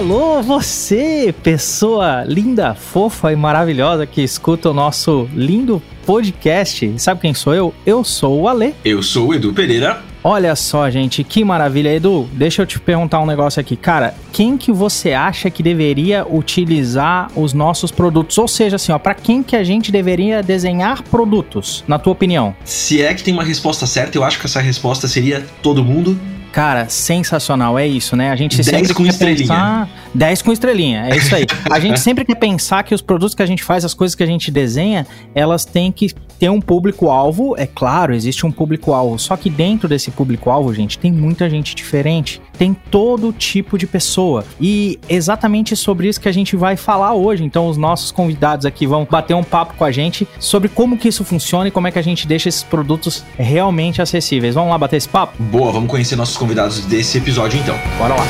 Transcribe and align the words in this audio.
Alô, 0.00 0.40
você, 0.40 1.34
pessoa 1.42 2.24
linda, 2.26 2.74
fofa 2.74 3.34
e 3.34 3.36
maravilhosa 3.36 4.06
que 4.06 4.22
escuta 4.22 4.70
o 4.70 4.72
nosso 4.72 5.28
lindo 5.34 5.82
podcast. 6.06 6.94
Sabe 6.96 7.20
quem 7.20 7.34
sou 7.34 7.54
eu? 7.54 7.74
Eu 7.84 8.02
sou 8.02 8.40
o 8.40 8.48
Ale. 8.48 8.74
Eu 8.82 9.02
sou 9.02 9.28
o 9.28 9.34
Edu 9.34 9.52
Pereira. 9.52 10.00
Olha 10.24 10.56
só, 10.56 10.88
gente, 10.88 11.22
que 11.22 11.44
maravilha. 11.44 11.94
Edu, 11.94 12.26
deixa 12.32 12.62
eu 12.62 12.66
te 12.66 12.80
perguntar 12.80 13.20
um 13.20 13.26
negócio 13.26 13.60
aqui. 13.60 13.76
Cara, 13.76 14.14
quem 14.32 14.56
que 14.56 14.72
você 14.72 15.12
acha 15.12 15.50
que 15.50 15.62
deveria 15.62 16.26
utilizar 16.26 17.30
os 17.36 17.52
nossos 17.52 17.90
produtos? 17.90 18.38
Ou 18.38 18.48
seja, 18.48 18.76
assim, 18.76 18.92
ó, 18.92 18.98
para 18.98 19.12
quem 19.12 19.42
que 19.42 19.54
a 19.54 19.62
gente 19.62 19.92
deveria 19.92 20.42
desenhar 20.42 21.02
produtos, 21.02 21.84
na 21.86 21.98
tua 21.98 22.14
opinião? 22.14 22.56
Se 22.64 23.02
é 23.02 23.12
que 23.12 23.22
tem 23.22 23.34
uma 23.34 23.44
resposta 23.44 23.86
certa, 23.86 24.16
eu 24.16 24.24
acho 24.24 24.40
que 24.40 24.46
essa 24.46 24.62
resposta 24.62 25.06
seria 25.06 25.44
todo 25.62 25.84
mundo 25.84 26.18
Cara, 26.52 26.88
sensacional, 26.88 27.78
é 27.78 27.86
isso, 27.86 28.16
né? 28.16 28.30
A 28.30 28.36
gente 28.36 28.56
10 28.56 28.66
sempre 28.66 28.94
com 28.94 29.06
estrelinha. 29.06 29.46
pensar 29.46 29.88
10 30.14 30.42
com 30.42 30.52
estrelinha, 30.52 31.08
é 31.08 31.16
isso 31.16 31.34
aí. 31.34 31.46
a 31.70 31.78
gente 31.78 31.98
sempre 32.00 32.24
quer 32.24 32.34
pensar 32.34 32.82
que 32.82 32.94
os 32.94 33.00
produtos 33.00 33.34
que 33.34 33.42
a 33.42 33.46
gente 33.46 33.62
faz, 33.62 33.84
as 33.84 33.94
coisas 33.94 34.14
que 34.14 34.22
a 34.22 34.26
gente 34.26 34.50
desenha, 34.50 35.06
elas 35.34 35.64
têm 35.64 35.92
que 35.92 36.12
ter 36.38 36.48
um 36.48 36.60
público-alvo, 36.60 37.54
é 37.58 37.66
claro, 37.66 38.14
existe 38.14 38.46
um 38.46 38.50
público-alvo, 38.50 39.18
só 39.18 39.36
que 39.36 39.50
dentro 39.50 39.86
desse 39.86 40.10
público-alvo, 40.10 40.72
gente, 40.72 40.98
tem 40.98 41.12
muita 41.12 41.50
gente 41.50 41.74
diferente, 41.74 42.40
tem 42.58 42.74
todo 42.74 43.32
tipo 43.32 43.76
de 43.76 43.86
pessoa. 43.86 44.44
E 44.60 44.98
exatamente 45.08 45.76
sobre 45.76 46.08
isso 46.08 46.20
que 46.20 46.28
a 46.28 46.32
gente 46.32 46.56
vai 46.56 46.76
falar 46.76 47.14
hoje. 47.14 47.44
Então, 47.44 47.68
os 47.68 47.76
nossos 47.76 48.10
convidados 48.10 48.64
aqui 48.64 48.86
vão 48.86 49.06
bater 49.08 49.34
um 49.34 49.44
papo 49.44 49.74
com 49.74 49.84
a 49.84 49.92
gente 49.92 50.26
sobre 50.38 50.68
como 50.68 50.96
que 50.96 51.08
isso 51.08 51.24
funciona 51.24 51.68
e 51.68 51.70
como 51.70 51.88
é 51.88 51.90
que 51.90 51.98
a 51.98 52.02
gente 52.02 52.26
deixa 52.26 52.48
esses 52.48 52.62
produtos 52.62 53.24
realmente 53.38 54.00
acessíveis. 54.00 54.54
Vamos 54.54 54.70
lá 54.70 54.78
bater 54.78 54.96
esse 54.96 55.08
papo? 55.08 55.42
Boa, 55.42 55.72
vamos 55.72 55.90
conhecer 55.90 56.16
nossos 56.16 56.36
convidados 56.40 56.80
desse 56.86 57.18
episódio 57.18 57.60
então. 57.60 57.78
Bora 57.98 58.14
lá. 58.14 58.26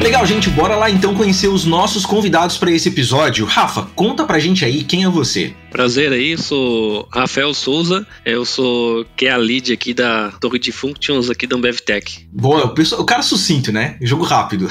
Legal, 0.00 0.26
gente, 0.26 0.48
bora 0.48 0.74
lá 0.76 0.90
então 0.90 1.14
conhecer 1.14 1.48
os 1.48 1.66
nossos 1.66 2.06
convidados 2.06 2.56
para 2.56 2.70
esse 2.72 2.88
episódio. 2.88 3.44
Rafa, 3.44 3.82
conta 3.94 4.24
pra 4.24 4.38
gente 4.38 4.64
aí 4.64 4.82
quem 4.82 5.04
é 5.04 5.08
você. 5.08 5.54
Prazer 5.72 6.12
aí, 6.12 6.36
sou 6.36 7.08
Rafael 7.10 7.54
Souza, 7.54 8.06
eu 8.26 8.44
sou 8.44 9.06
que 9.16 9.24
é 9.24 9.30
a 9.30 9.38
lead 9.38 9.72
aqui 9.72 9.94
da 9.94 10.30
Torre 10.32 10.58
de 10.58 10.70
Functions 10.70 11.30
aqui 11.30 11.46
da 11.46 11.56
Ambev 11.56 11.78
Tech. 11.78 12.28
Boa, 12.30 12.66
o, 12.66 12.74
pessoal, 12.74 13.00
o 13.00 13.06
cara 13.06 13.22
sucinto, 13.22 13.72
né? 13.72 13.96
Jogo 14.02 14.22
rápido. 14.22 14.68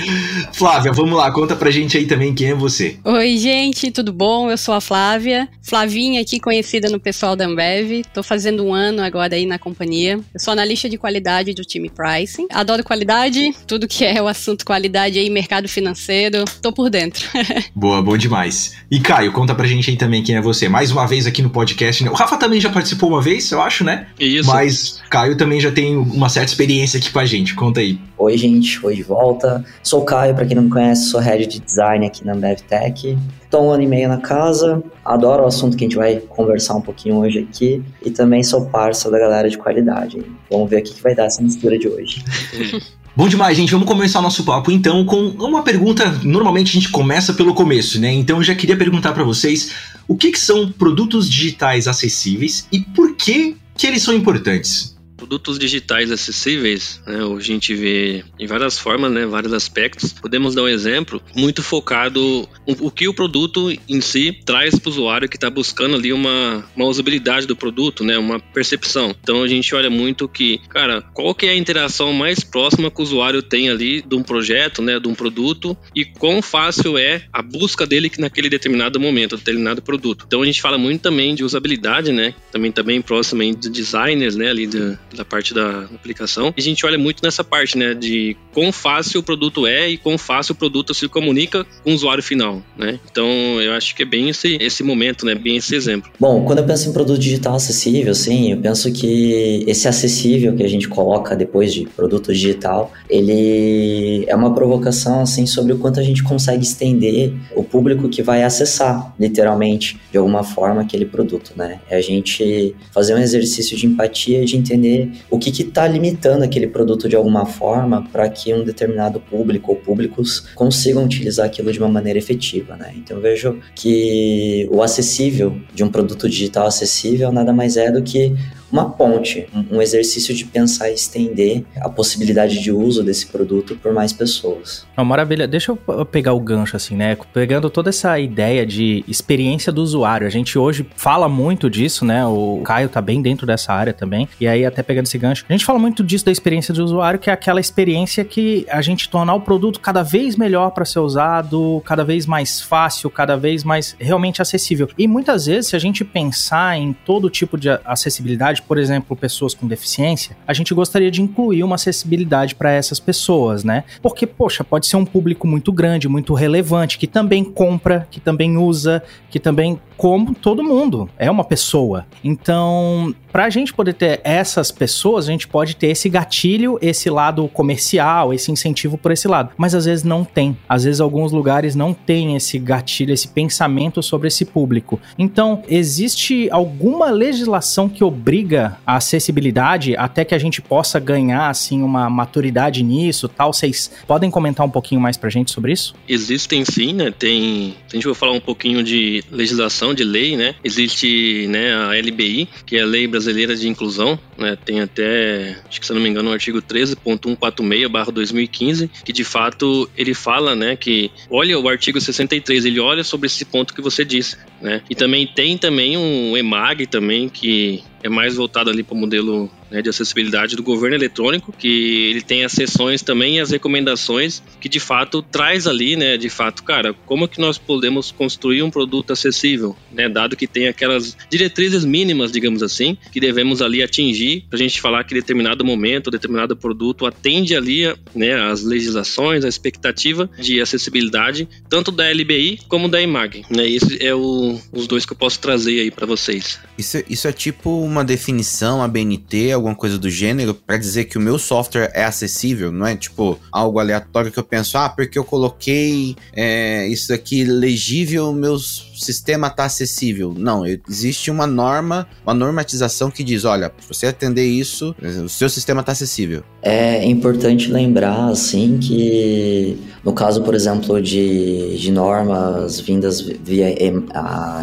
Flávia, 0.52 0.92
vamos 0.92 1.16
lá, 1.16 1.32
conta 1.32 1.56
pra 1.56 1.70
gente 1.70 1.96
aí 1.96 2.04
também 2.04 2.34
quem 2.34 2.50
é 2.50 2.54
você. 2.54 2.98
Oi, 3.02 3.38
gente, 3.38 3.90
tudo 3.90 4.12
bom? 4.12 4.50
Eu 4.50 4.58
sou 4.58 4.74
a 4.74 4.82
Flávia, 4.82 5.48
Flavinha 5.62 6.20
aqui, 6.20 6.38
conhecida 6.38 6.90
no 6.90 7.00
pessoal 7.00 7.34
da 7.34 7.46
Ambev. 7.46 8.02
Tô 8.12 8.22
fazendo 8.22 8.62
um 8.62 8.74
ano 8.74 9.02
agora 9.02 9.34
aí 9.34 9.46
na 9.46 9.58
companhia. 9.58 10.20
Eu 10.34 10.40
sou 10.40 10.52
analista 10.52 10.90
de 10.90 10.98
qualidade 10.98 11.54
do 11.54 11.62
time 11.62 11.88
Pricing. 11.88 12.48
Adoro 12.50 12.84
qualidade, 12.84 13.50
tudo 13.66 13.88
que 13.88 14.04
é 14.04 14.20
o 14.20 14.28
assunto 14.28 14.62
qualidade 14.62 15.18
aí, 15.18 15.30
mercado 15.30 15.68
financeiro, 15.68 16.44
tô 16.60 16.70
por 16.70 16.90
dentro. 16.90 17.26
Boa, 17.74 18.02
bom 18.02 18.18
demais. 18.18 18.74
E 18.90 19.00
Caio, 19.00 19.32
conta 19.32 19.54
pra 19.54 19.66
gente 19.66 19.88
aí 19.88 19.96
também 19.96 20.22
quem 20.22 20.33
é 20.36 20.40
você. 20.40 20.68
Mais 20.68 20.90
uma 20.90 21.06
vez 21.06 21.26
aqui 21.26 21.42
no 21.42 21.50
podcast, 21.50 22.04
né? 22.04 22.10
O 22.10 22.14
Rafa 22.14 22.36
também 22.36 22.60
já 22.60 22.70
participou 22.70 23.08
uma 23.10 23.22
vez, 23.22 23.50
eu 23.50 23.60
acho, 23.60 23.84
né? 23.84 24.06
Isso. 24.18 24.48
Mas 24.48 25.00
Caio 25.10 25.36
também 25.36 25.60
já 25.60 25.70
tem 25.70 25.96
uma 25.96 26.28
certa 26.28 26.50
experiência 26.50 26.98
aqui 26.98 27.10
com 27.10 27.18
a 27.18 27.24
gente. 27.24 27.54
Conta 27.54 27.80
aí. 27.80 27.98
Oi, 28.18 28.36
gente. 28.36 28.84
Oi 28.84 28.94
de 28.94 29.02
volta. 29.02 29.64
Sou 29.82 30.02
o 30.02 30.04
Caio, 30.04 30.34
pra 30.34 30.44
quem 30.44 30.56
não 30.56 30.64
me 30.64 30.70
conhece, 30.70 31.10
sou 31.10 31.20
head 31.20 31.46
de 31.46 31.60
design 31.60 32.06
aqui 32.06 32.24
na 32.24 32.32
Ambev 32.32 32.60
Tech. 32.60 33.18
Tô 33.50 33.60
um 33.60 33.70
ano 33.70 33.82
e 33.84 33.86
meio 33.86 34.08
na 34.08 34.18
casa, 34.18 34.82
adoro 35.04 35.44
o 35.44 35.46
assunto 35.46 35.76
que 35.76 35.84
a 35.84 35.86
gente 35.86 35.96
vai 35.96 36.16
conversar 36.16 36.74
um 36.74 36.80
pouquinho 36.80 37.18
hoje 37.18 37.38
aqui 37.38 37.84
e 38.04 38.10
também 38.10 38.42
sou 38.42 38.66
parça 38.66 39.08
da 39.10 39.18
galera 39.18 39.48
de 39.48 39.56
qualidade. 39.56 40.24
Vamos 40.50 40.68
ver 40.68 40.80
o 40.80 40.82
que 40.82 41.00
vai 41.00 41.14
dar 41.14 41.26
essa 41.26 41.40
mistura 41.40 41.78
de 41.78 41.86
hoje. 41.86 42.24
Bom 43.16 43.28
demais, 43.28 43.56
gente. 43.56 43.70
Vamos 43.70 43.86
começar 43.86 44.20
nosso 44.20 44.42
papo 44.42 44.72
então 44.72 45.04
com 45.04 45.28
uma 45.38 45.62
pergunta. 45.62 46.18
Normalmente 46.24 46.70
a 46.70 46.72
gente 46.72 46.88
começa 46.88 47.32
pelo 47.32 47.54
começo, 47.54 48.00
né? 48.00 48.12
Então 48.12 48.38
eu 48.38 48.42
já 48.42 48.56
queria 48.56 48.76
perguntar 48.76 49.12
para 49.12 49.22
vocês 49.22 49.70
o 50.08 50.16
que, 50.16 50.32
que 50.32 50.38
são 50.38 50.72
produtos 50.72 51.30
digitais 51.30 51.86
acessíveis 51.86 52.66
e 52.72 52.80
por 52.80 53.14
que, 53.14 53.56
que 53.76 53.86
eles 53.86 54.02
são 54.02 54.12
importantes 54.12 54.93
produtos 55.16 55.58
digitais 55.58 56.10
acessíveis, 56.10 57.00
né, 57.06 57.18
a 57.24 57.40
gente 57.40 57.74
vê 57.74 58.24
em 58.38 58.46
várias 58.46 58.78
formas, 58.78 59.12
né, 59.12 59.26
vários 59.26 59.52
aspectos. 59.52 60.12
Podemos 60.12 60.54
dar 60.54 60.62
um 60.62 60.68
exemplo 60.68 61.22
muito 61.34 61.62
focado 61.62 62.48
o, 62.66 62.90
que 62.90 63.08
o 63.08 63.14
produto 63.14 63.70
em 63.88 64.00
si 64.00 64.32
traz 64.44 64.78
para 64.78 64.88
o 64.88 64.92
usuário 64.92 65.28
que 65.28 65.36
está 65.36 65.50
buscando 65.50 65.96
ali 65.96 66.12
uma, 66.12 66.64
uma 66.76 66.86
usabilidade 66.86 67.46
do 67.46 67.56
produto, 67.56 68.04
né, 68.04 68.18
uma 68.18 68.38
percepção. 68.38 69.14
Então 69.22 69.42
a 69.42 69.48
gente 69.48 69.74
olha 69.74 69.90
muito 69.90 70.28
que, 70.28 70.58
cara, 70.68 71.02
qual 71.12 71.34
que 71.34 71.46
é 71.46 71.50
a 71.50 71.56
interação 71.56 72.12
mais 72.12 72.42
próxima 72.42 72.90
que 72.90 73.00
o 73.00 73.02
usuário 73.02 73.42
tem 73.42 73.70
ali 73.70 74.02
de 74.02 74.14
um 74.14 74.22
projeto, 74.22 74.82
né, 74.82 74.98
de 74.98 75.08
um 75.08 75.14
produto 75.14 75.76
e 75.94 76.04
quão 76.04 76.42
fácil 76.42 76.98
é 76.98 77.24
a 77.32 77.42
busca 77.42 77.86
dele 77.86 78.10
naquele 78.18 78.48
determinado 78.48 78.98
momento, 79.00 79.36
determinado 79.36 79.82
produto. 79.82 80.24
Então 80.26 80.42
a 80.42 80.46
gente 80.46 80.60
fala 80.60 80.78
muito 80.78 81.02
também 81.02 81.34
de 81.34 81.44
usabilidade, 81.44 82.12
né, 82.12 82.34
também 82.50 82.72
também 82.72 83.00
próximo 83.00 83.42
de 83.54 83.68
designers, 83.68 84.36
né, 84.36 84.50
ali 84.50 84.66
da 85.14 85.24
parte 85.24 85.54
da 85.54 85.84
aplicação. 85.94 86.52
E 86.56 86.60
a 86.60 86.62
gente 86.62 86.84
olha 86.84 86.98
muito 86.98 87.22
nessa 87.22 87.42
parte, 87.42 87.76
né, 87.78 87.94
de 87.94 88.36
quão 88.52 88.72
fácil 88.72 89.20
o 89.20 89.22
produto 89.22 89.66
é 89.66 89.88
e 89.88 89.96
quão 89.96 90.18
fácil 90.18 90.52
o 90.52 90.56
produto 90.56 90.94
se 90.94 91.08
comunica 91.08 91.64
com 91.82 91.90
o 91.90 91.94
usuário 91.94 92.22
final, 92.22 92.62
né? 92.76 92.98
Então, 93.10 93.26
eu 93.60 93.72
acho 93.72 93.94
que 93.94 94.02
é 94.02 94.06
bem 94.06 94.28
esse, 94.28 94.56
esse 94.60 94.82
momento, 94.82 95.24
né, 95.24 95.34
bem 95.34 95.56
esse 95.56 95.74
exemplo. 95.74 96.10
Bom, 96.18 96.44
quando 96.44 96.58
eu 96.58 96.64
penso 96.64 96.88
em 96.88 96.92
produto 96.92 97.18
digital 97.18 97.54
acessível, 97.54 98.14
sim, 98.14 98.52
eu 98.52 98.58
penso 98.58 98.92
que 98.92 99.64
esse 99.66 99.88
acessível 99.88 100.54
que 100.54 100.62
a 100.62 100.68
gente 100.68 100.88
coloca 100.88 101.36
depois 101.36 101.72
de 101.72 101.86
produto 101.86 102.32
digital, 102.32 102.92
ele 103.08 104.24
é 104.26 104.34
uma 104.34 104.54
provocação, 104.54 105.20
assim, 105.20 105.46
sobre 105.46 105.72
o 105.72 105.78
quanto 105.78 106.00
a 106.00 106.02
gente 106.02 106.22
consegue 106.22 106.62
estender 106.62 107.32
o 107.54 107.62
público 107.62 108.08
que 108.08 108.22
vai 108.22 108.42
acessar, 108.42 109.14
literalmente, 109.18 109.98
de 110.10 110.18
alguma 110.18 110.42
forma, 110.42 110.82
aquele 110.82 111.06
produto, 111.06 111.52
né? 111.56 111.80
É 111.88 111.96
a 111.96 112.00
gente 112.00 112.74
fazer 112.92 113.14
um 113.14 113.18
exercício 113.18 113.76
de 113.76 113.86
empatia, 113.86 114.44
de 114.44 114.56
entender 114.56 115.03
o 115.30 115.38
que 115.38 115.50
está 115.50 115.86
limitando 115.86 116.44
aquele 116.44 116.66
produto 116.66 117.08
de 117.08 117.16
alguma 117.16 117.46
forma 117.46 118.06
para 118.12 118.28
que 118.28 118.52
um 118.52 118.64
determinado 118.64 119.20
público 119.20 119.72
ou 119.72 119.76
públicos 119.76 120.48
consigam 120.54 121.04
utilizar 121.04 121.46
aquilo 121.46 121.72
de 121.72 121.78
uma 121.78 121.88
maneira 121.88 122.18
efetiva, 122.18 122.76
né? 122.76 122.92
Então 122.96 123.16
eu 123.16 123.22
vejo 123.22 123.58
que 123.74 124.68
o 124.70 124.82
acessível 124.82 125.56
de 125.74 125.84
um 125.84 125.90
produto 125.90 126.28
digital 126.28 126.66
acessível 126.66 127.30
nada 127.32 127.52
mais 127.52 127.76
é 127.76 127.90
do 127.90 128.02
que 128.02 128.34
uma 128.74 128.90
ponte, 128.90 129.46
um 129.70 129.80
exercício 129.80 130.34
de 130.34 130.44
pensar 130.44 130.90
e 130.90 130.94
estender 130.94 131.64
a 131.80 131.88
possibilidade 131.88 132.60
de 132.60 132.72
uso 132.72 133.04
desse 133.04 133.28
produto 133.28 133.78
por 133.80 133.92
mais 133.92 134.12
pessoas. 134.12 134.84
Oh, 134.96 135.04
maravilha. 135.04 135.46
Deixa 135.46 135.70
eu 135.70 136.04
pegar 136.04 136.32
o 136.32 136.40
gancho 136.40 136.76
assim, 136.76 136.96
né? 136.96 137.16
Pegando 137.32 137.70
toda 137.70 137.90
essa 137.90 138.18
ideia 138.18 138.66
de 138.66 139.04
experiência 139.06 139.70
do 139.70 139.80
usuário. 139.80 140.26
A 140.26 140.30
gente 140.30 140.58
hoje 140.58 140.84
fala 140.96 141.28
muito 141.28 141.70
disso, 141.70 142.04
né? 142.04 142.26
O 142.26 142.62
Caio 142.64 142.88
tá 142.88 143.00
bem 143.00 143.22
dentro 143.22 143.46
dessa 143.46 143.72
área 143.72 143.92
também. 143.92 144.28
E 144.40 144.48
aí, 144.48 144.66
até 144.66 144.82
pegando 144.82 145.06
esse 145.06 145.18
gancho, 145.18 145.44
a 145.48 145.52
gente 145.52 145.64
fala 145.64 145.78
muito 145.78 146.02
disso 146.02 146.24
da 146.24 146.32
experiência 146.32 146.74
do 146.74 146.82
usuário, 146.84 147.20
que 147.20 147.30
é 147.30 147.32
aquela 147.32 147.60
experiência 147.60 148.24
que 148.24 148.66
a 148.68 148.82
gente 148.82 149.08
tornar 149.08 149.34
o 149.34 149.40
produto 149.40 149.78
cada 149.78 150.02
vez 150.02 150.34
melhor 150.34 150.70
para 150.70 150.84
ser 150.84 150.98
usado, 150.98 151.80
cada 151.84 152.02
vez 152.02 152.26
mais 152.26 152.60
fácil, 152.60 153.08
cada 153.08 153.36
vez 153.36 153.62
mais 153.62 153.94
realmente 154.00 154.42
acessível. 154.42 154.88
E 154.98 155.06
muitas 155.06 155.46
vezes, 155.46 155.68
se 155.68 155.76
a 155.76 155.78
gente 155.78 156.04
pensar 156.04 156.76
em 156.76 156.92
todo 156.92 157.30
tipo 157.30 157.56
de 157.56 157.68
acessibilidade, 157.84 158.63
por 158.66 158.78
exemplo, 158.78 159.16
pessoas 159.16 159.54
com 159.54 159.66
deficiência, 159.66 160.36
a 160.46 160.52
gente 160.52 160.74
gostaria 160.74 161.10
de 161.10 161.22
incluir 161.22 161.62
uma 161.62 161.74
acessibilidade 161.76 162.54
para 162.54 162.70
essas 162.70 162.98
pessoas, 162.98 163.64
né? 163.64 163.84
Porque, 164.02 164.26
poxa, 164.26 164.64
pode 164.64 164.86
ser 164.86 164.96
um 164.96 165.04
público 165.04 165.46
muito 165.46 165.72
grande, 165.72 166.08
muito 166.08 166.34
relevante, 166.34 166.98
que 166.98 167.06
também 167.06 167.44
compra, 167.44 168.06
que 168.10 168.20
também 168.20 168.56
usa, 168.56 169.02
que 169.30 169.38
também, 169.38 169.80
como 169.96 170.34
todo 170.34 170.62
mundo, 170.62 171.08
é 171.18 171.30
uma 171.30 171.44
pessoa. 171.44 172.06
Então, 172.22 173.14
para 173.34 173.46
a 173.46 173.50
gente 173.50 173.74
poder 173.74 173.94
ter 173.94 174.20
essas 174.22 174.70
pessoas, 174.70 175.28
a 175.28 175.32
gente 175.32 175.48
pode 175.48 175.74
ter 175.74 175.88
esse 175.88 176.08
gatilho, 176.08 176.78
esse 176.80 177.10
lado 177.10 177.48
comercial, 177.48 178.32
esse 178.32 178.52
incentivo 178.52 178.96
por 178.96 179.10
esse 179.10 179.26
lado. 179.26 179.50
Mas 179.56 179.74
às 179.74 179.86
vezes 179.86 180.04
não 180.04 180.24
tem. 180.24 180.56
Às 180.68 180.84
vezes 180.84 181.00
alguns 181.00 181.32
lugares 181.32 181.74
não 181.74 181.92
tem 181.92 182.36
esse 182.36 182.60
gatilho, 182.60 183.12
esse 183.12 183.26
pensamento 183.26 184.00
sobre 184.04 184.28
esse 184.28 184.44
público. 184.44 185.00
Então, 185.18 185.64
existe 185.66 186.48
alguma 186.52 187.10
legislação 187.10 187.88
que 187.88 188.04
obriga 188.04 188.78
a 188.86 188.98
acessibilidade 188.98 189.96
até 189.96 190.24
que 190.24 190.36
a 190.36 190.38
gente 190.38 190.62
possa 190.62 191.00
ganhar 191.00 191.48
assim 191.48 191.82
uma 191.82 192.08
maturidade 192.08 192.84
nisso, 192.84 193.28
tal? 193.28 193.52
Vocês 193.52 193.90
podem 194.06 194.30
comentar 194.30 194.64
um 194.64 194.70
pouquinho 194.70 195.00
mais 195.00 195.16
pra 195.16 195.28
gente 195.28 195.50
sobre 195.50 195.72
isso? 195.72 195.92
Existem 196.08 196.64
sim, 196.64 196.92
né? 196.92 197.10
Tem, 197.10 197.74
a 197.90 197.96
gente 197.96 198.06
vai 198.06 198.14
falar 198.14 198.32
um 198.32 198.40
pouquinho 198.40 198.80
de 198.80 199.24
legislação, 199.28 199.92
de 199.92 200.04
lei, 200.04 200.36
né? 200.36 200.54
Existe, 200.62 201.48
né, 201.48 201.74
a 201.74 202.00
LBI, 202.00 202.48
que 202.64 202.76
é 202.76 202.82
a 202.82 202.86
Lei 202.86 203.08
Brasileira 203.08 203.23
Brasileira 203.24 203.56
de 203.56 203.66
Inclusão, 203.68 204.18
né? 204.36 204.58
Tem 204.62 204.80
até, 204.80 205.56
acho 205.66 205.80
que 205.80 205.86
se 205.86 205.94
não 205.94 206.00
me 206.00 206.08
engano, 206.08 206.28
o 206.28 206.32
artigo 206.32 206.60
13.146/2015, 206.60 208.90
que 209.02 209.12
de 209.12 209.24
fato 209.24 209.90
ele 209.96 210.12
fala, 210.12 210.54
né, 210.54 210.76
que 210.76 211.10
olha 211.30 211.58
o 211.58 211.66
artigo 211.68 211.98
63, 212.00 212.66
ele 212.66 212.78
olha 212.78 213.02
sobre 213.02 213.26
esse 213.26 213.44
ponto 213.46 213.72
que 213.72 213.80
você 213.80 214.04
disse, 214.04 214.36
né? 214.60 214.82
E 214.90 214.94
também 214.94 215.26
tem 215.26 215.56
também 215.56 215.96
um 215.96 216.36
EMAG 216.36 216.86
também 216.86 217.30
que 217.30 217.82
é 218.04 218.08
mais 218.10 218.36
voltado 218.36 218.68
ali 218.68 218.82
para 218.82 218.94
o 218.94 218.98
modelo 218.98 219.50
né, 219.70 219.80
de 219.80 219.88
acessibilidade 219.88 220.54
do 220.56 220.62
governo 220.62 220.94
eletrônico, 220.94 221.52
que 221.58 222.10
ele 222.10 222.20
tem 222.20 222.44
as 222.44 222.52
sessões 222.52 223.00
também 223.00 223.38
e 223.38 223.40
as 223.40 223.50
recomendações 223.50 224.42
que 224.60 224.68
de 224.68 224.78
fato 224.78 225.22
traz 225.22 225.66
ali, 225.66 225.96
né, 225.96 226.18
de 226.18 226.28
fato, 226.28 226.62
cara, 226.62 226.94
como 227.06 227.26
que 227.26 227.40
nós 227.40 227.56
podemos 227.56 228.12
construir 228.12 228.62
um 228.62 228.70
produto 228.70 229.14
acessível, 229.14 229.74
né, 229.90 230.06
dado 230.06 230.36
que 230.36 230.46
tem 230.46 230.68
aquelas 230.68 231.16
diretrizes 231.30 231.82
mínimas, 231.82 232.30
digamos 232.30 232.62
assim, 232.62 232.98
que 233.10 233.18
devemos 233.18 233.62
ali 233.62 233.82
atingir 233.82 234.44
para 234.50 234.58
a 234.58 234.62
gente 234.62 234.82
falar 234.82 235.02
que 235.04 235.14
determinado 235.14 235.64
momento, 235.64 236.10
determinado 236.10 236.54
produto 236.54 237.06
atende 237.06 237.56
ali, 237.56 237.84
né, 238.14 238.34
as 238.34 238.62
legislações, 238.62 239.46
a 239.46 239.48
expectativa 239.48 240.28
de 240.38 240.60
acessibilidade, 240.60 241.48
tanto 241.70 241.90
da 241.90 242.10
LBI 242.10 242.58
como 242.68 242.86
da 242.86 243.00
IMAG, 243.00 243.46
né, 243.48 243.66
esse 243.66 244.04
é 244.04 244.14
o, 244.14 244.60
os 244.70 244.86
dois 244.86 245.06
que 245.06 245.12
eu 245.12 245.16
posso 245.16 245.40
trazer 245.40 245.80
aí 245.80 245.90
para 245.90 246.04
vocês. 246.04 246.60
Isso, 246.76 247.02
isso 247.08 247.26
é 247.26 247.32
tipo 247.32 247.93
uma 247.94 248.04
definição, 248.04 248.82
a 248.82 248.88
BNT, 248.88 249.52
alguma 249.52 249.74
coisa 249.74 249.98
do 249.98 250.10
gênero, 250.10 250.54
para 250.54 250.76
dizer 250.76 251.04
que 251.04 251.16
o 251.16 251.20
meu 251.20 251.38
software 251.38 251.90
é 251.94 252.04
acessível, 252.04 252.70
não 252.70 252.86
é 252.86 252.96
tipo 252.96 253.38
algo 253.50 253.78
aleatório 253.78 254.30
que 254.30 254.38
eu 254.38 254.44
penso, 254.44 254.76
ah, 254.76 254.88
porque 254.88 255.18
eu 255.18 255.24
coloquei 255.24 256.16
é, 256.34 256.86
isso 256.88 257.12
aqui 257.12 257.44
legível, 257.44 258.32
meu 258.32 258.58
sistema 258.58 259.50
tá 259.50 259.64
acessível. 259.64 260.34
Não, 260.36 260.64
existe 260.66 261.30
uma 261.30 261.46
norma, 261.46 262.06
uma 262.24 262.34
normatização 262.34 263.10
que 263.10 263.22
diz, 263.22 263.44
olha, 263.44 263.72
se 263.78 263.88
você 263.88 264.06
atender 264.06 264.46
isso, 264.46 264.94
o 265.24 265.28
seu 265.28 265.48
sistema 265.48 265.82
tá 265.82 265.92
acessível. 265.92 266.42
É 266.62 267.04
importante 267.04 267.70
lembrar, 267.70 268.28
assim, 268.28 268.78
que 268.78 269.78
no 270.04 270.12
caso, 270.12 270.42
por 270.42 270.54
exemplo, 270.54 271.00
de, 271.00 271.78
de 271.78 271.90
normas 271.90 272.78
vindas 272.80 273.20
via 273.20 273.74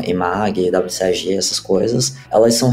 EMAG, 0.08 0.70
WCAG, 0.70 1.34
essas 1.34 1.60
coisas, 1.60 2.16
elas 2.32 2.54
são 2.54 2.70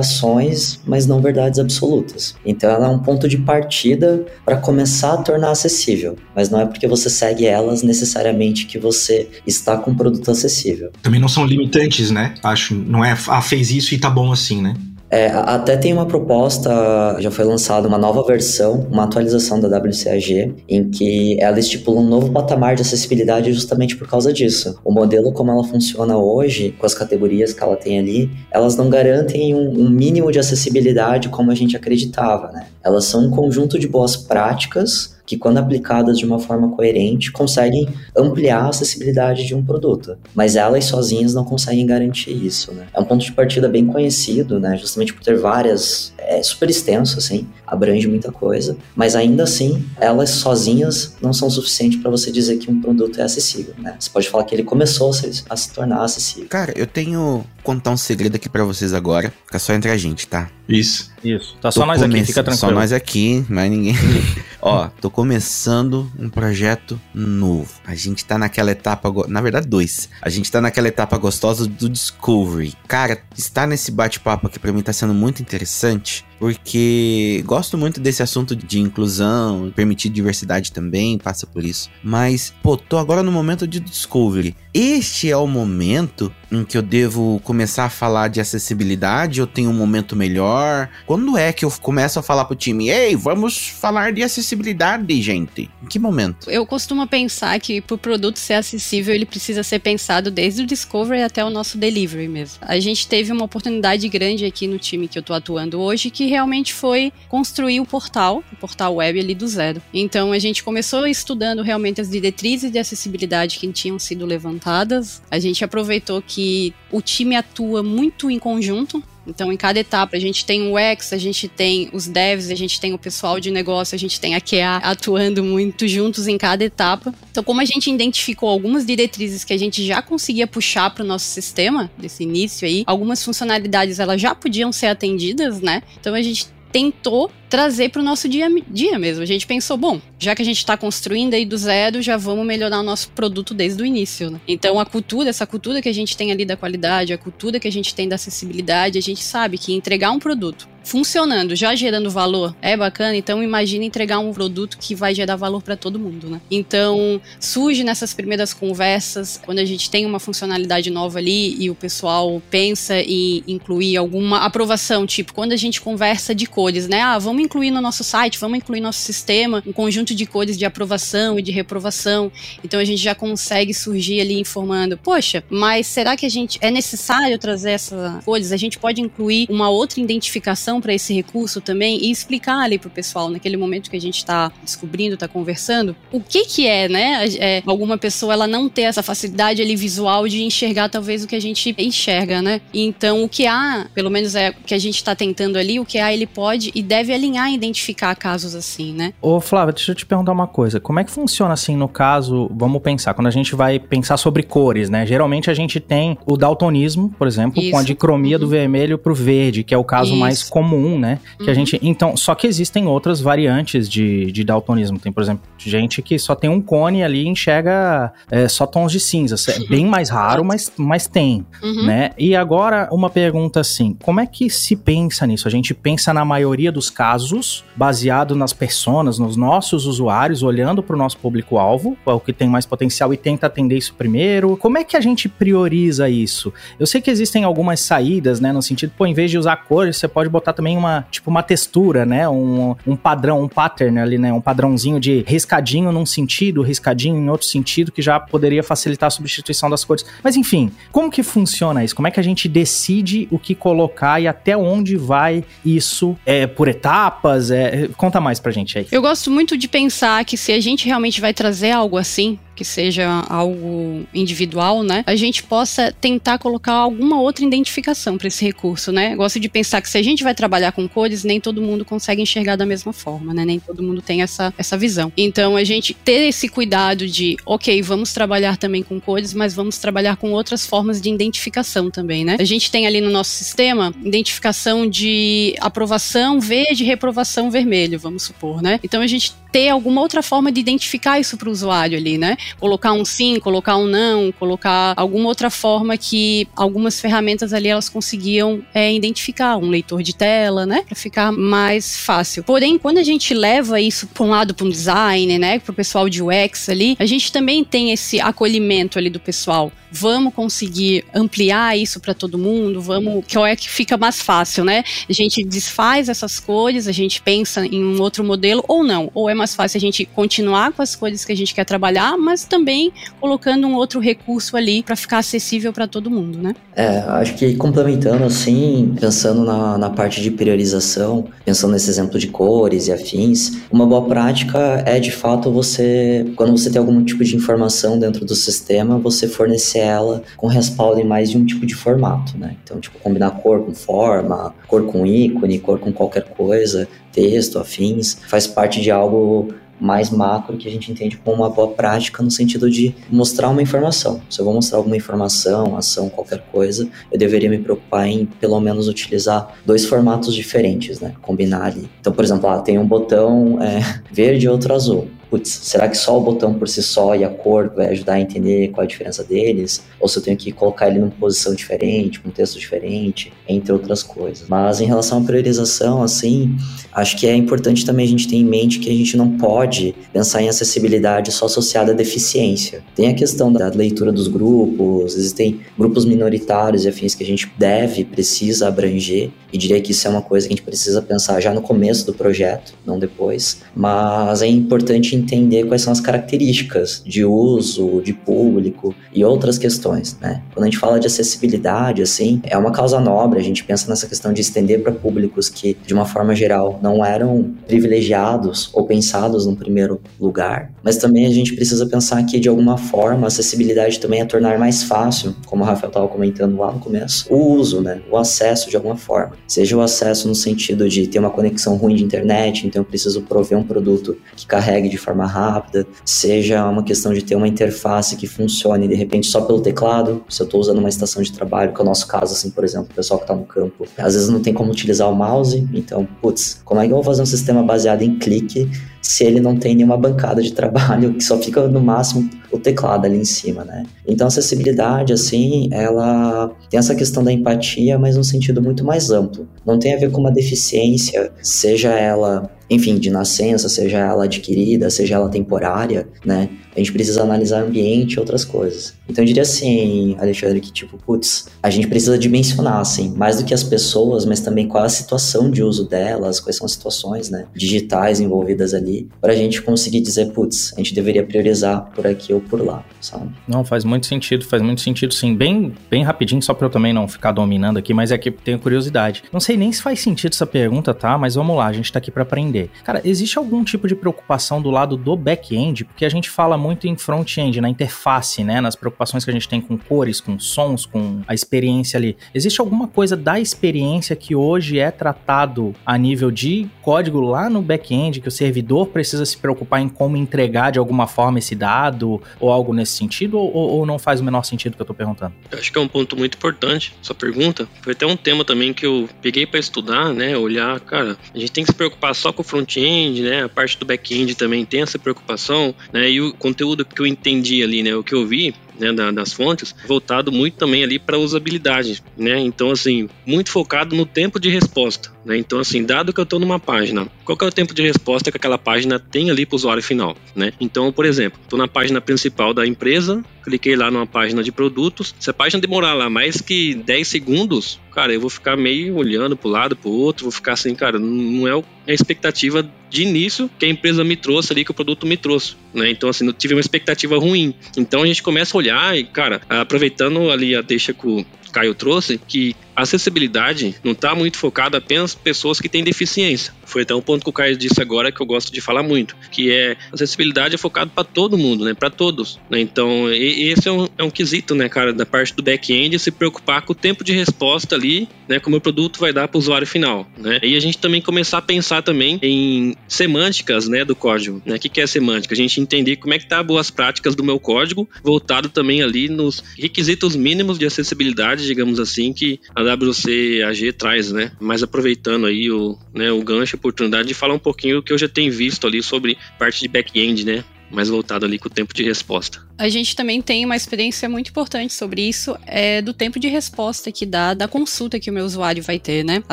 recomendações, 0.00 0.80
mas 0.86 1.06
não 1.06 1.20
verdades 1.20 1.58
absolutas. 1.58 2.34
Então, 2.44 2.70
ela 2.70 2.86
é 2.86 2.88
um 2.88 2.98
ponto 2.98 3.28
de 3.28 3.38
partida 3.38 4.24
para 4.44 4.56
começar 4.56 5.14
a 5.14 5.16
tornar 5.18 5.50
acessível, 5.50 6.16
mas 6.34 6.50
não 6.50 6.60
é 6.60 6.66
porque 6.66 6.86
você 6.88 7.08
segue 7.08 7.46
elas 7.46 7.82
necessariamente 7.82 8.66
que 8.66 8.78
você 8.78 9.28
está 9.46 9.76
com 9.76 9.92
um 9.92 9.94
produto 9.94 10.30
acessível. 10.30 10.90
Também 11.02 11.20
não 11.20 11.28
são 11.28 11.44
limitantes, 11.44 12.10
né? 12.10 12.34
Acho, 12.42 12.74
não 12.74 13.04
é, 13.04 13.16
ah, 13.28 13.42
fez 13.42 13.70
isso 13.70 13.94
e 13.94 13.98
tá 13.98 14.10
bom 14.10 14.32
assim, 14.32 14.60
né? 14.60 14.74
É, 15.10 15.26
até 15.26 15.76
tem 15.76 15.92
uma 15.92 16.06
proposta, 16.06 17.16
já 17.18 17.32
foi 17.32 17.44
lançada 17.44 17.88
uma 17.88 17.98
nova 17.98 18.22
versão, 18.22 18.86
uma 18.90 19.04
atualização 19.04 19.58
da 19.58 19.66
WCAG, 19.66 20.54
em 20.68 20.88
que 20.88 21.36
ela 21.40 21.58
estipula 21.58 22.00
um 22.00 22.06
novo 22.06 22.30
patamar 22.30 22.76
de 22.76 22.82
acessibilidade 22.82 23.52
justamente 23.52 23.96
por 23.96 24.08
causa 24.08 24.32
disso. 24.32 24.78
O 24.84 24.92
modelo 24.92 25.32
como 25.32 25.50
ela 25.50 25.64
funciona 25.64 26.16
hoje, 26.16 26.76
com 26.78 26.86
as 26.86 26.94
categorias 26.94 27.52
que 27.52 27.60
ela 27.60 27.76
tem 27.76 27.98
ali, 27.98 28.30
elas 28.52 28.76
não 28.76 28.88
garantem 28.88 29.52
um, 29.52 29.80
um 29.80 29.90
mínimo 29.90 30.30
de 30.30 30.38
acessibilidade 30.38 31.28
como 31.28 31.50
a 31.50 31.54
gente 31.56 31.76
acreditava, 31.76 32.52
né? 32.52 32.66
Elas 32.82 33.06
são 33.06 33.26
um 33.26 33.30
conjunto 33.30 33.80
de 33.80 33.88
boas 33.88 34.16
práticas 34.16 35.18
que, 35.30 35.36
quando 35.36 35.58
aplicadas 35.58 36.18
de 36.18 36.26
uma 36.26 36.40
forma 36.40 36.70
coerente, 36.70 37.30
conseguem 37.30 37.88
ampliar 38.16 38.64
a 38.64 38.68
acessibilidade 38.70 39.46
de 39.46 39.54
um 39.54 39.62
produto. 39.62 40.18
Mas 40.34 40.56
elas 40.56 40.86
sozinhas 40.86 41.32
não 41.32 41.44
conseguem 41.44 41.86
garantir 41.86 42.32
isso, 42.32 42.72
né? 42.72 42.88
É 42.92 42.98
um 42.98 43.04
ponto 43.04 43.24
de 43.24 43.30
partida 43.30 43.68
bem 43.68 43.86
conhecido, 43.86 44.58
né? 44.58 44.76
Justamente 44.76 45.14
por 45.14 45.22
ter 45.22 45.38
várias... 45.38 46.12
É 46.18 46.42
super 46.42 46.68
extenso, 46.68 47.18
assim, 47.18 47.46
abrange 47.64 48.08
muita 48.08 48.32
coisa, 48.32 48.76
mas 48.96 49.14
ainda 49.14 49.44
assim, 49.44 49.84
elas 50.00 50.30
sozinhas 50.30 51.16
não 51.22 51.32
são 51.32 51.48
suficientes 51.48 52.00
para 52.00 52.10
você 52.10 52.32
dizer 52.32 52.58
que 52.58 52.68
um 52.68 52.80
produto 52.80 53.20
é 53.20 53.22
acessível, 53.22 53.74
né? 53.78 53.94
Você 54.00 54.10
pode 54.10 54.28
falar 54.28 54.42
que 54.42 54.54
ele 54.54 54.64
começou 54.64 55.10
a 55.48 55.56
se 55.56 55.72
tornar 55.72 56.02
acessível. 56.02 56.48
Cara, 56.48 56.72
eu 56.76 56.86
tenho 56.86 57.44
contar 57.62 57.90
um 57.90 57.96
segredo 57.96 58.36
aqui 58.36 58.48
para 58.48 58.64
vocês 58.64 58.92
agora, 58.92 59.32
fica 59.46 59.58
só 59.58 59.72
entre 59.72 59.90
a 59.90 59.96
gente, 59.96 60.26
tá? 60.26 60.50
Isso. 60.68 61.10
Isso. 61.22 61.56
Tá 61.60 61.70
só 61.70 61.80
tô 61.80 61.86
nós 61.86 62.02
aqui, 62.02 62.24
fica 62.24 62.42
tranquilo. 62.42 62.56
Só 62.56 62.70
nós 62.70 62.92
aqui, 62.92 63.44
mais 63.48 63.70
ninguém. 63.70 63.94
Ó, 64.62 64.88
tô 65.00 65.10
começando 65.10 66.10
um 66.18 66.28
projeto 66.28 67.00
novo. 67.14 67.70
A 67.86 67.94
gente 67.94 68.24
tá 68.24 68.36
naquela 68.36 68.70
etapa, 68.70 69.10
na 69.28 69.40
verdade, 69.40 69.66
dois. 69.66 70.08
A 70.20 70.28
gente 70.28 70.50
tá 70.50 70.60
naquela 70.60 70.88
etapa 70.88 71.16
gostosa 71.16 71.66
do 71.66 71.88
discovery. 71.88 72.74
Cara, 72.86 73.22
estar 73.36 73.66
nesse 73.66 73.90
bate-papo 73.90 74.46
aqui 74.46 74.58
para 74.58 74.72
mim 74.72 74.82
tá 74.82 74.92
sendo 74.92 75.14
muito 75.14 75.40
interessante 75.40 76.24
porque 76.40 77.42
gosto 77.44 77.76
muito 77.76 78.00
desse 78.00 78.22
assunto 78.22 78.56
de 78.56 78.80
inclusão, 78.80 79.70
permitir 79.76 80.08
diversidade 80.08 80.72
também, 80.72 81.18
passa 81.18 81.46
por 81.46 81.62
isso. 81.62 81.90
Mas, 82.02 82.54
pô, 82.62 82.78
tô 82.78 82.96
agora 82.96 83.22
no 83.22 83.30
momento 83.30 83.66
de 83.66 83.78
discovery. 83.78 84.56
Este 84.72 85.30
é 85.30 85.36
o 85.36 85.46
momento 85.46 86.32
em 86.50 86.64
que 86.64 86.78
eu 86.78 86.82
devo 86.82 87.40
começar 87.44 87.84
a 87.84 87.90
falar 87.90 88.28
de 88.28 88.40
acessibilidade? 88.40 89.40
Eu 89.40 89.46
tenho 89.46 89.68
um 89.68 89.74
momento 89.74 90.16
melhor? 90.16 90.88
Quando 91.06 91.36
é 91.36 91.52
que 91.52 91.64
eu 91.64 91.70
começo 91.70 92.18
a 92.18 92.22
falar 92.22 92.46
pro 92.46 92.56
time, 92.56 92.88
ei, 92.88 93.14
vamos 93.14 93.68
falar 93.68 94.12
de 94.12 94.22
acessibilidade, 94.22 95.20
gente? 95.20 95.68
Em 95.82 95.86
que 95.86 95.98
momento? 95.98 96.48
Eu 96.48 96.64
costumo 96.64 97.06
pensar 97.06 97.60
que 97.60 97.80
pro 97.80 97.98
produto 97.98 98.38
ser 98.38 98.54
acessível, 98.54 99.14
ele 99.14 99.26
precisa 99.26 99.62
ser 99.62 99.80
pensado 99.80 100.30
desde 100.30 100.62
o 100.62 100.66
discovery 100.66 101.22
até 101.22 101.44
o 101.44 101.50
nosso 101.50 101.76
delivery 101.76 102.28
mesmo. 102.28 102.58
A 102.62 102.80
gente 102.80 103.06
teve 103.06 103.30
uma 103.30 103.44
oportunidade 103.44 104.08
grande 104.08 104.46
aqui 104.46 104.66
no 104.66 104.78
time 104.78 105.06
que 105.06 105.18
eu 105.18 105.22
tô 105.22 105.34
atuando 105.34 105.78
hoje 105.78 106.10
que 106.10 106.29
realmente 106.30 106.72
foi 106.72 107.12
construir 107.28 107.80
o 107.80 107.86
portal, 107.86 108.42
o 108.52 108.56
portal 108.56 108.94
web 108.94 109.20
ali 109.20 109.34
do 109.34 109.46
zero. 109.46 109.82
Então 109.92 110.32
a 110.32 110.38
gente 110.38 110.64
começou 110.64 111.06
estudando 111.06 111.62
realmente 111.62 112.00
as 112.00 112.08
diretrizes 112.08 112.70
de 112.70 112.78
acessibilidade 112.78 113.58
que 113.58 113.70
tinham 113.72 113.98
sido 113.98 114.24
levantadas. 114.24 115.22
A 115.30 115.38
gente 115.38 115.64
aproveitou 115.64 116.22
que 116.22 116.72
o 116.90 117.00
time 117.02 117.36
atua 117.36 117.82
muito 117.82 118.30
em 118.30 118.38
conjunto, 118.38 119.02
então, 119.26 119.52
em 119.52 119.56
cada 119.56 119.78
etapa, 119.78 120.16
a 120.16 120.20
gente 120.20 120.44
tem 120.44 120.68
o 120.68 120.74
UX, 120.74 121.12
a 121.12 121.18
gente 121.18 121.46
tem 121.46 121.90
os 121.92 122.06
devs, 122.06 122.50
a 122.50 122.54
gente 122.54 122.80
tem 122.80 122.94
o 122.94 122.98
pessoal 122.98 123.38
de 123.38 123.50
negócio, 123.50 123.94
a 123.94 123.98
gente 123.98 124.20
tem 124.20 124.34
a 124.34 124.40
QA 124.40 124.76
atuando 124.82 125.44
muito 125.44 125.86
juntos 125.86 126.26
em 126.26 126.38
cada 126.38 126.64
etapa. 126.64 127.14
Então, 127.30 127.44
como 127.44 127.60
a 127.60 127.64
gente 127.64 127.90
identificou 127.90 128.48
algumas 128.48 128.84
diretrizes 128.84 129.44
que 129.44 129.52
a 129.52 129.58
gente 129.58 129.84
já 129.84 130.02
conseguia 130.02 130.46
puxar 130.46 130.90
para 130.90 131.04
o 131.04 131.06
nosso 131.06 131.26
sistema, 131.26 131.90
desse 131.98 132.22
início 132.22 132.66
aí, 132.66 132.82
algumas 132.86 133.24
funcionalidades 133.24 133.98
elas 133.98 134.20
já 134.20 134.34
podiam 134.34 134.72
ser 134.72 134.86
atendidas, 134.86 135.60
né? 135.60 135.82
Então, 136.00 136.14
a 136.14 136.22
gente 136.22 136.46
tentou 136.72 137.30
trazer 137.48 137.88
para 137.88 138.00
o 138.00 138.04
nosso 138.04 138.28
dia 138.28 138.46
a 138.46 138.50
dia 138.68 138.98
mesmo. 138.98 139.22
A 139.22 139.26
gente 139.26 139.46
pensou, 139.46 139.76
bom, 139.76 140.00
já 140.18 140.34
que 140.34 140.42
a 140.42 140.44
gente 140.44 140.58
está 140.58 140.76
construindo 140.76 141.34
aí 141.34 141.44
do 141.44 141.56
zero, 141.56 142.00
já 142.00 142.16
vamos 142.16 142.46
melhorar 142.46 142.80
o 142.80 142.82
nosso 142.82 143.10
produto 143.10 143.52
desde 143.52 143.82
o 143.82 143.86
início. 143.86 144.30
Né? 144.30 144.40
Então 144.46 144.78
a 144.78 144.86
cultura, 144.86 145.30
essa 145.30 145.46
cultura 145.46 145.82
que 145.82 145.88
a 145.88 145.94
gente 145.94 146.16
tem 146.16 146.30
ali 146.30 146.44
da 146.44 146.56
qualidade, 146.56 147.12
a 147.12 147.18
cultura 147.18 147.58
que 147.58 147.66
a 147.68 147.72
gente 147.72 147.94
tem 147.94 148.08
da 148.08 148.14
acessibilidade, 148.14 148.98
a 148.98 149.02
gente 149.02 149.22
sabe 149.22 149.58
que 149.58 149.72
entregar 149.72 150.10
um 150.10 150.18
produto 150.18 150.68
funcionando, 150.90 151.54
já 151.54 151.72
gerando 151.76 152.10
valor, 152.10 152.52
é 152.60 152.76
bacana. 152.76 153.16
Então 153.16 153.40
imagine 153.40 153.86
entregar 153.86 154.18
um 154.18 154.32
produto 154.32 154.76
que 154.76 154.92
vai 154.92 155.14
gerar 155.14 155.36
valor 155.36 155.62
para 155.62 155.76
todo 155.76 156.00
mundo, 156.00 156.28
né? 156.28 156.40
Então 156.50 157.20
surge 157.38 157.84
nessas 157.84 158.12
primeiras 158.12 158.52
conversas, 158.52 159.40
quando 159.44 159.60
a 159.60 159.64
gente 159.64 159.88
tem 159.88 160.04
uma 160.04 160.18
funcionalidade 160.18 160.90
nova 160.90 161.20
ali 161.20 161.56
e 161.62 161.70
o 161.70 161.76
pessoal 161.76 162.42
pensa 162.50 163.00
em 163.00 163.44
incluir 163.46 163.96
alguma 163.96 164.38
aprovação, 164.38 165.06
tipo 165.06 165.32
quando 165.32 165.52
a 165.52 165.56
gente 165.56 165.80
conversa 165.80 166.34
de 166.34 166.44
cores, 166.44 166.88
né? 166.88 167.00
Ah, 167.00 167.18
vamos 167.20 167.44
incluir 167.44 167.70
no 167.70 167.80
nosso 167.80 168.02
site, 168.02 168.36
vamos 168.40 168.58
incluir 168.58 168.80
no 168.80 168.86
nosso 168.86 168.98
sistema 169.00 169.62
um 169.64 169.72
conjunto 169.72 170.12
de 170.12 170.26
cores 170.26 170.58
de 170.58 170.64
aprovação 170.64 171.38
e 171.38 171.42
de 171.42 171.52
reprovação. 171.52 172.32
Então 172.64 172.80
a 172.80 172.84
gente 172.84 173.00
já 173.00 173.14
consegue 173.14 173.72
surgir 173.72 174.20
ali 174.20 174.40
informando, 174.40 174.98
poxa, 174.98 175.44
mas 175.48 175.86
será 175.86 176.16
que 176.16 176.26
a 176.26 176.30
gente 176.30 176.58
é 176.60 176.70
necessário 176.70 177.38
trazer 177.38 177.70
essas 177.70 178.24
cores? 178.24 178.50
A 178.50 178.56
gente 178.56 178.76
pode 178.76 179.00
incluir 179.00 179.46
uma 179.48 179.70
outra 179.70 180.00
identificação 180.00 180.79
para 180.80 180.94
esse 180.94 181.12
recurso 181.14 181.60
também 181.60 181.98
e 182.04 182.10
explicar 182.10 182.58
ali 182.60 182.78
pro 182.78 182.90
pessoal, 182.90 183.28
naquele 183.28 183.56
momento 183.56 183.90
que 183.90 183.96
a 183.96 184.00
gente 184.00 184.16
está 184.16 184.50
descobrindo, 184.62 185.14
está 185.14 185.28
conversando, 185.28 185.94
o 186.12 186.20
que 186.20 186.44
que 186.44 186.66
é, 186.66 186.88
né? 186.88 187.26
É, 187.38 187.62
alguma 187.66 187.98
pessoa 187.98 188.32
ela 188.32 188.46
não 188.46 188.68
ter 188.68 188.82
essa 188.82 189.02
facilidade 189.02 189.62
ali 189.62 189.76
visual 189.76 190.26
de 190.28 190.42
enxergar 190.42 190.88
talvez 190.88 191.24
o 191.24 191.26
que 191.26 191.36
a 191.36 191.40
gente 191.40 191.74
enxerga, 191.78 192.42
né? 192.42 192.60
Então 192.72 193.22
o 193.24 193.28
que 193.28 193.46
há, 193.46 193.86
pelo 193.94 194.10
menos 194.10 194.34
é 194.34 194.50
o 194.50 194.64
que 194.64 194.74
a 194.74 194.78
gente 194.78 194.96
está 194.96 195.14
tentando 195.14 195.58
ali, 195.58 195.78
o 195.80 195.84
que 195.84 195.98
há 195.98 196.12
ele 196.12 196.26
pode 196.26 196.70
e 196.74 196.82
deve 196.82 197.12
alinhar 197.12 197.50
e 197.50 197.54
identificar 197.54 198.14
casos 198.14 198.54
assim, 198.54 198.92
né? 198.92 199.12
Ô 199.20 199.40
Flávia, 199.40 199.72
deixa 199.72 199.92
eu 199.92 199.94
te 199.94 200.06
perguntar 200.06 200.32
uma 200.32 200.46
coisa. 200.46 200.80
Como 200.80 200.98
é 200.98 201.04
que 201.04 201.10
funciona 201.10 201.54
assim 201.54 201.76
no 201.76 201.88
caso, 201.88 202.50
vamos 202.54 202.82
pensar, 202.82 203.14
quando 203.14 203.26
a 203.26 203.30
gente 203.30 203.54
vai 203.54 203.78
pensar 203.78 204.16
sobre 204.16 204.42
cores, 204.42 204.88
né? 204.88 205.06
Geralmente 205.06 205.50
a 205.50 205.54
gente 205.54 205.80
tem 205.80 206.16
o 206.26 206.36
daltonismo, 206.36 207.10
por 207.18 207.26
exemplo, 207.26 207.60
Isso. 207.60 207.70
com 207.70 207.78
a 207.78 207.82
dicromia 207.82 208.36
uhum. 208.36 208.40
do 208.40 208.48
vermelho 208.48 208.98
pro 208.98 209.14
verde, 209.14 209.64
que 209.64 209.74
é 209.74 209.78
o 209.78 209.84
caso 209.84 210.12
Isso. 210.12 210.20
mais 210.20 210.42
comum 210.42 210.59
comum, 210.60 210.98
né? 210.98 211.18
Que 211.38 211.44
a 211.44 211.48
Uhum. 211.48 211.54
gente. 211.54 211.78
Então, 211.82 212.16
só 212.16 212.34
que 212.34 212.46
existem 212.46 212.86
outras 212.86 213.20
variantes 213.20 213.88
de, 213.88 214.30
de 214.30 214.44
daltonismo. 214.44 214.98
Tem, 214.98 215.10
por 215.12 215.22
exemplo, 215.22 215.42
gente 215.58 216.02
que 216.02 216.18
só 216.18 216.34
tem 216.34 216.50
um 216.50 216.60
cone 216.60 217.02
ali 217.02 217.22
e 217.24 217.28
enxerga 217.28 218.12
é, 218.30 218.48
só 218.48 218.66
tons 218.66 218.92
de 218.92 219.00
cinza. 219.00 219.36
É 219.50 219.66
bem 219.68 219.86
mais 219.86 220.10
raro, 220.10 220.44
mas, 220.44 220.72
mas 220.76 221.06
tem, 221.06 221.44
Uhum. 221.62 221.86
né? 221.86 222.10
E 222.18 222.36
agora, 222.36 222.88
uma 222.92 223.08
pergunta 223.10 223.60
assim: 223.60 223.96
como 224.02 224.20
é 224.20 224.26
que 224.26 224.50
se 224.50 224.76
pensa 224.76 225.26
nisso? 225.26 225.48
A 225.48 225.50
gente 225.50 225.72
pensa 225.74 226.12
na 226.12 226.24
maioria 226.24 226.70
dos 226.70 226.90
casos, 226.90 227.64
baseado 227.76 228.34
nas 228.36 228.52
personas, 228.52 229.18
nos 229.18 229.36
nossos 229.36 229.86
usuários, 229.86 230.42
olhando 230.42 230.82
para 230.82 230.94
o 230.94 230.98
nosso 230.98 231.16
público-alvo, 231.18 231.96
qual 232.04 232.20
que 232.20 232.32
tem 232.32 232.48
mais 232.48 232.66
potencial 232.66 233.12
e 233.12 233.16
tenta 233.16 233.46
atender 233.46 233.76
isso 233.78 233.94
primeiro. 233.94 234.56
Como 234.56 234.78
é 234.78 234.84
que 234.84 234.96
a 234.96 235.00
gente 235.00 235.28
prioriza 235.28 236.08
isso? 236.08 236.52
Eu 236.78 236.86
sei 236.86 237.00
que 237.00 237.10
existem 237.10 237.44
algumas 237.44 237.80
saídas, 237.80 238.40
né? 238.40 238.52
No 238.52 238.62
sentido, 238.62 238.92
pô, 238.96 239.06
em 239.06 239.14
vez 239.14 239.30
de 239.30 239.38
usar 239.38 239.56
cores, 239.56 239.96
você 239.96 240.06
pode 240.08 240.28
botar 240.28 240.49
também 240.52 240.76
uma, 240.76 241.06
tipo, 241.10 241.30
uma 241.30 241.42
textura, 241.42 242.04
né? 242.04 242.28
Um, 242.28 242.74
um 242.86 242.96
padrão, 242.96 243.42
um 243.42 243.48
pattern 243.48 243.98
ali, 243.98 244.18
né? 244.18 244.32
Um 244.32 244.40
padrãozinho 244.40 245.00
de 245.00 245.24
riscadinho 245.26 245.92
num 245.92 246.06
sentido, 246.06 246.62
riscadinho 246.62 247.16
em 247.16 247.28
outro 247.28 247.46
sentido, 247.46 247.92
que 247.92 248.02
já 248.02 248.18
poderia 248.18 248.62
facilitar 248.62 249.08
a 249.08 249.10
substituição 249.10 249.68
das 249.68 249.84
cores. 249.84 250.04
Mas 250.22 250.36
enfim, 250.36 250.70
como 250.92 251.10
que 251.10 251.22
funciona 251.22 251.84
isso? 251.84 251.94
Como 251.94 252.08
é 252.08 252.10
que 252.10 252.20
a 252.20 252.22
gente 252.22 252.48
decide 252.48 253.28
o 253.30 253.38
que 253.38 253.54
colocar 253.54 254.20
e 254.20 254.26
até 254.26 254.56
onde 254.56 254.96
vai 254.96 255.44
isso? 255.64 256.16
É 256.24 256.46
por 256.46 256.68
etapas? 256.68 257.50
É... 257.50 257.88
Conta 257.96 258.20
mais 258.20 258.40
pra 258.40 258.52
gente 258.52 258.78
aí. 258.78 258.86
Eu 258.90 259.02
gosto 259.02 259.30
muito 259.30 259.56
de 259.56 259.68
pensar 259.68 260.24
que 260.24 260.36
se 260.36 260.52
a 260.52 260.60
gente 260.60 260.86
realmente 260.86 261.20
vai 261.20 261.32
trazer 261.32 261.70
algo 261.70 261.96
assim, 261.96 262.38
que 262.60 262.64
seja 262.66 263.24
algo 263.26 264.06
individual, 264.12 264.82
né? 264.82 265.02
A 265.06 265.16
gente 265.16 265.42
possa 265.42 265.90
tentar 265.98 266.36
colocar 266.36 266.74
alguma 266.74 267.18
outra 267.18 267.42
identificação 267.42 268.18
para 268.18 268.28
esse 268.28 268.44
recurso, 268.44 268.92
né? 268.92 269.16
Gosto 269.16 269.40
de 269.40 269.48
pensar 269.48 269.80
que 269.80 269.88
se 269.88 269.96
a 269.96 270.02
gente 270.02 270.22
vai 270.22 270.34
trabalhar 270.34 270.72
com 270.72 270.86
cores, 270.86 271.24
nem 271.24 271.40
todo 271.40 271.62
mundo 271.62 271.86
consegue 271.86 272.20
enxergar 272.20 272.56
da 272.56 272.66
mesma 272.66 272.92
forma, 272.92 273.32
né? 273.32 273.46
Nem 273.46 273.58
todo 273.58 273.82
mundo 273.82 274.02
tem 274.02 274.20
essa, 274.20 274.52
essa 274.58 274.76
visão. 274.76 275.10
Então 275.16 275.56
a 275.56 275.64
gente 275.64 275.94
ter 275.94 276.28
esse 276.28 276.50
cuidado 276.50 277.08
de, 277.08 277.34
ok, 277.46 277.80
vamos 277.80 278.12
trabalhar 278.12 278.58
também 278.58 278.82
com 278.82 279.00
cores, 279.00 279.32
mas 279.32 279.54
vamos 279.54 279.78
trabalhar 279.78 280.16
com 280.16 280.32
outras 280.32 280.66
formas 280.66 281.00
de 281.00 281.08
identificação 281.08 281.90
também, 281.90 282.26
né? 282.26 282.36
A 282.38 282.44
gente 282.44 282.70
tem 282.70 282.86
ali 282.86 283.00
no 283.00 283.08
nosso 283.08 283.30
sistema 283.30 283.90
identificação 284.04 284.86
de 284.86 285.54
aprovação 285.60 286.38
verde, 286.38 286.84
reprovação 286.84 287.50
vermelho, 287.50 287.98
vamos 287.98 288.24
supor, 288.24 288.60
né? 288.60 288.78
Então 288.84 289.00
a 289.00 289.06
gente 289.06 289.32
ter 289.52 289.68
alguma 289.68 290.00
outra 290.00 290.22
forma 290.22 290.50
de 290.50 290.60
identificar 290.60 291.18
isso 291.18 291.36
para 291.36 291.48
o 291.48 291.52
usuário 291.52 291.98
ali, 291.98 292.18
né? 292.18 292.36
Colocar 292.58 292.92
um 292.92 293.04
sim, 293.04 293.38
colocar 293.40 293.76
um 293.76 293.86
não, 293.86 294.32
colocar 294.32 294.94
alguma 294.96 295.28
outra 295.28 295.50
forma 295.50 295.96
que 295.96 296.46
algumas 296.56 297.00
ferramentas 297.00 297.52
ali 297.52 297.68
elas 297.68 297.88
conseguiam 297.88 298.62
é, 298.74 298.92
identificar, 298.92 299.56
um 299.56 299.68
leitor 299.68 300.02
de 300.02 300.14
tela, 300.14 300.66
né? 300.66 300.82
Para 300.86 300.96
ficar 300.96 301.32
mais 301.32 301.96
fácil. 301.98 302.44
Porém, 302.44 302.78
quando 302.78 302.98
a 302.98 303.02
gente 303.02 303.34
leva 303.34 303.80
isso 303.80 304.06
para 304.06 304.24
um 304.24 304.30
lado, 304.30 304.54
para 304.54 304.66
um 304.66 304.70
design, 304.70 305.38
né? 305.38 305.58
Para 305.58 305.72
o 305.72 305.74
pessoal 305.74 306.08
de 306.08 306.22
UX 306.22 306.68
ali, 306.68 306.96
a 306.98 307.06
gente 307.06 307.32
também 307.32 307.64
tem 307.64 307.92
esse 307.92 308.20
acolhimento 308.20 308.98
ali 308.98 309.10
do 309.10 309.20
pessoal. 309.20 309.72
Vamos 309.92 310.34
conseguir 310.34 311.04
ampliar 311.14 311.76
isso 311.78 312.00
para 312.00 312.14
todo 312.14 312.38
mundo, 312.38 312.80
vamos. 312.80 313.24
Que 313.26 313.38
é 313.38 313.56
que 313.56 313.68
fica 313.68 313.96
mais 313.96 314.20
fácil, 314.20 314.64
né? 314.64 314.84
A 315.08 315.12
gente 315.12 315.44
desfaz 315.44 316.08
essas 316.08 316.38
cores, 316.38 316.86
a 316.86 316.92
gente 316.92 317.20
pensa 317.22 317.64
em 317.64 317.82
um 317.82 318.00
outro 318.00 318.22
modelo 318.22 318.64
ou 318.68 318.84
não. 318.84 319.10
Ou 319.14 319.28
é 319.28 319.34
mais 319.34 319.54
fácil 319.54 319.78
a 319.78 319.80
gente 319.80 320.04
continuar 320.04 320.72
com 320.72 320.82
as 320.82 320.94
cores 320.94 321.24
que 321.24 321.32
a 321.32 321.36
gente 321.36 321.54
quer 321.54 321.64
trabalhar, 321.64 322.16
mas 322.16 322.44
também 322.44 322.92
colocando 323.20 323.66
um 323.66 323.74
outro 323.74 324.00
recurso 324.00 324.56
ali 324.56 324.82
para 324.82 324.96
ficar 324.96 325.18
acessível 325.18 325.72
para 325.72 325.86
todo 325.86 326.10
mundo, 326.10 326.38
né? 326.38 326.54
É, 326.74 326.98
acho 326.98 327.34
que 327.34 327.54
complementando 327.56 328.24
assim, 328.24 328.94
pensando 328.98 329.44
na, 329.44 329.76
na 329.76 329.90
parte 329.90 330.20
de 330.20 330.30
priorização, 330.30 331.26
pensando 331.44 331.72
nesse 331.72 331.90
exemplo 331.90 332.18
de 332.18 332.28
cores 332.28 332.86
e 332.86 332.92
afins, 332.92 333.58
uma 333.70 333.86
boa 333.86 334.04
prática 334.06 334.82
é 334.86 334.98
de 335.00 335.10
fato 335.10 335.50
você, 335.50 336.26
quando 336.36 336.52
você 336.52 336.70
tem 336.70 336.78
algum 336.78 337.04
tipo 337.04 337.24
de 337.24 337.36
informação 337.36 337.98
dentro 337.98 338.24
do 338.24 338.34
sistema, 338.34 338.98
você 338.98 339.28
fornecer 339.28 339.79
ela 339.80 340.22
com 340.36 340.46
respaldo 340.46 341.00
em 341.00 341.04
mais 341.04 341.30
de 341.30 341.38
um 341.38 341.44
tipo 341.44 341.66
de 341.66 341.74
formato, 341.74 342.36
né? 342.38 342.56
Então, 342.62 342.80
tipo, 342.80 342.98
combinar 342.98 343.30
cor 343.32 343.64
com 343.64 343.74
forma, 343.74 344.54
cor 344.66 344.84
com 344.86 345.06
ícone, 345.06 345.58
cor 345.58 345.78
com 345.78 345.92
qualquer 345.92 346.24
coisa, 346.24 346.88
texto, 347.12 347.58
afins, 347.58 348.18
faz 348.28 348.46
parte 348.46 348.80
de 348.80 348.90
algo 348.90 349.48
mais 349.80 350.10
macro 350.10 350.56
que 350.56 350.68
a 350.68 350.70
gente 350.70 350.92
entende 350.92 351.16
como 351.16 351.38
uma 351.38 351.48
boa 351.48 351.68
prática 351.68 352.22
no 352.22 352.30
sentido 352.30 352.70
de 352.70 352.94
mostrar 353.10 353.48
uma 353.48 353.62
informação. 353.62 354.20
Se 354.28 354.38
eu 354.38 354.44
vou 354.44 354.52
mostrar 354.52 354.78
alguma 354.78 354.96
informação, 354.96 355.76
ação, 355.76 356.10
qualquer 356.10 356.42
coisa, 356.52 356.88
eu 357.10 357.18
deveria 357.18 357.48
me 357.48 357.58
preocupar 357.58 358.06
em 358.06 358.26
pelo 358.26 358.60
menos 358.60 358.86
utilizar 358.88 359.54
dois 359.64 359.86
formatos 359.86 360.34
diferentes, 360.34 361.00
né? 361.00 361.14
Combinar 361.22 361.62
ali. 361.62 361.88
Então, 362.00 362.12
por 362.12 362.24
exemplo, 362.24 362.48
ah, 362.48 362.58
tem 362.60 362.78
um 362.78 362.86
botão 362.86 363.58
é, 363.62 363.80
verde 364.12 364.46
e 364.46 364.48
outro 364.48 364.74
azul. 364.74 365.08
Putz, 365.30 365.48
será 365.62 365.88
que 365.88 365.96
só 365.96 366.18
o 366.18 366.20
botão 366.20 366.52
por 366.52 366.68
si 366.68 366.82
só 366.82 367.14
e 367.14 367.22
a 367.22 367.28
cor 367.28 367.72
vai 367.74 367.88
ajudar 367.90 368.14
a 368.14 368.20
entender 368.20 368.68
qual 368.68 368.82
é 368.82 368.84
a 368.84 368.88
diferença 368.88 369.22
deles? 369.22 369.80
Ou 370.00 370.08
se 370.08 370.18
eu 370.18 370.22
tenho 370.22 370.36
que 370.36 370.50
colocar 370.50 370.88
ele 370.88 370.98
numa 370.98 371.12
posição 371.12 371.54
diferente, 371.54 372.18
com 372.18 372.30
um 372.30 372.32
texto 372.32 372.58
diferente, 372.58 373.32
entre 373.48 373.72
outras 373.72 374.02
coisas. 374.02 374.48
Mas 374.48 374.80
em 374.80 374.86
relação 374.86 375.18
à 375.18 375.24
priorização, 375.24 376.02
assim, 376.02 376.56
acho 376.92 377.16
que 377.16 377.28
é 377.28 377.34
importante 377.34 377.86
também 377.86 378.06
a 378.06 378.08
gente 378.08 378.26
ter 378.26 378.36
em 378.36 378.44
mente 378.44 378.80
que 378.80 378.90
a 378.90 378.92
gente 378.92 379.16
não 379.16 379.38
pode 379.38 379.94
pensar 380.12 380.42
em 380.42 380.48
acessibilidade 380.48 381.30
só 381.30 381.46
associada 381.46 381.92
à 381.92 381.94
deficiência. 381.94 382.82
Tem 382.96 383.08
a 383.08 383.14
questão 383.14 383.52
da 383.52 383.68
leitura 383.68 384.10
dos 384.10 384.26
grupos, 384.26 385.14
existem 385.14 385.60
grupos 385.78 386.04
minoritários 386.04 386.84
e 386.84 386.88
afins 386.88 387.14
que 387.14 387.22
a 387.22 387.26
gente 387.26 387.50
deve, 387.56 388.04
precisa 388.04 388.66
abranger, 388.66 389.30
e 389.52 389.58
diria 389.58 389.80
que 389.80 389.92
isso 389.92 390.06
é 390.06 390.10
uma 390.10 390.22
coisa 390.22 390.46
que 390.46 390.54
a 390.54 390.56
gente 390.56 390.64
precisa 390.64 391.02
pensar 391.02 391.40
já 391.40 391.52
no 391.52 391.60
começo 391.60 392.06
do 392.06 392.14
projeto, 392.14 392.74
não 392.86 392.98
depois. 392.98 393.62
Mas 393.74 394.42
é 394.42 394.46
importante 394.46 395.16
entender 395.20 395.64
quais 395.64 395.82
são 395.82 395.92
as 395.92 396.00
características 396.00 397.02
de 397.04 397.24
uso, 397.24 398.00
de 398.02 398.12
público 398.12 398.94
e 399.12 399.24
outras 399.24 399.58
questões, 399.58 400.16
né? 400.20 400.42
Quando 400.52 400.64
a 400.64 400.66
gente 400.66 400.78
fala 400.78 400.98
de 400.98 401.06
acessibilidade, 401.06 402.02
assim, 402.02 402.40
é 402.44 402.56
uma 402.56 402.72
causa 402.72 403.00
nobre, 403.00 403.38
a 403.38 403.42
gente 403.42 403.64
pensa 403.64 403.88
nessa 403.88 404.06
questão 404.06 404.32
de 404.32 404.40
estender 404.40 404.82
para 404.82 404.92
públicos 404.92 405.48
que, 405.48 405.76
de 405.86 405.94
uma 405.94 406.04
forma 406.04 406.34
geral, 406.34 406.78
não 406.82 407.04
eram 407.04 407.54
privilegiados 407.66 408.70
ou 408.72 408.86
pensados 408.86 409.46
no 409.46 409.56
primeiro 409.56 410.00
lugar, 410.18 410.72
mas 410.82 410.96
também 410.96 411.26
a 411.26 411.30
gente 411.30 411.54
precisa 411.54 411.86
pensar 411.86 412.24
que, 412.24 412.38
de 412.38 412.48
alguma 412.48 412.76
forma, 412.76 413.26
a 413.26 413.28
acessibilidade 413.28 414.00
também 414.00 414.20
é 414.20 414.24
tornar 414.24 414.58
mais 414.58 414.82
fácil, 414.82 415.34
como 415.46 415.62
o 415.62 415.66
Rafael 415.66 415.88
estava 415.88 416.08
comentando 416.08 416.56
lá 416.56 416.72
no 416.72 416.78
começo, 416.78 417.26
o 417.32 417.54
uso, 417.54 417.80
né? 417.80 418.00
O 418.10 418.16
acesso 418.16 418.70
de 418.70 418.76
alguma 418.76 418.96
forma. 418.96 419.32
Seja 419.46 419.76
o 419.76 419.80
acesso 419.80 420.28
no 420.28 420.34
sentido 420.34 420.88
de 420.88 421.06
ter 421.06 421.18
uma 421.18 421.30
conexão 421.30 421.76
ruim 421.76 421.94
de 421.94 422.04
internet, 422.04 422.66
então 422.66 422.82
eu 422.82 422.86
preciso 422.86 423.22
prover 423.22 423.58
um 423.58 423.62
produto 423.62 424.16
que 424.36 424.46
carregue 424.46 424.88
de 424.88 424.96
forma 424.96 425.09
rápida, 425.26 425.86
seja 426.04 426.64
uma 426.68 426.82
questão 426.82 427.12
de 427.12 427.22
ter 427.22 427.34
uma 427.34 427.48
interface 427.48 428.16
que 428.16 428.26
funcione 428.26 428.88
de 428.88 428.94
repente 428.94 429.26
só 429.26 429.40
pelo 429.40 429.60
teclado, 429.60 430.24
se 430.28 430.42
eu 430.42 430.44
estou 430.44 430.60
usando 430.60 430.78
uma 430.78 430.88
estação 430.88 431.22
de 431.22 431.32
trabalho, 431.32 431.72
que 431.72 431.80
é 431.80 431.82
o 431.82 431.86
nosso 431.86 432.06
caso, 432.06 432.34
assim, 432.34 432.50
por 432.50 432.64
exemplo, 432.64 432.88
o 432.90 432.94
pessoal 432.94 433.18
que 433.18 433.24
está 433.24 433.34
no 433.34 433.44
campo, 433.44 433.86
às 433.98 434.14
vezes 434.14 434.28
não 434.28 434.40
tem 434.40 434.52
como 434.52 434.70
utilizar 434.70 435.10
o 435.10 435.14
mouse, 435.14 435.66
então, 435.72 436.06
putz, 436.20 436.60
como 436.64 436.80
é 436.80 436.86
que 436.86 436.92
eu 436.92 436.96
vou 436.96 437.04
fazer 437.04 437.22
um 437.22 437.26
sistema 437.26 437.62
baseado 437.62 438.02
em 438.02 438.18
clique 438.18 438.70
se 439.00 439.24
ele 439.24 439.40
não 439.40 439.56
tem 439.56 439.74
nenhuma 439.74 439.96
bancada 439.96 440.42
de 440.42 440.52
trabalho, 440.54 441.14
que 441.14 441.24
só 441.24 441.38
fica 441.38 441.66
no 441.68 441.80
máximo 441.80 442.28
o 442.50 442.58
teclado 442.58 443.06
ali 443.06 443.16
em 443.16 443.24
cima, 443.24 443.64
né? 443.64 443.84
Então, 444.06 444.26
a 444.26 444.28
acessibilidade, 444.28 445.12
assim, 445.12 445.68
ela 445.72 446.50
tem 446.68 446.78
essa 446.78 446.94
questão 446.94 447.22
da 447.22 447.32
empatia, 447.32 447.98
mas 447.98 448.16
num 448.16 448.24
sentido 448.24 448.60
muito 448.60 448.84
mais 448.84 449.10
amplo. 449.10 449.48
Não 449.64 449.78
tem 449.78 449.94
a 449.94 449.98
ver 449.98 450.10
com 450.10 450.20
uma 450.20 450.32
deficiência, 450.32 451.32
seja 451.40 451.90
ela, 451.90 452.50
enfim, 452.68 452.98
de 452.98 453.10
nascença, 453.10 453.68
seja 453.68 453.98
ela 453.98 454.24
adquirida, 454.24 454.90
seja 454.90 455.14
ela 455.14 455.28
temporária, 455.28 456.08
né? 456.24 456.48
A 456.74 456.78
gente 456.78 456.92
precisa 456.92 457.22
analisar 457.22 457.62
ambiente 457.62 458.14
e 458.14 458.20
outras 458.20 458.44
coisas. 458.44 458.94
Então 459.08 459.22
eu 459.22 459.26
diria 459.26 459.42
assim, 459.42 460.16
Alexandre, 460.18 460.60
que 460.60 460.72
tipo, 460.72 460.96
putz, 460.98 461.48
a 461.62 461.68
gente 461.68 461.88
precisa 461.88 462.16
dimensionar, 462.16 462.78
assim, 462.78 463.12
mais 463.16 463.38
do 463.38 463.44
que 463.44 463.52
as 463.52 463.64
pessoas, 463.64 464.24
mas 464.24 464.40
também 464.40 464.68
qual 464.68 464.84
é 464.84 464.86
a 464.86 464.90
situação 464.90 465.50
de 465.50 465.62
uso 465.62 465.88
delas, 465.88 466.38
quais 466.38 466.56
são 466.56 466.64
as 466.64 466.72
situações, 466.72 467.28
né, 467.28 467.46
digitais 467.54 468.20
envolvidas 468.20 468.72
ali, 468.72 469.08
para 469.20 469.32
a 469.32 469.36
gente 469.36 469.60
conseguir 469.62 470.00
dizer, 470.00 470.32
putz, 470.32 470.72
a 470.74 470.76
gente 470.76 470.94
deveria 470.94 471.24
priorizar 471.24 471.90
por 471.94 472.06
aqui 472.06 472.32
ou 472.32 472.40
por 472.40 472.64
lá, 472.64 472.84
sabe? 473.00 473.30
Não, 473.48 473.64
faz 473.64 473.84
muito 473.84 474.06
sentido, 474.06 474.44
faz 474.44 474.62
muito 474.62 474.80
sentido 474.80 475.12
sim. 475.12 475.34
Bem, 475.34 475.72
bem 475.90 476.04
rapidinho, 476.04 476.40
só 476.40 476.54
para 476.54 476.66
eu 476.66 476.70
também 476.70 476.92
não 476.92 477.08
ficar 477.08 477.32
dominando 477.32 477.78
aqui, 477.78 477.92
mas 477.92 478.12
é 478.12 478.18
que 478.18 478.30
tenho 478.30 478.58
curiosidade. 478.58 479.24
Não 479.32 479.40
sei 479.40 479.56
nem 479.56 479.72
se 479.72 479.82
faz 479.82 480.00
sentido 480.00 480.32
essa 480.32 480.46
pergunta, 480.46 480.94
tá? 480.94 481.18
Mas 481.18 481.34
vamos 481.34 481.56
lá, 481.56 481.66
a 481.66 481.72
gente 481.72 481.92
tá 481.92 481.98
aqui 481.98 482.10
para 482.10 482.22
aprender. 482.22 482.70
Cara, 482.84 483.00
existe 483.04 483.38
algum 483.38 483.64
tipo 483.64 483.88
de 483.88 483.94
preocupação 483.94 484.62
do 484.62 484.70
lado 484.70 484.96
do 484.96 485.16
back-end? 485.16 485.84
Porque 485.84 486.04
a 486.04 486.08
gente 486.08 486.30
fala 486.30 486.56
muito 486.60 486.86
em 486.86 486.96
front-end, 486.96 487.60
na 487.60 487.68
interface, 487.68 488.44
né? 488.44 488.60
Nas 488.60 488.76
preocupações 488.76 489.24
que 489.24 489.30
a 489.30 489.32
gente 489.32 489.48
tem 489.48 489.60
com 489.60 489.76
cores, 489.76 490.20
com 490.20 490.38
sons, 490.38 490.86
com 490.86 491.22
a 491.26 491.34
experiência 491.34 491.96
ali. 491.96 492.16
Existe 492.34 492.60
alguma 492.60 492.86
coisa 492.86 493.16
da 493.16 493.40
experiência 493.40 494.14
que 494.14 494.34
hoje 494.34 494.78
é 494.78 494.90
tratado 494.90 495.74
a 495.84 495.96
nível 495.96 496.30
de 496.30 496.68
código 496.82 497.20
lá 497.20 497.48
no 497.50 497.62
back-end, 497.62 498.20
que 498.20 498.28
o 498.28 498.30
servidor 498.30 498.88
precisa 498.88 499.24
se 499.24 499.36
preocupar 499.36 499.80
em 499.80 499.88
como 499.88 500.16
entregar 500.16 500.70
de 500.70 500.78
alguma 500.78 501.06
forma 501.06 501.38
esse 501.38 501.54
dado 501.54 502.22
ou 502.38 502.50
algo 502.50 502.72
nesse 502.72 502.92
sentido, 502.92 503.38
ou, 503.38 503.52
ou 503.52 503.86
não 503.86 503.98
faz 503.98 504.20
o 504.20 504.24
menor 504.24 504.44
sentido 504.44 504.76
que 504.76 504.82
eu 504.82 504.86
tô 504.86 504.94
perguntando? 504.94 505.32
Eu 505.50 505.58
acho 505.58 505.72
que 505.72 505.78
é 505.78 505.80
um 505.80 505.88
ponto 505.88 506.16
muito 506.16 506.36
importante, 506.36 506.94
sua 507.02 507.14
pergunta. 507.14 507.68
Foi 507.82 507.92
até 507.92 508.06
um 508.06 508.16
tema 508.16 508.44
também 508.44 508.72
que 508.72 508.84
eu 508.84 509.08
peguei 509.22 509.46
para 509.46 509.58
estudar, 509.58 510.12
né? 510.12 510.36
Olhar, 510.36 510.78
cara, 510.80 511.16
a 511.34 511.38
gente 511.38 511.52
tem 511.52 511.64
que 511.64 511.70
se 511.70 511.76
preocupar 511.76 512.14
só 512.14 512.32
com 512.32 512.42
o 512.42 512.44
front-end, 512.44 513.22
né? 513.22 513.44
A 513.44 513.48
parte 513.48 513.78
do 513.78 513.86
back-end 513.86 514.34
também 514.34 514.64
tem 514.64 514.82
essa 514.82 514.98
preocupação, 514.98 515.74
né? 515.92 516.10
E 516.10 516.20
o 516.20 516.32
conteúdo 516.50 516.84
que 516.84 517.00
eu 517.00 517.06
entendi 517.06 517.62
ali, 517.62 517.82
né? 517.82 517.94
O 517.94 518.02
que 518.02 518.14
eu 518.14 518.26
vi, 518.26 518.54
né, 518.80 518.92
da, 518.92 519.10
das 519.10 519.32
fontes, 519.32 519.74
voltado 519.86 520.32
muito 520.32 520.54
também 520.54 520.82
ali 520.82 520.98
para 520.98 521.18
usabilidade, 521.18 522.02
né? 522.16 522.40
Então, 522.40 522.70
assim, 522.70 523.08
muito 523.26 523.50
focado 523.50 523.94
no 523.94 524.06
tempo 524.06 524.40
de 524.40 524.48
resposta, 524.48 525.12
né? 525.24 525.36
Então, 525.36 525.60
assim, 525.60 525.84
dado 525.84 526.12
que 526.12 526.18
eu 526.18 526.24
estou 526.24 526.40
numa 526.40 526.58
página, 526.58 527.06
qual 527.24 527.38
é 527.42 527.44
o 527.44 527.52
tempo 527.52 527.74
de 527.74 527.82
resposta 527.82 528.30
que 528.30 528.36
aquela 528.36 528.58
página 528.58 528.98
tem 528.98 529.30
ali 529.30 529.44
para 529.44 529.54
o 529.54 529.56
usuário 529.56 529.82
final, 529.82 530.16
né? 530.34 530.52
Então, 530.58 530.90
por 530.90 531.04
exemplo, 531.04 531.38
estou 531.42 531.58
na 531.58 531.68
página 531.68 532.00
principal 532.00 532.54
da 532.54 532.66
empresa, 532.66 533.22
cliquei 533.44 533.76
lá 533.76 533.90
numa 533.90 534.06
página 534.06 534.42
de 534.42 534.50
produtos, 534.50 535.14
se 535.18 535.28
a 535.28 535.34
página 535.34 535.60
demorar 535.60 535.94
lá 535.94 536.08
mais 536.08 536.40
que 536.40 536.74
10 536.74 537.06
segundos, 537.06 537.78
cara, 537.92 538.12
eu 538.12 538.20
vou 538.20 538.30
ficar 538.30 538.56
meio 538.56 538.96
olhando 538.96 539.36
para 539.36 539.48
o 539.48 539.50
lado, 539.50 539.76
para 539.76 539.88
o 539.88 539.92
outro, 539.92 540.24
vou 540.24 540.32
ficar 540.32 540.54
assim, 540.54 540.74
cara, 540.74 540.98
não 540.98 541.46
é 541.46 541.62
a 541.86 541.92
expectativa 541.92 542.68
de 542.88 543.02
início 543.02 543.50
que 543.58 543.66
a 543.66 543.68
empresa 543.68 544.02
me 544.04 544.16
trouxe 544.16 544.52
ali, 544.52 544.64
que 544.64 544.70
o 544.70 544.74
produto 544.74 545.06
me 545.06 545.16
trouxe, 545.16 545.56
né? 545.72 545.90
Então, 545.90 546.08
assim, 546.08 546.26
eu 546.26 546.32
tive 546.32 546.54
uma 546.54 546.60
expectativa 546.60 547.16
ruim. 547.18 547.54
Então, 547.76 548.02
a 548.02 548.06
gente 548.06 548.22
começa 548.22 548.56
a 548.56 548.58
olhar 548.58 548.69
e, 548.96 549.04
cara, 549.04 549.40
aproveitando 549.48 550.30
ali 550.30 550.54
a 550.54 550.62
deixa 550.62 550.92
que 550.92 551.06
o 551.06 551.24
Caio 551.50 551.74
trouxe, 551.74 552.18
que 552.18 552.54
a 552.74 552.82
acessibilidade 552.82 553.74
não 553.84 553.92
está 553.92 554.14
muito 554.14 554.38
focada 554.38 554.78
apenas 554.78 555.14
pessoas 555.14 555.60
que 555.60 555.68
têm 555.68 555.84
deficiência. 555.84 556.52
Foi 556.64 556.82
até 556.82 556.94
um 556.94 557.02
ponto 557.02 557.22
que 557.22 557.28
o 557.28 557.32
Caio 557.32 557.56
disse 557.56 557.80
agora 557.82 558.10
que 558.10 558.20
eu 558.20 558.26
gosto 558.26 558.52
de 558.52 558.60
falar 558.60 558.82
muito, 558.82 559.16
que 559.30 559.52
é 559.52 559.76
acessibilidade 559.92 560.54
é 560.54 560.58
focado 560.58 560.90
para 560.90 561.04
todo 561.04 561.36
mundo, 561.36 561.64
né? 561.64 561.74
Para 561.74 561.90
todos. 561.90 562.38
Né? 562.48 562.60
Então, 562.60 563.10
esse 563.12 563.68
é 563.68 563.72
um, 563.72 563.88
é 563.98 564.04
um 564.04 564.10
quesito, 564.10 564.54
né, 564.54 564.68
cara, 564.68 564.92
da 564.92 565.04
parte 565.04 565.34
do 565.34 565.42
back-end, 565.42 565.98
se 565.98 566.10
preocupar 566.10 566.62
com 566.62 566.72
o 566.72 566.74
tempo 566.74 567.04
de 567.04 567.12
resposta 567.12 567.74
ali, 567.74 568.08
né, 568.28 568.38
como 568.38 568.56
o 568.56 568.60
produto 568.60 569.00
vai 569.00 569.12
dar 569.12 569.28
para 569.28 569.36
o 569.36 569.40
usuário 569.40 569.66
final, 569.66 570.08
né? 570.16 570.38
E 570.42 570.56
a 570.56 570.60
gente 570.60 570.78
também 570.78 571.02
começar 571.02 571.38
a 571.38 571.42
pensar 571.42 571.82
também 571.82 572.18
em 572.22 572.76
semânticas, 572.86 573.68
né, 573.68 573.84
do 573.84 573.94
código, 573.94 574.40
né? 574.46 574.56
O 574.56 574.58
que, 574.58 574.68
que 574.68 574.80
é 574.80 574.86
semântica? 574.86 575.34
A 575.34 575.36
gente 575.36 575.60
entender 575.60 575.96
como 575.96 576.14
é 576.14 576.18
que 576.18 576.26
tá 576.26 576.42
boas 576.42 576.70
práticas 576.70 577.14
do 577.14 577.24
meu 577.24 577.38
código, 577.40 577.88
voltado 578.02 578.48
também 578.50 578.82
ali 578.82 579.08
nos 579.08 579.42
requisitos 579.58 580.16
mínimos 580.16 580.58
de 580.58 580.66
acessibilidade, 580.66 581.46
digamos 581.46 581.78
assim, 581.80 582.12
que 582.12 582.40
a 582.54 582.62
WCAG 582.62 583.72
traz, 583.72 584.12
né? 584.12 584.32
Mas 584.40 584.62
aproveitando 584.62 585.26
aí 585.26 585.50
o, 585.50 585.78
né, 585.94 586.10
o 586.10 586.22
gancho, 586.22 586.56
a 586.56 586.58
oportunidade 586.58 587.08
de 587.08 587.14
falar 587.14 587.34
um 587.34 587.38
pouquinho 587.38 587.76
do 587.76 587.82
que 587.82 587.92
eu 587.92 587.98
já 587.98 588.08
tenho 588.08 588.32
visto 588.32 588.66
ali 588.66 588.82
sobre 588.82 589.16
parte 589.38 589.60
de 589.60 589.68
back-end, 589.68 590.24
né? 590.24 590.44
mais 590.70 590.88
voltado 590.88 591.26
ali 591.26 591.38
com 591.38 591.48
o 591.48 591.50
tempo 591.50 591.74
de 591.74 591.82
resposta. 591.82 592.46
A 592.60 592.68
gente 592.68 592.94
também 592.94 593.22
tem 593.22 593.42
uma 593.46 593.56
experiência 593.56 594.06
muito 594.06 594.28
importante 594.28 594.74
sobre 594.74 595.00
isso, 595.00 595.34
é 595.46 595.80
do 595.80 595.94
tempo 595.94 596.20
de 596.20 596.28
resposta 596.28 596.92
que 596.92 597.06
dá 597.06 597.32
da 597.32 597.48
consulta 597.48 597.98
que 597.98 598.10
o 598.10 598.12
meu 598.12 598.22
usuário 598.22 598.62
vai 598.62 598.78
ter, 598.78 599.02
né? 599.02 599.22
A 599.26 599.32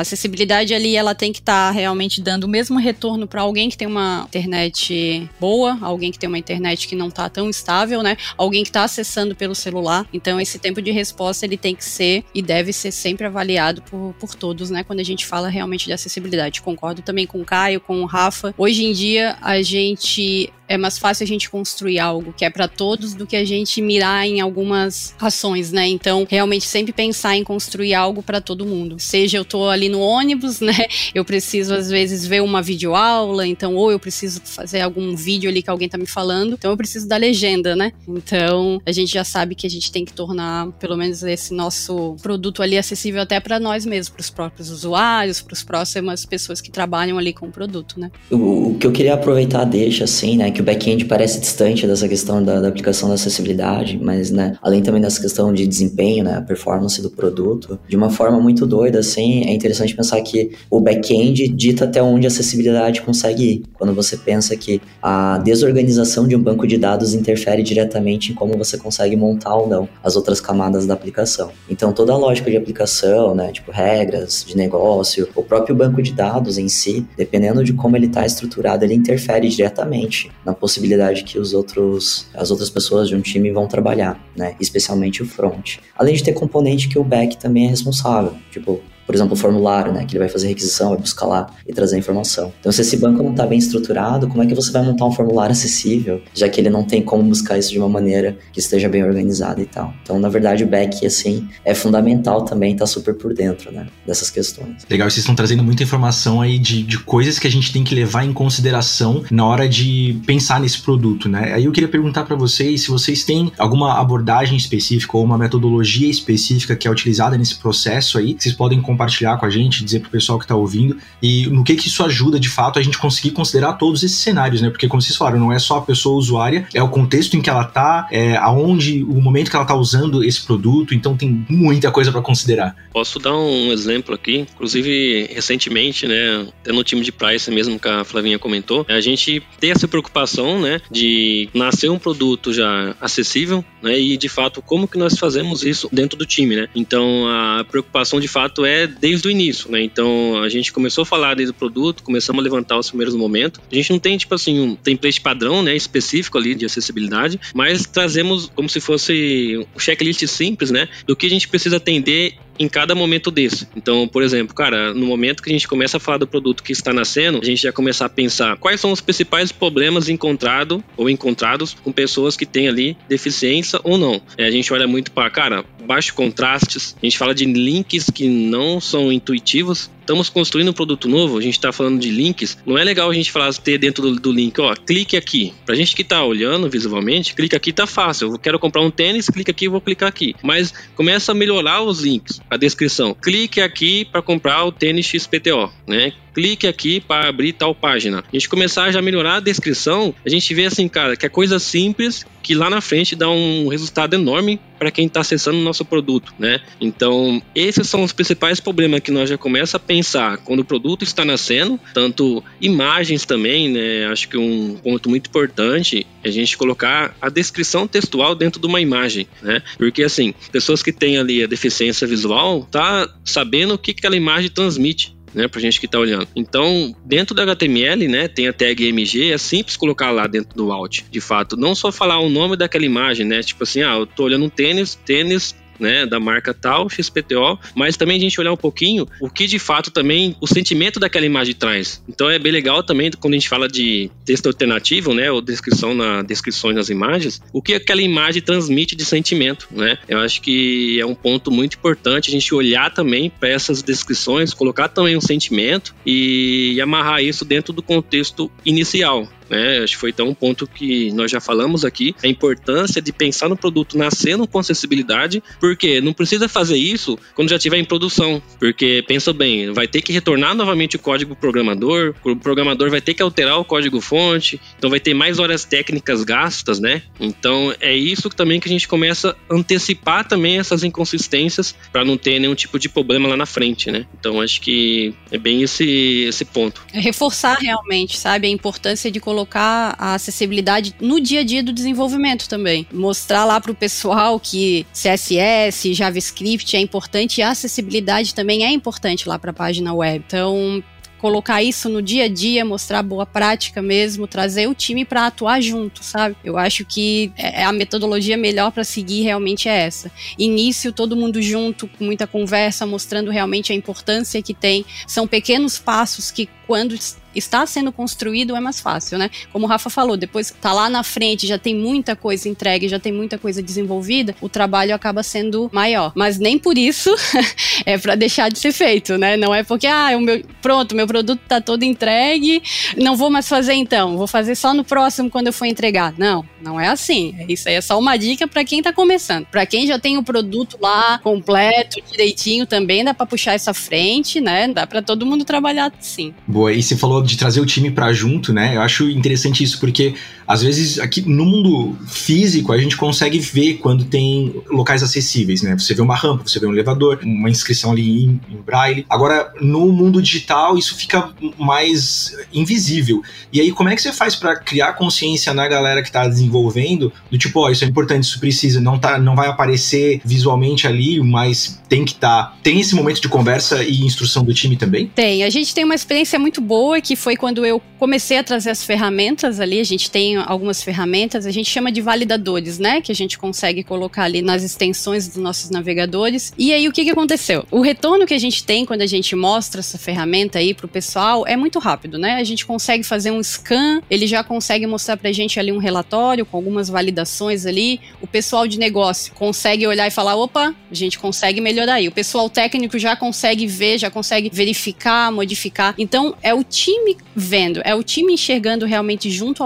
acessibilidade 0.00 0.72
ali, 0.72 0.96
ela 0.96 1.14
tem 1.14 1.30
que 1.30 1.40
estar 1.40 1.66
tá 1.66 1.70
realmente 1.70 2.22
dando 2.22 2.44
o 2.44 2.48
mesmo 2.48 2.78
retorno 2.78 3.26
para 3.26 3.42
alguém 3.42 3.68
que 3.68 3.76
tem 3.76 3.86
uma 3.86 4.24
internet 4.28 5.28
boa, 5.38 5.76
alguém 5.82 6.10
que 6.10 6.18
tem 6.18 6.26
uma 6.26 6.38
internet 6.38 6.88
que 6.88 6.96
não 6.96 7.08
está 7.08 7.28
tão 7.28 7.50
estável, 7.50 8.02
né? 8.02 8.16
Alguém 8.34 8.62
que 8.62 8.70
está 8.70 8.84
acessando 8.84 9.36
pelo 9.36 9.54
celular. 9.54 10.08
Então, 10.10 10.40
esse 10.40 10.58
tempo 10.58 10.80
de 10.80 10.90
resposta, 10.90 11.44
ele 11.44 11.58
tem 11.58 11.74
que 11.74 11.84
ser 11.84 12.24
e 12.34 12.40
deve 12.40 12.72
ser 12.72 12.90
sempre 12.90 13.26
avaliado 13.26 13.82
por, 13.82 14.14
por 14.18 14.34
todos, 14.34 14.70
né? 14.70 14.82
Quando 14.82 15.00
a 15.00 15.04
gente 15.04 15.26
fala 15.26 15.50
realmente 15.50 15.84
de 15.84 15.92
acessibilidade. 15.92 16.62
Concordo 16.62 17.02
também 17.02 17.26
com 17.26 17.42
o 17.42 17.44
Caio, 17.44 17.78
com 17.78 18.00
o 18.00 18.06
Rafa. 18.06 18.54
Hoje 18.56 18.86
em 18.86 18.92
dia, 18.94 19.36
a 19.42 19.60
gente 19.60 20.50
é 20.68 20.76
mais 20.76 20.98
fácil 20.98 21.24
a 21.24 21.26
gente 21.26 21.48
construir 21.48 21.98
algo 21.98 22.32
que 22.32 22.44
é 22.44 22.50
para 22.50 22.68
todos 22.68 23.14
do 23.18 23.26
que 23.26 23.36
a 23.36 23.44
gente 23.44 23.82
mirar 23.82 24.26
em 24.26 24.40
algumas 24.40 25.14
ações, 25.20 25.72
né? 25.72 25.86
Então, 25.86 26.26
realmente 26.28 26.64
sempre 26.64 26.92
pensar 26.92 27.36
em 27.36 27.44
construir 27.44 27.94
algo 27.94 28.22
para 28.22 28.40
todo 28.40 28.64
mundo. 28.64 28.96
Seja 28.98 29.38
eu 29.38 29.44
tô 29.44 29.68
ali 29.68 29.88
no 29.88 30.00
ônibus, 30.00 30.60
né? 30.62 30.86
Eu 31.14 31.24
preciso 31.24 31.74
às 31.74 31.90
vezes 31.90 32.26
ver 32.26 32.42
uma 32.42 32.62
videoaula, 32.62 33.46
então 33.46 33.74
ou 33.74 33.90
eu 33.90 33.98
preciso 33.98 34.40
fazer 34.44 34.80
algum 34.80 35.14
vídeo 35.14 35.50
ali 35.50 35.62
que 35.62 35.70
alguém 35.70 35.88
tá 35.88 35.98
me 35.98 36.06
falando, 36.06 36.54
então 36.54 36.70
eu 36.70 36.76
preciso 36.76 37.06
da 37.08 37.16
legenda, 37.16 37.76
né? 37.76 37.92
Então, 38.06 38.80
a 38.86 38.92
gente 38.92 39.12
já 39.12 39.24
sabe 39.24 39.54
que 39.54 39.66
a 39.66 39.70
gente 39.70 39.90
tem 39.90 40.04
que 40.04 40.12
tornar 40.12 40.68
pelo 40.78 40.96
menos 40.96 41.22
esse 41.22 41.52
nosso 41.52 42.16
produto 42.22 42.62
ali 42.62 42.78
acessível 42.78 43.22
até 43.22 43.40
para 43.40 43.58
nós 43.58 43.84
mesmos, 43.84 44.08
para 44.08 44.20
os 44.20 44.30
próprios 44.30 44.70
usuários, 44.70 45.40
para 45.40 45.52
as 45.52 45.62
próximas 45.62 46.24
pessoas 46.24 46.60
que 46.60 46.70
trabalham 46.70 47.18
ali 47.18 47.32
com 47.32 47.46
o 47.46 47.50
produto, 47.50 47.98
né? 47.98 48.10
O, 48.30 48.76
que 48.78 48.86
eu 48.86 48.92
queria 48.92 49.14
aproveitar 49.14 49.64
deixa 49.64 50.04
assim, 50.04 50.36
né, 50.36 50.50
que 50.50 50.60
o 50.60 50.64
back-end 50.64 51.04
parece 51.04 51.40
distante 51.40 51.86
dessa 51.86 52.08
questão 52.08 52.42
da, 52.42 52.60
da, 52.60 52.68
aplicação 52.68 53.07
da 53.08 53.14
acessibilidade, 53.14 53.98
mas, 54.02 54.30
né, 54.30 54.56
além 54.62 54.82
também 54.82 55.00
dessa 55.00 55.20
questão 55.20 55.52
de 55.52 55.66
desempenho, 55.66 56.24
né, 56.24 56.40
performance 56.46 57.00
do 57.02 57.10
produto, 57.10 57.78
de 57.88 57.96
uma 57.96 58.10
forma 58.10 58.40
muito 58.40 58.66
doida, 58.66 58.98
assim, 58.98 59.44
é 59.44 59.52
interessante 59.52 59.94
pensar 59.94 60.20
que 60.22 60.52
o 60.70 60.80
back-end 60.80 61.48
dita 61.48 61.84
até 61.84 62.02
onde 62.02 62.26
a 62.26 62.28
acessibilidade 62.28 63.02
consegue 63.02 63.44
ir. 63.44 63.62
Quando 63.74 63.94
você 63.94 64.16
pensa 64.16 64.56
que 64.56 64.80
a 65.02 65.38
desorganização 65.38 66.26
de 66.26 66.36
um 66.36 66.42
banco 66.42 66.66
de 66.66 66.76
dados 66.76 67.14
interfere 67.14 67.62
diretamente 67.62 68.32
em 68.32 68.34
como 68.34 68.56
você 68.56 68.76
consegue 68.76 69.16
montar 69.16 69.54
ou 69.54 69.68
não 69.68 69.88
as 70.02 70.16
outras 70.16 70.40
camadas 70.40 70.86
da 70.86 70.94
aplicação. 70.94 71.50
Então, 71.68 71.92
toda 71.92 72.12
a 72.12 72.16
lógica 72.16 72.50
de 72.50 72.56
aplicação, 72.56 73.34
né, 73.34 73.52
tipo 73.52 73.70
regras 73.70 74.44
de 74.46 74.56
negócio, 74.56 75.28
o 75.34 75.42
próprio 75.42 75.74
banco 75.74 76.02
de 76.02 76.12
dados 76.12 76.58
em 76.58 76.68
si, 76.68 77.06
dependendo 77.16 77.62
de 77.62 77.72
como 77.72 77.96
ele 77.96 78.06
está 78.06 78.24
estruturado, 78.24 78.84
ele 78.84 78.94
interfere 78.94 79.48
diretamente 79.48 80.30
na 80.44 80.52
possibilidade 80.52 81.24
que 81.24 81.38
os 81.38 81.52
outros, 81.52 82.26
as 82.34 82.50
outras 82.50 82.70
pessoas 82.70 82.97
de 83.06 83.14
um 83.14 83.20
time 83.20 83.50
vão 83.50 83.66
trabalhar, 83.68 84.18
né? 84.36 84.56
Especialmente 84.58 85.22
o 85.22 85.26
front. 85.26 85.76
Além 85.96 86.14
de 86.14 86.24
ter 86.24 86.32
componente 86.32 86.88
que 86.88 86.98
o 86.98 87.04
back 87.04 87.36
também 87.36 87.66
é 87.66 87.68
responsável, 87.68 88.34
tipo 88.50 88.80
por 89.08 89.14
exemplo, 89.14 89.32
o 89.32 89.36
formulário, 89.36 89.90
né, 89.90 90.04
que 90.04 90.12
ele 90.12 90.18
vai 90.18 90.28
fazer 90.28 90.48
requisição, 90.48 90.90
vai 90.90 90.98
buscar 90.98 91.24
lá 91.24 91.46
e 91.66 91.72
trazer 91.72 91.96
a 91.96 91.98
informação. 91.98 92.52
Então, 92.60 92.70
se 92.70 92.82
esse 92.82 92.94
banco 92.98 93.22
não 93.22 93.30
está 93.30 93.46
bem 93.46 93.58
estruturado, 93.58 94.28
como 94.28 94.42
é 94.42 94.46
que 94.46 94.54
você 94.54 94.70
vai 94.70 94.82
montar 94.82 95.06
um 95.06 95.12
formulário 95.12 95.52
acessível, 95.52 96.20
já 96.34 96.46
que 96.46 96.60
ele 96.60 96.68
não 96.68 96.84
tem 96.84 97.00
como 97.00 97.22
buscar 97.22 97.56
isso 97.56 97.70
de 97.70 97.78
uma 97.78 97.88
maneira 97.88 98.36
que 98.52 98.60
esteja 98.60 98.86
bem 98.86 99.02
organizada 99.02 99.62
e 99.62 99.64
tal. 99.64 99.94
Então, 100.02 100.20
na 100.20 100.28
verdade, 100.28 100.62
o 100.62 100.66
back, 100.66 101.06
assim, 101.06 101.48
é 101.64 101.74
fundamental 101.74 102.44
também 102.44 102.72
estar 102.72 102.84
tá 102.84 102.86
super 102.86 103.14
por 103.14 103.32
dentro, 103.32 103.72
né, 103.72 103.86
dessas 104.06 104.28
questões. 104.28 104.84
Legal, 104.90 105.08
vocês 105.08 105.20
estão 105.20 105.34
trazendo 105.34 105.64
muita 105.64 105.82
informação 105.82 106.42
aí 106.42 106.58
de, 106.58 106.82
de 106.82 106.98
coisas 106.98 107.38
que 107.38 107.46
a 107.46 107.50
gente 107.50 107.72
tem 107.72 107.82
que 107.82 107.94
levar 107.94 108.26
em 108.26 108.32
consideração 108.34 109.24
na 109.30 109.46
hora 109.46 109.66
de 109.66 110.20
pensar 110.26 110.60
nesse 110.60 110.82
produto, 110.82 111.30
né? 111.30 111.54
Aí 111.54 111.64
eu 111.64 111.72
queria 111.72 111.88
perguntar 111.88 112.24
para 112.24 112.36
vocês 112.36 112.82
se 112.82 112.90
vocês 112.90 113.24
têm 113.24 113.50
alguma 113.56 113.98
abordagem 113.98 114.58
específica 114.58 115.16
ou 115.16 115.24
uma 115.24 115.38
metodologia 115.38 116.10
específica 116.10 116.76
que 116.76 116.86
é 116.86 116.90
utilizada 116.90 117.38
nesse 117.38 117.56
processo 117.58 118.18
aí, 118.18 118.36
vocês 118.38 118.54
podem 118.54 118.82
compartilhar 118.82 118.97
compartilhar 118.98 119.36
com 119.36 119.46
a 119.46 119.50
gente, 119.50 119.84
dizer 119.84 120.00
pro 120.00 120.10
pessoal 120.10 120.38
que 120.38 120.46
tá 120.46 120.56
ouvindo, 120.56 120.96
e 121.22 121.46
no 121.46 121.62
que 121.62 121.76
que 121.76 121.86
isso 121.86 122.02
ajuda 122.02 122.40
de 122.40 122.48
fato 122.48 122.78
a 122.78 122.82
gente 122.82 122.98
conseguir 122.98 123.30
considerar 123.30 123.74
todos 123.74 124.02
esses 124.02 124.18
cenários, 124.18 124.60
né? 124.60 124.70
Porque 124.70 124.88
como 124.88 125.00
vocês 125.00 125.16
falaram, 125.16 125.38
não 125.38 125.52
é 125.52 125.58
só 125.58 125.78
a 125.78 125.82
pessoa 125.82 126.18
usuária, 126.18 126.66
é 126.74 126.82
o 126.82 126.88
contexto 126.88 127.36
em 127.36 127.40
que 127.40 127.48
ela 127.48 127.64
tá, 127.64 128.08
é 128.10 128.36
aonde, 128.36 129.04
o 129.04 129.20
momento 129.20 129.50
que 129.50 129.56
ela 129.56 129.64
tá 129.64 129.74
usando 129.74 130.24
esse 130.24 130.44
produto, 130.44 130.94
então 130.94 131.16
tem 131.16 131.46
muita 131.48 131.90
coisa 131.90 132.10
para 132.10 132.20
considerar. 132.20 132.74
Posso 132.92 133.18
dar 133.20 133.36
um 133.36 133.70
exemplo 133.72 134.14
aqui, 134.14 134.38
inclusive 134.38 135.30
recentemente, 135.32 136.06
né, 136.08 136.48
até 136.60 136.72
no 136.72 136.82
time 136.82 137.02
de 137.02 137.12
price 137.12 137.50
mesmo 137.50 137.78
que 137.78 137.88
a 137.88 138.02
Flavinha 138.02 138.38
comentou, 138.38 138.84
a 138.88 139.00
gente 139.00 139.42
tem 139.60 139.70
essa 139.70 139.86
preocupação, 139.86 140.60
né, 140.60 140.80
de 140.90 141.48
nascer 141.54 141.90
um 141.90 141.98
produto 141.98 142.52
já 142.52 142.96
acessível, 143.00 143.64
né, 143.80 143.98
e 143.98 144.16
de 144.16 144.28
fato 144.28 144.60
como 144.60 144.88
que 144.88 144.98
nós 144.98 145.16
fazemos 145.16 145.62
isso 145.62 145.88
dentro 145.92 146.18
do 146.18 146.26
time, 146.26 146.56
né? 146.56 146.68
Então 146.74 147.26
a 147.28 147.64
preocupação 147.64 148.18
de 148.18 148.26
fato 148.26 148.64
é 148.64 148.87
desde 148.88 149.28
o 149.28 149.30
início, 149.30 149.70
né? 149.70 149.82
Então 149.82 150.42
a 150.42 150.48
gente 150.48 150.72
começou 150.72 151.02
a 151.02 151.06
falar 151.06 151.34
desde 151.34 151.50
o 151.50 151.54
produto, 151.54 152.02
começamos 152.02 152.40
a 152.40 152.42
levantar 152.42 152.78
os 152.78 152.88
primeiros 152.88 153.14
momentos. 153.14 153.60
A 153.70 153.74
gente 153.74 153.90
não 153.90 153.98
tem, 153.98 154.16
tipo 154.16 154.34
assim, 154.34 154.60
um 154.60 154.74
template 154.74 155.20
padrão, 155.20 155.62
né? 155.62 155.74
Específico 155.76 156.38
ali 156.38 156.54
de 156.54 156.64
acessibilidade, 156.64 157.40
mas 157.54 157.86
trazemos 157.86 158.50
como 158.54 158.68
se 158.68 158.80
fosse 158.80 159.66
um 159.74 159.78
checklist 159.78 160.26
simples, 160.26 160.70
né? 160.70 160.88
Do 161.06 161.14
que 161.14 161.26
a 161.26 161.30
gente 161.30 161.48
precisa 161.48 161.76
atender 161.76 162.34
em 162.58 162.68
cada 162.68 162.94
momento 162.94 163.30
desse. 163.30 163.68
Então, 163.76 164.08
por 164.08 164.22
exemplo, 164.22 164.54
cara, 164.54 164.92
no 164.94 165.06
momento 165.06 165.42
que 165.42 165.50
a 165.50 165.52
gente 165.52 165.68
começa 165.68 165.96
a 165.96 166.00
falar 166.00 166.18
do 166.18 166.26
produto 166.26 166.62
que 166.62 166.72
está 166.72 166.92
nascendo, 166.92 167.38
a 167.40 167.44
gente 167.44 167.62
já 167.62 167.72
começa 167.72 168.04
a 168.04 168.08
pensar 168.08 168.56
quais 168.56 168.80
são 168.80 168.92
os 168.92 169.00
principais 169.00 169.52
problemas 169.52 170.08
encontrados 170.08 170.82
ou 170.96 171.08
encontrados 171.08 171.74
com 171.74 171.92
pessoas 171.92 172.36
que 172.36 172.46
têm 172.46 172.68
ali 172.68 172.96
deficiência 173.08 173.80
ou 173.84 173.98
não. 173.98 174.20
É, 174.36 174.46
a 174.46 174.50
gente 174.50 174.72
olha 174.72 174.86
muito 174.86 175.10
para, 175.12 175.30
cara, 175.30 175.64
baixo 175.86 176.14
contrastes, 176.14 176.94
a 177.00 177.06
gente 177.06 177.16
fala 177.16 177.34
de 177.34 177.44
links 177.44 178.10
que 178.10 178.28
não 178.28 178.80
são 178.80 179.10
intuitivos, 179.10 179.90
estamos 180.00 180.28
construindo 180.30 180.68
um 180.68 180.72
produto 180.72 181.08
novo, 181.08 181.38
a 181.38 181.40
gente 181.42 181.54
está 181.54 181.70
falando 181.72 182.00
de 182.00 182.10
links, 182.10 182.56
não 182.64 182.78
é 182.78 182.84
legal 182.84 183.10
a 183.10 183.14
gente 183.14 183.30
falar 183.30 183.52
ter 183.54 183.78
dentro 183.78 184.10
do, 184.10 184.20
do 184.20 184.32
link, 184.32 184.58
ó, 184.60 184.74
clique 184.74 185.16
aqui. 185.16 185.52
Pra 185.64 185.74
gente 185.74 185.94
que 185.94 186.02
está 186.02 186.24
olhando 186.24 186.68
visualmente, 186.68 187.34
clique 187.34 187.56
aqui 187.56 187.72
tá 187.72 187.86
fácil. 187.86 188.32
Eu 188.32 188.38
quero 188.38 188.58
comprar 188.58 188.82
um 188.82 188.90
tênis, 188.90 189.28
clique 189.28 189.50
aqui, 189.50 189.68
vou 189.68 189.80
clicar 189.80 190.08
aqui. 190.08 190.34
Mas 190.42 190.72
começa 190.94 191.32
a 191.32 191.34
melhorar 191.34 191.82
os 191.82 192.00
links, 192.00 192.40
a 192.50 192.56
descrição. 192.56 193.14
Clique 193.14 193.60
aqui 193.60 194.04
para 194.04 194.22
comprar 194.22 194.64
o 194.64 194.72
tênis 194.72 195.06
XPTO, 195.06 195.70
né? 195.86 196.12
Clique 196.38 196.68
aqui 196.68 197.00
para 197.00 197.28
abrir 197.28 197.52
tal 197.52 197.74
página. 197.74 198.20
A 198.20 198.36
gente 198.36 198.48
começar 198.48 198.84
a 198.84 198.92
já 198.92 199.02
melhorar 199.02 199.36
a 199.36 199.40
descrição, 199.40 200.14
a 200.24 200.28
gente 200.28 200.54
vê 200.54 200.66
assim, 200.66 200.86
cara, 200.86 201.16
que 201.16 201.26
é 201.26 201.28
coisa 201.28 201.58
simples 201.58 202.24
que 202.44 202.54
lá 202.54 202.70
na 202.70 202.80
frente 202.80 203.16
dá 203.16 203.28
um 203.28 203.66
resultado 203.66 204.14
enorme 204.14 204.60
para 204.78 204.92
quem 204.92 205.06
está 205.06 205.20
acessando 205.20 205.58
o 205.58 205.62
nosso 205.62 205.84
produto, 205.84 206.32
né? 206.38 206.60
Então, 206.80 207.42
esses 207.52 207.88
são 207.88 208.04
os 208.04 208.12
principais 208.12 208.60
problemas 208.60 209.00
que 209.00 209.10
nós 209.10 209.28
já 209.28 209.36
começa 209.36 209.76
a 209.76 209.80
pensar 209.80 210.38
quando 210.38 210.60
o 210.60 210.64
produto 210.64 211.02
está 211.02 211.24
nascendo, 211.24 211.78
tanto 211.92 212.42
imagens 212.60 213.26
também, 213.26 213.68
né? 213.68 214.06
Acho 214.06 214.28
que 214.28 214.38
um 214.38 214.76
ponto 214.76 215.10
muito 215.10 215.26
importante 215.26 216.06
é 216.22 216.28
a 216.28 216.32
gente 216.32 216.56
colocar 216.56 217.16
a 217.20 217.28
descrição 217.28 217.88
textual 217.88 218.36
dentro 218.36 218.60
de 218.60 218.66
uma 218.68 218.80
imagem, 218.80 219.26
né? 219.42 219.60
Porque 219.76 220.04
assim, 220.04 220.32
pessoas 220.52 220.84
que 220.84 220.92
têm 220.92 221.18
ali 221.18 221.42
a 221.42 221.48
deficiência 221.48 222.06
visual 222.06 222.66
tá 222.70 223.12
sabendo 223.24 223.74
o 223.74 223.78
que 223.78 223.90
aquela 223.90 224.16
imagem 224.16 224.48
transmite 224.48 225.17
né, 225.34 225.48
pra 225.48 225.60
gente 225.60 225.80
que 225.80 225.88
tá 225.88 225.98
olhando. 225.98 226.28
Então, 226.34 226.94
dentro 227.04 227.34
do 227.34 227.42
HTML, 227.42 228.08
né, 228.08 228.28
tem 228.28 228.48
a 228.48 228.52
tag 228.52 228.86
MG, 228.86 229.32
é 229.32 229.38
simples 229.38 229.76
colocar 229.76 230.10
lá 230.10 230.26
dentro 230.26 230.56
do 230.56 230.72
alt, 230.72 231.02
de 231.10 231.20
fato. 231.20 231.56
Não 231.56 231.74
só 231.74 231.90
falar 231.90 232.18
o 232.18 232.28
nome 232.28 232.56
daquela 232.56 232.84
imagem, 232.84 233.26
né, 233.26 233.42
tipo 233.42 233.64
assim, 233.64 233.82
ah, 233.82 233.96
eu 233.96 234.06
tô 234.06 234.24
olhando 234.24 234.44
um 234.44 234.50
tênis, 234.50 234.94
tênis 234.94 235.54
né, 235.78 236.06
da 236.06 236.18
marca 236.18 236.52
tal, 236.52 236.88
XPTO, 236.88 237.58
mas 237.74 237.96
também 237.96 238.16
a 238.16 238.20
gente 238.20 238.40
olhar 238.40 238.52
um 238.52 238.56
pouquinho 238.56 239.06
o 239.20 239.30
que 239.30 239.46
de 239.46 239.58
fato 239.58 239.90
também 239.90 240.36
o 240.40 240.46
sentimento 240.46 240.98
daquela 241.00 241.26
imagem 241.26 241.54
traz. 241.54 242.02
Então 242.08 242.28
é 242.30 242.38
bem 242.38 242.52
legal 242.52 242.82
também 242.82 243.10
quando 243.10 243.34
a 243.34 243.36
gente 243.36 243.48
fala 243.48 243.68
de 243.68 244.10
texto 244.24 244.46
alternativo, 244.46 245.14
né, 245.14 245.30
ou 245.30 245.40
descrição 245.40 245.94
na 245.94 246.22
descrições 246.22 246.76
nas 246.76 246.88
imagens, 246.88 247.40
o 247.52 247.62
que 247.62 247.74
aquela 247.74 248.02
imagem 248.02 248.42
transmite 248.42 248.94
de 248.94 249.04
sentimento, 249.04 249.68
né? 249.70 249.98
Eu 250.08 250.18
acho 250.18 250.40
que 250.40 251.00
é 251.00 251.06
um 251.06 251.14
ponto 251.14 251.50
muito 251.50 251.76
importante 251.76 252.28
a 252.28 252.32
gente 252.32 252.54
olhar 252.54 252.92
também 252.92 253.30
para 253.30 253.48
essas 253.48 253.82
descrições, 253.82 254.54
colocar 254.54 254.88
também 254.88 255.16
um 255.16 255.20
sentimento 255.20 255.94
e, 256.04 256.74
e 256.74 256.80
amarrar 256.80 257.22
isso 257.22 257.44
dentro 257.44 257.72
do 257.72 257.82
contexto 257.82 258.50
inicial, 258.64 259.28
né? 259.48 259.78
Acho 259.78 259.94
que 259.94 260.00
foi 260.00 260.10
então 260.10 260.28
um 260.28 260.34
ponto 260.34 260.66
que 260.66 261.10
nós 261.12 261.30
já 261.30 261.40
falamos 261.40 261.84
aqui, 261.84 262.14
a 262.22 262.28
importância 262.28 263.00
de 263.00 263.12
pensar 263.12 263.48
no 263.48 263.56
produto 263.56 263.96
nascendo 263.96 264.46
com 264.46 264.58
acessibilidade, 264.58 265.42
porque 265.60 266.00
não 266.00 266.12
precisa 266.12 266.48
fazer 266.48 266.76
isso 266.76 267.18
quando 267.34 267.48
já 267.48 267.56
estiver 267.56 267.78
em 267.78 267.84
produção, 267.84 268.42
porque 268.58 269.04
pensa 269.06 269.32
bem, 269.32 269.72
vai 269.72 269.86
ter 269.86 270.02
que 270.02 270.12
retornar 270.12 270.54
novamente 270.54 270.96
o 270.96 270.98
código 270.98 271.34
programador, 271.34 272.14
o 272.24 272.36
programador 272.36 272.90
vai 272.90 273.00
ter 273.00 273.14
que 273.14 273.22
alterar 273.22 273.58
o 273.58 273.64
código 273.64 274.00
fonte, 274.00 274.60
então 274.76 274.90
vai 274.90 275.00
ter 275.00 275.14
mais 275.14 275.38
horas 275.38 275.64
técnicas 275.64 276.22
gastas, 276.24 276.78
né? 276.78 277.02
Então 277.18 277.74
é 277.80 277.94
isso 277.94 278.28
também 278.30 278.60
que 278.60 278.68
a 278.68 278.72
gente 278.72 278.86
começa 278.86 279.36
a 279.48 279.54
antecipar 279.54 280.26
também 280.26 280.58
essas 280.58 280.84
inconsistências 280.84 281.74
para 281.92 282.04
não 282.04 282.16
ter 282.16 282.38
nenhum 282.38 282.54
tipo 282.54 282.78
de 282.78 282.88
problema 282.88 283.28
lá 283.28 283.36
na 283.36 283.46
frente, 283.46 283.90
né? 283.90 284.06
Então 284.18 284.40
acho 284.40 284.60
que 284.60 285.14
é 285.30 285.38
bem 285.38 285.62
esse 285.62 286.26
esse 286.28 286.44
ponto. 286.44 286.82
É 286.92 287.00
reforçar 287.00 287.58
realmente, 287.58 288.16
sabe, 288.18 288.46
a 288.46 288.50
importância 288.50 289.10
de 289.10 289.20
colocar 289.20 289.37
colocar 289.38 289.94
a 289.96 290.14
acessibilidade 290.14 290.94
no 291.00 291.20
dia 291.20 291.40
a 291.40 291.44
dia 291.44 291.62
do 291.62 291.72
desenvolvimento 291.72 292.48
também. 292.48 292.86
Mostrar 292.92 293.44
lá 293.44 293.60
para 293.60 293.70
o 293.70 293.74
pessoal 293.74 294.40
que 294.40 294.84
CSS, 294.92 295.94
JavaScript 295.94 296.76
é 296.76 296.80
importante 296.80 297.38
e 297.38 297.42
a 297.42 297.50
acessibilidade 297.50 298.34
também 298.34 298.64
é 298.64 298.70
importante 298.70 299.28
lá 299.28 299.38
para 299.38 299.52
a 299.52 299.54
página 299.54 299.94
web. 299.94 300.24
Então, 300.26 300.82
colocar 301.18 301.62
isso 301.62 301.88
no 301.88 302.02
dia 302.02 302.24
a 302.24 302.28
dia, 302.28 302.64
mostrar 302.64 303.02
boa 303.02 303.24
prática 303.24 303.80
mesmo, 303.80 304.26
trazer 304.26 304.68
o 304.68 304.74
time 304.74 305.04
para 305.04 305.26
atuar 305.26 305.60
junto, 305.60 306.02
sabe? 306.02 306.36
Eu 306.44 306.58
acho 306.58 306.84
que 306.84 307.32
é, 307.36 307.60
é 307.60 307.64
a 307.64 307.72
metodologia 307.72 308.36
melhor 308.36 308.72
para 308.72 308.82
seguir 308.82 309.22
realmente 309.22 309.68
é 309.68 309.78
essa. 309.86 310.10
Início 310.36 310.92
todo 310.92 311.16
mundo 311.16 311.40
junto, 311.40 311.86
com 311.86 312.04
muita 312.04 312.26
conversa, 312.26 312.86
mostrando 312.86 313.30
realmente 313.30 313.72
a 313.72 313.74
importância 313.74 314.42
que 314.42 314.54
tem. 314.54 314.84
São 315.06 315.28
pequenos 315.28 315.78
passos 315.78 316.30
que 316.32 316.48
quando 316.68 316.94
está 317.34 317.64
sendo 317.64 317.90
construído 317.90 318.54
é 318.54 318.60
mais 318.60 318.80
fácil, 318.80 319.16
né? 319.16 319.30
Como 319.52 319.64
o 319.64 319.68
Rafa 319.68 319.88
falou, 319.88 320.16
depois 320.16 320.54
tá 320.60 320.72
lá 320.72 320.90
na 320.90 321.02
frente, 321.02 321.46
já 321.46 321.56
tem 321.58 321.74
muita 321.74 322.14
coisa 322.14 322.48
entregue, 322.48 322.88
já 322.88 322.98
tem 322.98 323.12
muita 323.12 323.38
coisa 323.38 323.62
desenvolvida, 323.62 324.34
o 324.40 324.48
trabalho 324.48 324.94
acaba 324.94 325.22
sendo 325.22 325.70
maior. 325.72 326.12
Mas 326.14 326.38
nem 326.38 326.58
por 326.58 326.76
isso 326.76 327.14
é 327.86 327.96
para 327.96 328.14
deixar 328.14 328.50
de 328.50 328.58
ser 328.58 328.72
feito, 328.72 329.16
né? 329.16 329.36
Não 329.36 329.54
é 329.54 329.62
porque, 329.62 329.86
ah, 329.86 330.10
o 330.16 330.20
meu, 330.20 330.44
pronto, 330.60 330.94
meu 330.94 331.06
produto 331.06 331.40
tá 331.48 331.60
todo 331.60 331.82
entregue, 331.82 332.62
não 332.96 333.16
vou 333.16 333.30
mais 333.30 333.48
fazer 333.48 333.74
então, 333.74 334.16
vou 334.16 334.26
fazer 334.26 334.54
só 334.54 334.74
no 334.74 334.84
próximo 334.84 335.30
quando 335.30 335.46
eu 335.46 335.52
for 335.52 335.64
entregar. 335.64 336.14
Não, 336.18 336.44
não 336.60 336.78
é 336.78 336.88
assim. 336.88 337.34
Isso 337.48 337.68
aí 337.68 337.76
é 337.76 337.80
só 337.80 337.98
uma 337.98 338.16
dica 338.16 338.46
para 338.46 338.64
quem 338.64 338.82
tá 338.82 338.92
começando. 338.92 339.46
Para 339.46 339.64
quem 339.64 339.86
já 339.86 339.98
tem 339.98 340.18
o 340.18 340.22
produto 340.22 340.76
lá 340.80 341.18
completo, 341.18 341.98
direitinho, 342.10 342.66
também 342.66 343.04
dá 343.04 343.14
para 343.14 343.26
puxar 343.26 343.54
essa 343.54 343.72
frente, 343.72 344.40
né? 344.40 344.68
Dá 344.68 344.86
para 344.86 345.00
todo 345.00 345.24
mundo 345.24 345.44
trabalhar 345.44 345.92
sim. 346.00 346.34
Boa, 346.46 346.57
e 346.70 346.82
você 346.82 346.96
falou 346.96 347.22
de 347.22 347.36
trazer 347.36 347.60
o 347.60 347.66
time 347.66 347.90
para 347.90 348.12
junto, 348.12 348.52
né? 348.52 348.76
Eu 348.76 348.80
acho 348.80 349.08
interessante 349.10 349.62
isso 349.62 349.78
porque 349.78 350.14
às 350.48 350.62
vezes 350.62 350.98
aqui 350.98 351.20
no 351.20 351.44
mundo 351.44 351.94
físico 352.06 352.72
a 352.72 352.78
gente 352.78 352.96
consegue 352.96 353.38
ver 353.38 353.74
quando 353.74 354.06
tem 354.06 354.62
locais 354.70 355.02
acessíveis, 355.02 355.60
né? 355.60 355.76
Você 355.78 355.94
vê 355.94 356.00
uma 356.00 356.16
rampa, 356.16 356.44
você 356.46 356.58
vê 356.58 356.66
um 356.66 356.72
elevador, 356.72 357.20
uma 357.22 357.50
inscrição 357.50 357.92
ali 357.92 358.24
em, 358.24 358.40
em 358.48 358.56
braille. 358.56 359.04
Agora 359.10 359.52
no 359.60 359.92
mundo 359.92 360.22
digital 360.22 360.78
isso 360.78 360.96
fica 360.96 361.30
mais 361.58 362.34
invisível. 362.50 363.22
E 363.52 363.60
aí 363.60 363.70
como 363.70 363.90
é 363.90 363.94
que 363.94 364.00
você 364.00 364.12
faz 364.12 364.34
para 364.34 364.56
criar 364.56 364.94
consciência 364.94 365.52
na 365.52 365.68
galera 365.68 366.00
que 366.00 366.08
está 366.08 366.26
desenvolvendo 366.26 367.12
do 367.30 367.36
tipo, 367.36 367.60
ó, 367.60 367.66
oh, 367.66 367.70
isso 367.70 367.84
é 367.84 367.86
importante, 367.86 368.24
isso 368.24 368.40
precisa, 368.40 368.80
não 368.80 368.98
tá, 368.98 369.18
não 369.18 369.36
vai 369.36 369.48
aparecer 369.48 370.22
visualmente 370.24 370.86
ali, 370.86 371.20
mas 371.22 371.78
tem 371.88 372.04
que 372.04 372.12
estar. 372.12 372.28
Tá. 372.28 372.56
Tem 372.62 372.80
esse 372.80 372.94
momento 372.94 373.20
de 373.20 373.28
conversa 373.28 373.82
e 373.82 374.00
instrução 374.04 374.44
do 374.44 374.54
time 374.54 374.76
também? 374.76 375.10
Tem. 375.14 375.44
A 375.44 375.50
gente 375.50 375.74
tem 375.74 375.84
uma 375.84 375.94
experiência 375.94 376.38
muito 376.38 376.60
boa, 376.60 377.00
que 377.00 377.16
foi 377.16 377.36
quando 377.36 377.64
eu 377.66 377.80
comecei 377.98 378.38
a 378.38 378.44
trazer 378.44 378.70
as 378.70 378.84
ferramentas 378.84 379.60
ali. 379.60 379.80
A 379.80 379.84
gente 379.84 380.10
tem 380.10 380.37
algumas 380.46 380.82
ferramentas, 380.82 381.46
a 381.46 381.50
gente 381.50 381.70
chama 381.70 381.90
de 381.90 382.00
validadores, 382.00 382.78
né? 382.78 383.00
Que 383.00 383.12
a 383.12 383.14
gente 383.14 383.38
consegue 383.38 383.82
colocar 383.82 384.24
ali 384.24 384.42
nas 384.42 384.62
extensões 384.62 385.28
dos 385.28 385.36
nossos 385.36 385.70
navegadores. 385.70 386.52
E 386.58 386.72
aí, 386.72 386.88
o 386.88 386.92
que, 386.92 387.04
que 387.04 387.10
aconteceu? 387.10 387.64
O 387.70 387.80
retorno 387.80 388.26
que 388.26 388.34
a 388.34 388.38
gente 388.38 388.64
tem 388.64 388.84
quando 388.84 389.02
a 389.02 389.06
gente 389.06 389.34
mostra 389.34 389.80
essa 389.80 389.98
ferramenta 389.98 390.58
aí 390.58 390.74
pro 390.74 390.88
pessoal 390.88 391.46
é 391.46 391.56
muito 391.56 391.78
rápido, 391.78 392.18
né? 392.18 392.34
A 392.36 392.44
gente 392.44 392.66
consegue 392.66 393.04
fazer 393.04 393.30
um 393.30 393.42
scan, 393.42 394.02
ele 394.10 394.26
já 394.26 394.42
consegue 394.42 394.86
mostrar 394.86 395.16
pra 395.16 395.32
gente 395.32 395.58
ali 395.58 395.72
um 395.72 395.78
relatório 395.78 396.44
com 396.44 396.56
algumas 396.56 396.88
validações 396.88 397.66
ali. 397.66 398.00
O 398.20 398.26
pessoal 398.26 398.66
de 398.66 398.78
negócio 398.78 399.32
consegue 399.34 399.86
olhar 399.86 400.06
e 400.06 400.10
falar: 400.10 400.36
opa, 400.36 400.74
a 400.90 400.94
gente 400.94 401.18
consegue 401.18 401.60
melhorar 401.60 401.94
aí. 401.94 402.08
O 402.08 402.12
pessoal 402.12 402.48
técnico 402.48 402.98
já 402.98 403.16
consegue 403.16 403.66
ver, 403.66 403.98
já 403.98 404.10
consegue 404.10 404.50
verificar, 404.52 405.30
modificar. 405.32 405.94
Então, 405.98 406.34
é 406.42 406.54
o 406.54 406.62
time 406.62 407.16
vendo, 407.34 407.80
é 407.84 407.94
o 407.94 408.02
time 408.02 408.32
enxergando 408.32 408.86
realmente 408.86 409.30
junto 409.30 409.62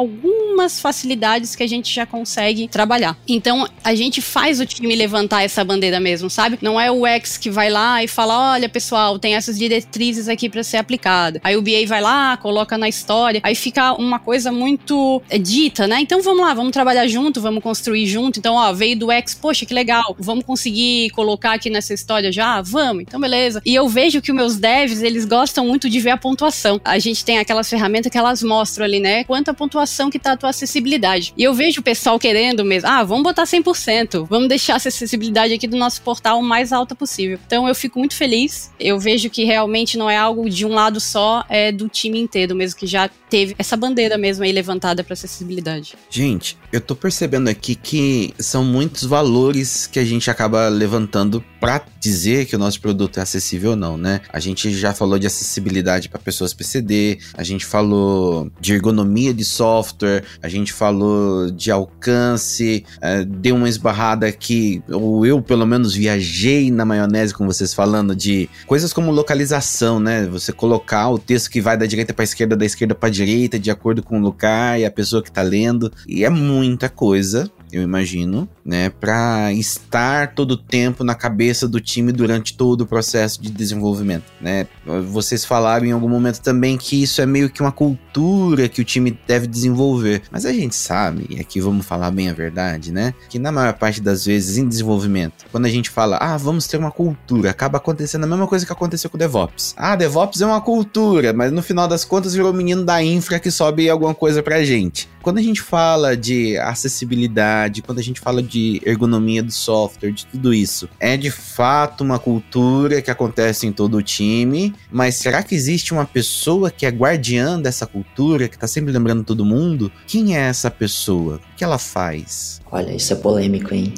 algumas 0.63 0.81
facilidades 0.81 1.57
que 1.57 1.63
a 1.63 1.67
gente 1.67 1.93
já 1.93 2.07
consegue 2.07 2.69
trabalhar. 2.69 3.17
Então, 3.27 3.67
a 3.83 3.95
gente 3.95 4.23
faz 4.23 4.61
o 4.61 4.67
time 4.67 4.95
levantar 4.95 5.43
essa 5.43 5.65
bandeira 5.65 5.99
mesmo, 5.99 6.31
sabe? 6.31 6.59
Não 6.63 6.81
é 6.81 6.91
o 6.91 7.07
X 7.07 7.37
que 7.37 7.51
vai 7.51 7.69
lá 7.69 8.03
e 8.03 8.09
fala: 8.09 8.53
olha, 8.53 8.69
pessoal, 8.69 9.19
tem 9.19 9.35
essas 9.35 9.59
diretrizes 9.59 10.29
aqui 10.29 10.49
para 10.49 10.63
ser 10.63 10.77
aplicada. 10.77 11.41
Aí 11.43 11.57
o 11.57 11.63
BA 11.63 11.87
vai 11.87 12.01
lá, 12.01 12.37
coloca 12.37 12.79
na 12.79 12.89
história, 12.89 13.41
aí 13.43 13.55
fica 13.55 13.93
uma 13.95 14.19
coisa 14.19 14.53
muito 14.53 15.21
é, 15.29 15.39
dita, 15.39 15.87
né? 15.87 16.01
Então 16.01 16.23
vamos 16.23 16.45
lá, 16.45 16.55
vamos 16.55 16.73
trabalhar 16.73 17.07
junto, 17.09 17.41
vamos 17.41 17.63
construir 17.63 18.07
junto. 18.07 18.39
Então, 18.39 18.55
ó, 18.55 18.73
veio 18.73 18.97
do 18.97 19.11
X, 19.11 19.35
poxa, 19.35 19.67
que 19.67 19.75
legal, 19.75 20.15
vamos 20.19 20.45
conseguir 20.45 21.11
colocar 21.11 21.55
aqui 21.55 21.69
nessa 21.71 21.93
história 21.93 22.31
já? 22.31 22.61
Vamos, 22.63 23.03
então 23.03 23.21
beleza. 23.21 23.61
E 23.65 23.75
eu 23.75 23.89
vejo 23.89 24.23
que 24.23 24.31
os 24.31 24.37
meus 24.37 24.57
devs, 24.57 25.03
eles 25.03 25.25
gostam 25.25 25.67
muito 25.67 25.91
de 25.91 25.99
ver 25.99 26.11
a 26.11 26.17
pontuação. 26.17 26.81
A 26.85 26.99
gente 26.99 27.25
tem 27.25 27.39
aquelas 27.39 27.69
ferramentas 27.69 28.11
que 28.11 28.19
elas 28.19 28.43
mostram 28.43 28.85
ali, 28.85 29.01
né? 29.01 29.25
Quanta 29.25 29.53
pontuação 29.53 30.11
que 30.11 30.19
tá 30.19 30.33
a 30.33 30.37
tua 30.37 30.52
acessibilidade. 30.53 31.35
E 31.37 31.43
eu 31.43 31.53
vejo 31.53 31.81
o 31.81 31.85
pessoal 31.85 32.19
querendo 32.19 32.65
mesmo, 32.65 32.89
ah, 32.89 33.03
vamos 33.03 33.25
botar 33.25 33.45
100%, 33.45 34.27
vamos 34.29 34.49
deixar 34.49 34.77
essa 34.77 34.89
acessibilidade 34.89 35.53
aqui 35.53 35.67
do 35.67 35.77
nosso 35.77 36.01
portal 36.03 36.39
o 36.39 36.43
mais 36.43 36.73
alta 36.73 36.95
possível. 36.95 37.39
Então 37.47 37.69
eu 37.69 37.75
fico 37.75 37.99
muito 37.99 38.15
feliz. 38.15 38.71
Eu 38.79 38.99
vejo 38.99 39.29
que 39.29 39.45
realmente 39.45 39.99
não 39.99 40.09
é 40.09 40.17
algo 40.17 40.49
de 40.49 40.65
um 40.65 40.75
lado 40.75 41.01
só, 41.01 41.45
é 41.49 41.73
do 41.73 41.89
time 41.89 42.21
inteiro 42.21 42.55
mesmo 42.55 42.79
que 42.79 42.87
já 42.87 43.11
teve 43.29 43.55
essa 43.59 43.77
bandeira 43.77 44.19
mesmo 44.19 44.45
aí 44.45 44.53
levantada 44.53 45.03
para 45.03 45.15
acessibilidade. 45.15 45.95
Gente, 46.11 46.59
eu 46.71 46.81
tô 46.81 46.95
percebendo 46.95 47.49
aqui 47.49 47.75
que 47.75 48.35
são 48.39 48.65
muitos 48.65 49.05
valores 49.05 49.87
que 49.87 49.99
a 49.99 50.05
gente 50.05 50.31
acaba 50.31 50.69
levantando 50.69 51.43
para 51.59 51.83
dizer 51.99 52.47
que 52.47 52.57
o 52.57 52.59
nosso 52.59 52.81
produto 52.81 53.19
é 53.19 53.23
acessível 53.23 53.71
ou 53.71 53.77
não, 53.77 53.97
né? 53.97 54.21
A 54.33 54.41
gente 54.41 54.75
já 54.75 54.93
falou 54.93 55.19
de 55.19 55.27
acessibilidade 55.27 56.09
para 56.09 56.19
pessoas 56.19 56.53
PCD, 56.53 57.21
a 57.35 57.45
gente 57.45 57.65
falou 57.65 58.51
de 58.61 58.75
ergonomia 58.75 59.33
de 59.33 59.45
software, 59.45 60.25
a 60.43 60.49
gente 60.49 60.73
falou 60.73 61.51
de 61.51 61.71
alcance, 61.71 62.85
é, 63.01 63.25
deu 63.25 63.55
uma 63.55 63.69
esbarrada 63.69 64.27
aqui, 64.27 64.83
ou 64.91 65.25
eu 65.25 65.41
pelo 65.41 65.67
menos 65.67 65.95
viajei 65.95 66.71
na 66.71 66.85
maionese 66.85 67.33
com 67.33 67.47
vocês 67.47 67.73
falando 67.73 68.15
de 68.15 68.49
coisas 68.67 68.93
como 68.93 69.13
localização, 69.13 70.01
né? 70.01 70.27
Você 70.27 70.53
colocar 70.53 71.09
o 71.11 71.19
texto 71.19 71.51
que 71.51 71.61
vai 71.61 71.77
da 71.77 71.87
direita 71.87 72.13
para 72.13 72.25
esquerda, 72.25 72.57
da 72.57 72.65
esquerda 72.65 72.95
para 72.95 73.09
direita, 73.09 73.59
de 73.59 73.71
acordo 73.71 74.03
com 74.03 74.19
o 74.19 74.23
lugar 74.23 74.81
e 74.81 74.85
a 74.85 74.91
pessoa 74.91 75.23
que 75.23 75.31
tá 75.31 75.43
lendo, 75.43 75.93
e 76.07 76.25
é 76.25 76.31
muita 76.31 76.89
coisa 76.89 77.51
eu 77.73 77.83
imagino, 77.83 78.49
né, 78.65 78.91
para 78.91 79.53
estar 79.53 80.35
todo 80.35 80.53
o 80.53 80.57
tempo 80.57 81.03
na 81.03 81.15
cabeça 81.15 81.67
do 81.67 81.81
time 81.81 82.13
durante 82.13 82.57
todo 82.57 82.83
o 82.83 82.87
processo 82.87 83.41
de 83.41 83.51
desenvolvimento, 83.51 84.25
né? 84.41 84.67
Vocês 85.09 85.45
falaram 85.45 85.87
em 85.87 85.93
algum 85.93 86.09
momento 86.09 86.41
também 86.41 86.77
que 86.77 87.03
isso 87.03 87.21
é 87.23 87.27
meio 87.27 87.49
que 87.49 87.63
uma 87.63 87.73
cultura 87.73 88.69
que 88.69 88.81
o 88.81 88.85
time 88.85 89.19
deve 89.27 89.47
desenvolver, 89.47 90.23
mas 90.31 90.45
a 90.45 90.53
gente 90.53 90.75
sabe, 90.75 91.27
e 91.31 91.41
aqui 91.41 91.61
vamos 91.61 91.87
falar 91.87 92.11
bem 92.11 92.29
a 92.29 92.35
verdade, 92.35 92.93
né, 92.93 93.15
que 93.29 93.39
na 93.39 93.51
maior 93.51 93.73
parte 93.73 94.01
das 94.01 94.27
vezes 94.27 94.59
em 94.59 94.69
desenvolvimento, 94.69 95.47
quando 95.51 95.67
a 95.67 95.71
gente 95.71 95.89
fala, 95.89 96.19
ah, 96.21 96.37
vamos 96.37 96.67
ter 96.67 96.77
uma 96.77 96.91
cultura, 96.91 97.51
acaba 97.51 97.79
acontecendo 97.79 98.25
a 98.25 98.27
mesma 98.27 98.47
coisa 98.47 98.67
que 98.67 98.73
aconteceu 98.73 99.09
com 99.09 99.17
o 99.17 99.19
DevOps. 99.19 99.75
Ah, 99.77 99.97
DevOps 99.97 100.41
é 100.41 100.47
uma 100.47 100.61
cultura, 100.61 101.33
mas 101.33 101.51
no 101.51 101.63
final 101.63 101.89
das 101.89 102.05
contas 102.05 102.35
virou 102.35 102.51
o 102.51 102.55
menino 102.55 102.85
da 102.85 103.03
infra 103.03 103.41
que 103.41 103.51
sobe 103.51 103.89
alguma 103.89 104.15
coisa 104.15 104.43
pra 104.43 104.63
gente. 104.63 105.09
Quando 105.23 105.39
a 105.39 105.43
gente 105.43 105.63
fala 105.63 106.17
de 106.17 106.59
acessibilidade, 106.59 107.81
quando 107.81 108.01
a 108.01 108.03
gente 108.03 108.21
fala 108.21 108.43
de 108.43 108.83
ergonomia 108.85 109.43
do 109.43 109.53
software, 109.53 110.11
de 110.11 110.27
tudo 110.27 110.53
isso, 110.53 110.89
é 110.99 111.17
de 111.17 111.31
fato 111.31 112.03
uma 112.03 112.19
cultura 112.19 113.01
que 113.01 113.11
acontece 113.11 113.67
em 113.67 113.73
todo 113.73 113.97
o 113.97 114.03
time, 114.03 114.75
mas 114.91 115.15
será 115.15 115.43
que 115.43 115.55
existe 115.55 115.93
uma 115.93 116.05
pessoa 116.05 116.71
que 116.71 116.85
é 116.85 116.91
guardiã 116.91 117.61
dessa 117.61 117.87
cultura, 117.87 118.49
que 118.49 118.59
tá 118.59 118.67
sempre 118.67 118.93
lembrando 118.93 119.23
todo 119.23 119.45
mundo? 119.45 119.93
Quem 120.07 120.37
é 120.37 120.41
essa 120.41 120.71
pessoa? 120.71 121.37
O 121.37 121.57
que 121.57 121.63
ela 121.63 121.79
faz? 121.79 122.61
Olha, 122.71 122.93
isso 122.93 123.13
é 123.13 123.17
polêmico, 123.17 123.73
hein? 123.75 123.95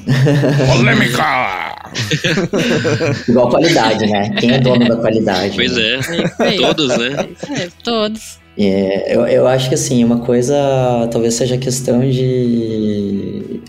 Polêmica! 0.75 1.75
Igual 3.27 3.49
qualidade, 3.49 4.05
né? 4.05 4.29
Quem 4.39 4.51
é 4.51 4.59
dono 4.59 4.87
da 4.87 4.97
qualidade? 4.97 5.55
Pois 5.55 5.75
né? 5.75 5.99
é, 6.39 6.51
todos, 6.57 6.97
né? 6.97 7.29
É, 7.51 7.69
todos. 7.83 8.44
É, 8.57 9.13
eu, 9.15 9.27
eu 9.27 9.47
acho 9.47 9.67
que 9.69 9.75
assim, 9.75 10.03
uma 10.03 10.21
coisa 10.25 10.55
talvez 11.11 11.33
seja 11.35 11.57
questão 11.57 11.99
de. 12.09 12.94